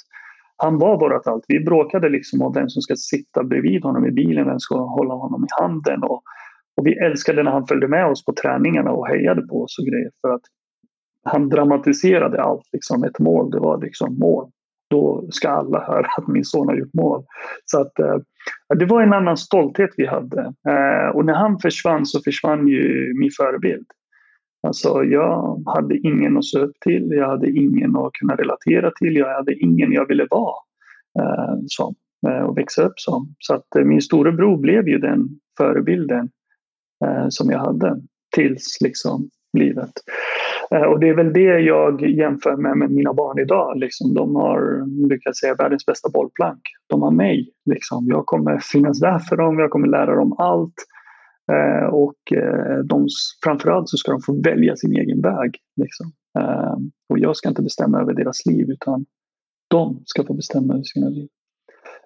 han 0.57 0.79
var 0.79 1.01
vårt 1.01 1.27
allt. 1.27 1.45
Vi 1.49 1.61
bråkade 1.61 2.09
liksom 2.09 2.43
om 2.43 2.53
vem 2.53 2.69
som 2.69 2.83
ska 2.83 2.97
sitta 2.97 3.45
bredvid 3.45 3.83
honom 3.83 4.07
i 4.07 4.11
bilen, 4.11 4.45
vem 4.45 4.53
som 4.53 4.61
ska 4.61 4.79
hålla 4.79 5.15
honom 5.15 5.45
i 5.45 5.63
handen. 5.63 6.03
Och, 6.03 6.23
och 6.77 6.87
vi 6.87 6.99
älskade 6.99 7.43
när 7.43 7.51
han 7.51 7.67
följde 7.67 7.89
med 7.89 8.07
oss 8.07 8.25
på 8.25 8.33
träningarna 8.33 8.91
och 8.91 9.09
hejade 9.09 9.43
på 9.43 9.63
oss 9.63 9.79
och 9.79 9.87
grejer. 9.87 10.11
För 10.21 10.29
att 10.29 10.43
han 11.25 11.49
dramatiserade 11.49 12.43
allt. 12.43 12.69
Liksom. 12.73 13.05
Ett 13.05 13.19
mål, 13.19 13.51
det 13.51 13.61
var 13.61 13.81
liksom 13.81 14.19
mål. 14.19 14.51
Då 14.91 15.27
ska 15.31 15.49
alla 15.49 15.81
höra 15.81 16.07
att 16.19 16.29
min 16.29 16.45
son 16.45 16.69
har 16.69 16.77
gjort 16.77 16.95
mål. 16.95 17.25
Så 17.65 17.81
att, 17.81 17.99
eh, 17.99 18.17
det 18.79 18.85
var 18.87 19.03
en 19.03 19.13
annan 19.13 19.37
stolthet 19.37 19.91
vi 19.97 20.07
hade. 20.07 20.41
Eh, 20.41 21.09
och 21.15 21.25
när 21.25 21.35
han 21.35 21.59
försvann 21.59 22.07
så 22.07 22.23
försvann 22.23 22.69
ju 22.69 23.15
min 23.21 23.31
förebild. 23.37 23.87
Alltså 24.67 25.05
jag 25.05 25.63
hade 25.67 25.99
ingen 25.99 26.37
att 26.37 26.45
se 26.45 26.59
upp 26.59 26.81
till, 26.81 27.11
jag 27.11 27.29
hade 27.29 27.51
ingen 27.51 27.97
att 27.97 28.13
kunna 28.13 28.35
relatera 28.37 28.91
till, 28.91 29.17
jag 29.17 29.35
hade 29.35 29.55
ingen 29.55 29.93
jag 29.93 30.09
ville 30.09 30.27
vara 30.31 30.57
eh, 31.21 31.55
som, 31.67 31.95
eh, 32.29 32.43
och 32.43 32.59
växa 32.59 32.83
upp 32.83 33.01
som. 33.01 33.35
Så 33.39 33.55
att 33.55 33.77
eh, 33.77 33.85
min 33.85 34.01
storebror 34.01 34.57
blev 34.57 34.89
ju 34.89 34.99
den 34.99 35.29
förebilden 35.59 36.29
eh, 37.05 37.27
som 37.29 37.51
jag 37.51 37.59
hade 37.59 38.01
tills 38.35 38.79
liksom 38.81 39.31
livet. 39.59 39.93
Eh, 40.71 40.83
och 40.83 41.01
det 41.01 41.09
är 41.09 41.15
väl 41.15 41.33
det 41.33 41.61
jag 41.61 42.09
jämför 42.11 42.57
med, 42.57 42.77
med 42.77 42.91
mina 42.91 43.13
barn 43.13 43.39
idag. 43.39 43.77
Liksom, 43.77 44.15
de 44.15 44.37
har, 44.37 44.87
brukar 45.09 45.33
säga, 45.33 45.55
världens 45.55 45.87
bästa 45.87 46.09
bollplank. 46.09 46.61
De 46.87 47.03
har 47.03 47.11
mig. 47.11 47.53
Liksom. 47.71 48.07
Jag 48.07 48.27
kommer 48.27 48.59
finnas 48.59 49.01
där 49.01 49.19
för 49.19 49.37
dem, 49.37 49.59
jag 49.59 49.71
kommer 49.71 49.89
lära 49.89 50.15
dem 50.15 50.33
allt. 50.39 50.75
Eh, 51.53 51.89
och 51.89 52.33
eh, 52.33 52.79
de, 52.85 53.07
framförallt 53.45 53.89
så 53.89 53.97
ska 53.97 54.13
de 54.13 54.21
få 54.21 54.43
välja 54.43 54.77
sin 54.77 54.97
egen 54.97 55.21
väg. 55.21 55.57
Liksom. 55.77 56.13
Eh, 56.39 56.77
och 57.09 57.19
jag 57.19 57.37
ska 57.37 57.49
inte 57.49 57.63
bestämma 57.63 58.01
över 58.01 58.15
deras 58.15 58.47
liv 58.47 58.71
utan 58.71 59.07
de 59.69 60.03
ska 60.05 60.25
få 60.25 60.35
bestämma 60.35 60.75
över 60.75 60.85
sina 60.85 61.09
liv. 61.09 61.29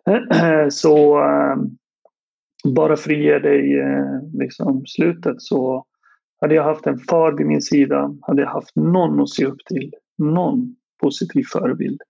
Eh, 0.08 0.68
så 0.68 1.18
eh, 1.18 1.56
bara 2.74 2.96
för 2.96 3.10
att 3.10 3.18
ge 3.18 3.38
dig 3.38 3.84
liksom, 4.32 4.82
slutet 4.86 5.42
så 5.42 5.84
hade 6.40 6.54
jag 6.54 6.64
haft 6.64 6.86
en 6.86 6.98
far 6.98 7.32
vid 7.32 7.46
min 7.46 7.62
sida, 7.62 8.14
hade 8.22 8.42
jag 8.42 8.48
haft 8.48 8.76
någon 8.76 9.20
att 9.20 9.28
se 9.28 9.46
upp 9.46 9.64
till, 9.66 9.92
någon 10.18 10.76
positiv 11.02 11.44
förebild. 11.52 12.00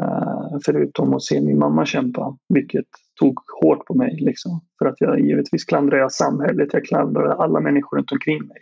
Eh, 0.00 0.58
förutom 0.64 1.14
att 1.14 1.22
se 1.22 1.40
min 1.40 1.58
mamma 1.58 1.86
kämpa, 1.86 2.36
vilket 2.48 2.86
tog 3.20 3.38
hårt 3.62 3.86
på 3.86 3.94
mig. 3.94 4.18
Liksom. 4.20 4.60
För 4.78 4.86
att 4.86 5.00
jag 5.00 5.20
givetvis 5.20 5.64
klandrar 5.64 5.98
jag 5.98 6.12
samhället, 6.12 6.68
jag 6.72 6.84
klandrar 6.84 7.28
alla 7.28 7.60
människor 7.60 7.96
runt 7.96 8.12
omkring 8.12 8.46
mig. 8.46 8.58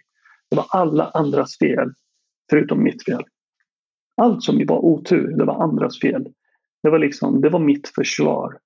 Det 0.50 0.56
var 0.56 0.66
alla 0.70 1.10
andras 1.10 1.58
fel, 1.58 1.92
förutom 2.50 2.82
mitt 2.82 3.04
fel. 3.04 3.22
Allt 4.22 4.42
som 4.42 4.66
var 4.66 4.84
otur, 4.84 5.36
det 5.36 5.44
var 5.44 5.62
andras 5.62 6.00
fel. 6.00 6.26
Det 6.82 6.90
var, 6.90 6.98
liksom, 6.98 7.40
det 7.40 7.48
var 7.48 7.58
mitt 7.60 7.88
försvar. 7.88 8.58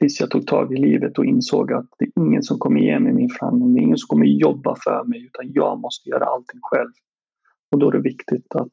Tills 0.00 0.20
jag 0.20 0.30
tog 0.30 0.46
tag 0.46 0.72
i 0.72 0.76
livet 0.76 1.18
och 1.18 1.24
insåg 1.24 1.72
att 1.72 1.86
det 1.98 2.04
är 2.04 2.22
ingen 2.22 2.42
som 2.42 2.58
kommer 2.58 2.80
ge 2.80 2.98
mig 2.98 3.12
min 3.12 3.28
framgång. 3.28 3.74
Det 3.74 3.80
är 3.80 3.82
ingen 3.82 3.98
som 3.98 4.08
kommer 4.08 4.26
jobba 4.26 4.76
för 4.84 5.04
mig 5.04 5.24
utan 5.24 5.52
jag 5.52 5.80
måste 5.80 6.08
göra 6.08 6.24
allting 6.24 6.60
själv. 6.62 6.90
Och 7.72 7.78
då 7.78 7.88
är 7.88 7.92
det 7.92 8.00
viktigt 8.00 8.54
att 8.54 8.72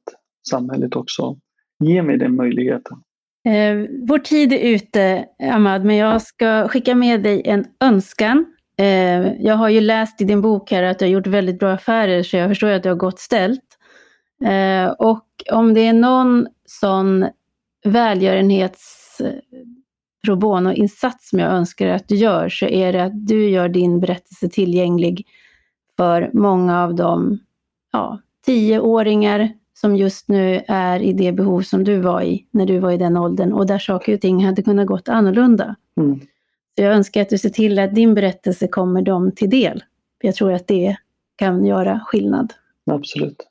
samhället 0.49 0.95
också 0.95 1.37
ger 1.83 2.01
mig 2.01 2.17
den 2.17 2.35
möjligheten. 2.35 2.97
Eh, 3.47 3.87
vår 4.07 4.19
tid 4.19 4.53
är 4.53 4.59
ute, 4.59 5.25
Ahmad, 5.43 5.85
men 5.85 5.95
jag 5.95 6.21
ska 6.21 6.67
skicka 6.67 6.95
med 6.95 7.23
dig 7.23 7.41
en 7.45 7.65
önskan. 7.79 8.45
Eh, 8.79 9.33
jag 9.43 9.55
har 9.55 9.69
ju 9.69 9.81
läst 9.81 10.21
i 10.21 10.25
din 10.25 10.41
bok 10.41 10.71
här 10.71 10.83
att 10.83 10.99
du 10.99 11.05
har 11.05 11.09
gjort 11.09 11.27
väldigt 11.27 11.59
bra 11.59 11.71
affärer, 11.71 12.23
så 12.23 12.37
jag 12.37 12.49
förstår 12.49 12.69
att 12.69 12.83
du 12.83 12.89
har 12.89 12.95
gott 12.95 13.19
ställt. 13.19 13.77
Eh, 14.45 14.89
och 14.89 15.27
om 15.51 15.73
det 15.73 15.87
är 15.87 15.93
någon 15.93 16.47
sån 16.65 17.25
välgörenhets 17.85 19.21
pro 20.25 20.35
bono-insats 20.35 21.29
som 21.29 21.39
jag 21.39 21.51
önskar 21.51 21.87
att 21.87 22.07
du 22.07 22.15
gör, 22.15 22.49
så 22.49 22.65
är 22.65 22.93
det 22.93 23.03
att 23.03 23.27
du 23.27 23.49
gör 23.49 23.69
din 23.69 23.99
berättelse 23.99 24.49
tillgänglig 24.49 25.27
för 25.97 26.29
många 26.33 26.83
av 26.83 26.95
de 26.95 27.39
ja, 27.91 28.19
tioåringar 28.45 29.53
som 29.73 29.95
just 29.95 30.27
nu 30.27 30.63
är 30.67 30.99
i 30.99 31.13
det 31.13 31.31
behov 31.31 31.61
som 31.61 31.83
du 31.83 31.97
var 31.97 32.21
i 32.21 32.45
när 32.51 32.65
du 32.65 32.79
var 32.79 32.91
i 32.91 32.97
den 32.97 33.17
åldern 33.17 33.53
och 33.53 33.67
där 33.67 33.79
saker 33.79 34.13
och 34.13 34.21
ting 34.21 34.45
hade 34.45 34.63
kunnat 34.63 34.87
gått 34.87 35.09
annorlunda. 35.09 35.75
Mm. 35.97 36.19
Så 36.19 36.83
jag 36.83 36.93
önskar 36.93 37.21
att 37.21 37.29
du 37.29 37.37
ser 37.37 37.49
till 37.49 37.79
att 37.79 37.95
din 37.95 38.13
berättelse 38.13 38.67
kommer 38.67 39.01
dem 39.01 39.31
till 39.31 39.49
del. 39.49 39.83
jag 40.21 40.35
tror 40.35 40.53
att 40.53 40.67
det 40.67 40.97
kan 41.35 41.65
göra 41.65 41.99
skillnad. 42.05 42.53
Absolut. 42.91 43.47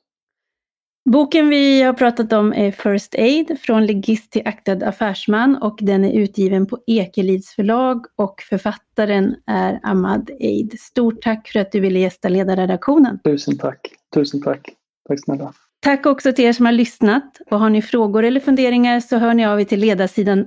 Boken 1.11 1.49
vi 1.49 1.81
har 1.81 1.93
pratat 1.93 2.33
om 2.33 2.53
är 2.53 2.71
First 2.71 3.15
Aid, 3.15 3.57
från 3.61 3.85
legist 3.85 4.31
till 4.31 4.41
aktad 4.45 4.87
affärsman 4.87 5.55
och 5.55 5.79
den 5.81 6.05
är 6.05 6.13
utgiven 6.13 6.65
på 6.65 6.79
Ekelids 6.87 7.55
förlag 7.55 8.05
och 8.15 8.41
författaren 8.49 9.35
är 9.45 9.79
Ahmad 9.83 10.29
Eid. 10.39 10.79
Stort 10.79 11.21
tack 11.21 11.47
för 11.47 11.59
att 11.59 11.71
du 11.71 11.79
ville 11.79 11.99
gästa 11.99 12.29
ledarredaktionen. 12.29 13.19
Tusen 13.23 13.57
tack. 13.57 13.79
Tusen 14.15 14.41
tack. 14.41 14.69
Tack 15.07 15.23
snälla. 15.23 15.53
Tack 15.79 16.05
också 16.05 16.33
till 16.33 16.45
er 16.45 16.53
som 16.53 16.65
har 16.65 16.73
lyssnat 16.73 17.37
och 17.51 17.59
har 17.59 17.69
ni 17.69 17.81
frågor 17.81 18.23
eller 18.23 18.39
funderingar 18.39 18.99
så 18.99 19.17
hör 19.17 19.33
ni 19.33 19.45
av 19.45 19.61
er 19.61 19.65
till 19.65 19.79
ledarsidan 19.79 20.45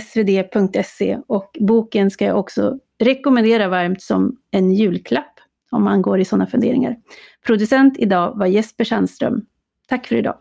svd.se 0.00 1.18
och 1.26 1.56
boken 1.60 2.10
ska 2.10 2.24
jag 2.24 2.38
också 2.38 2.78
rekommendera 3.02 3.68
varmt 3.68 4.02
som 4.02 4.36
en 4.50 4.72
julklapp 4.72 5.40
om 5.70 5.84
man 5.84 6.02
går 6.02 6.20
i 6.20 6.24
sådana 6.24 6.46
funderingar. 6.46 6.96
Producent 7.46 7.98
idag 7.98 8.38
var 8.38 8.46
Jesper 8.46 8.84
Sandström. 8.84 9.42
Tack 9.92 10.06
för 10.06 10.16
idag. 10.16 10.38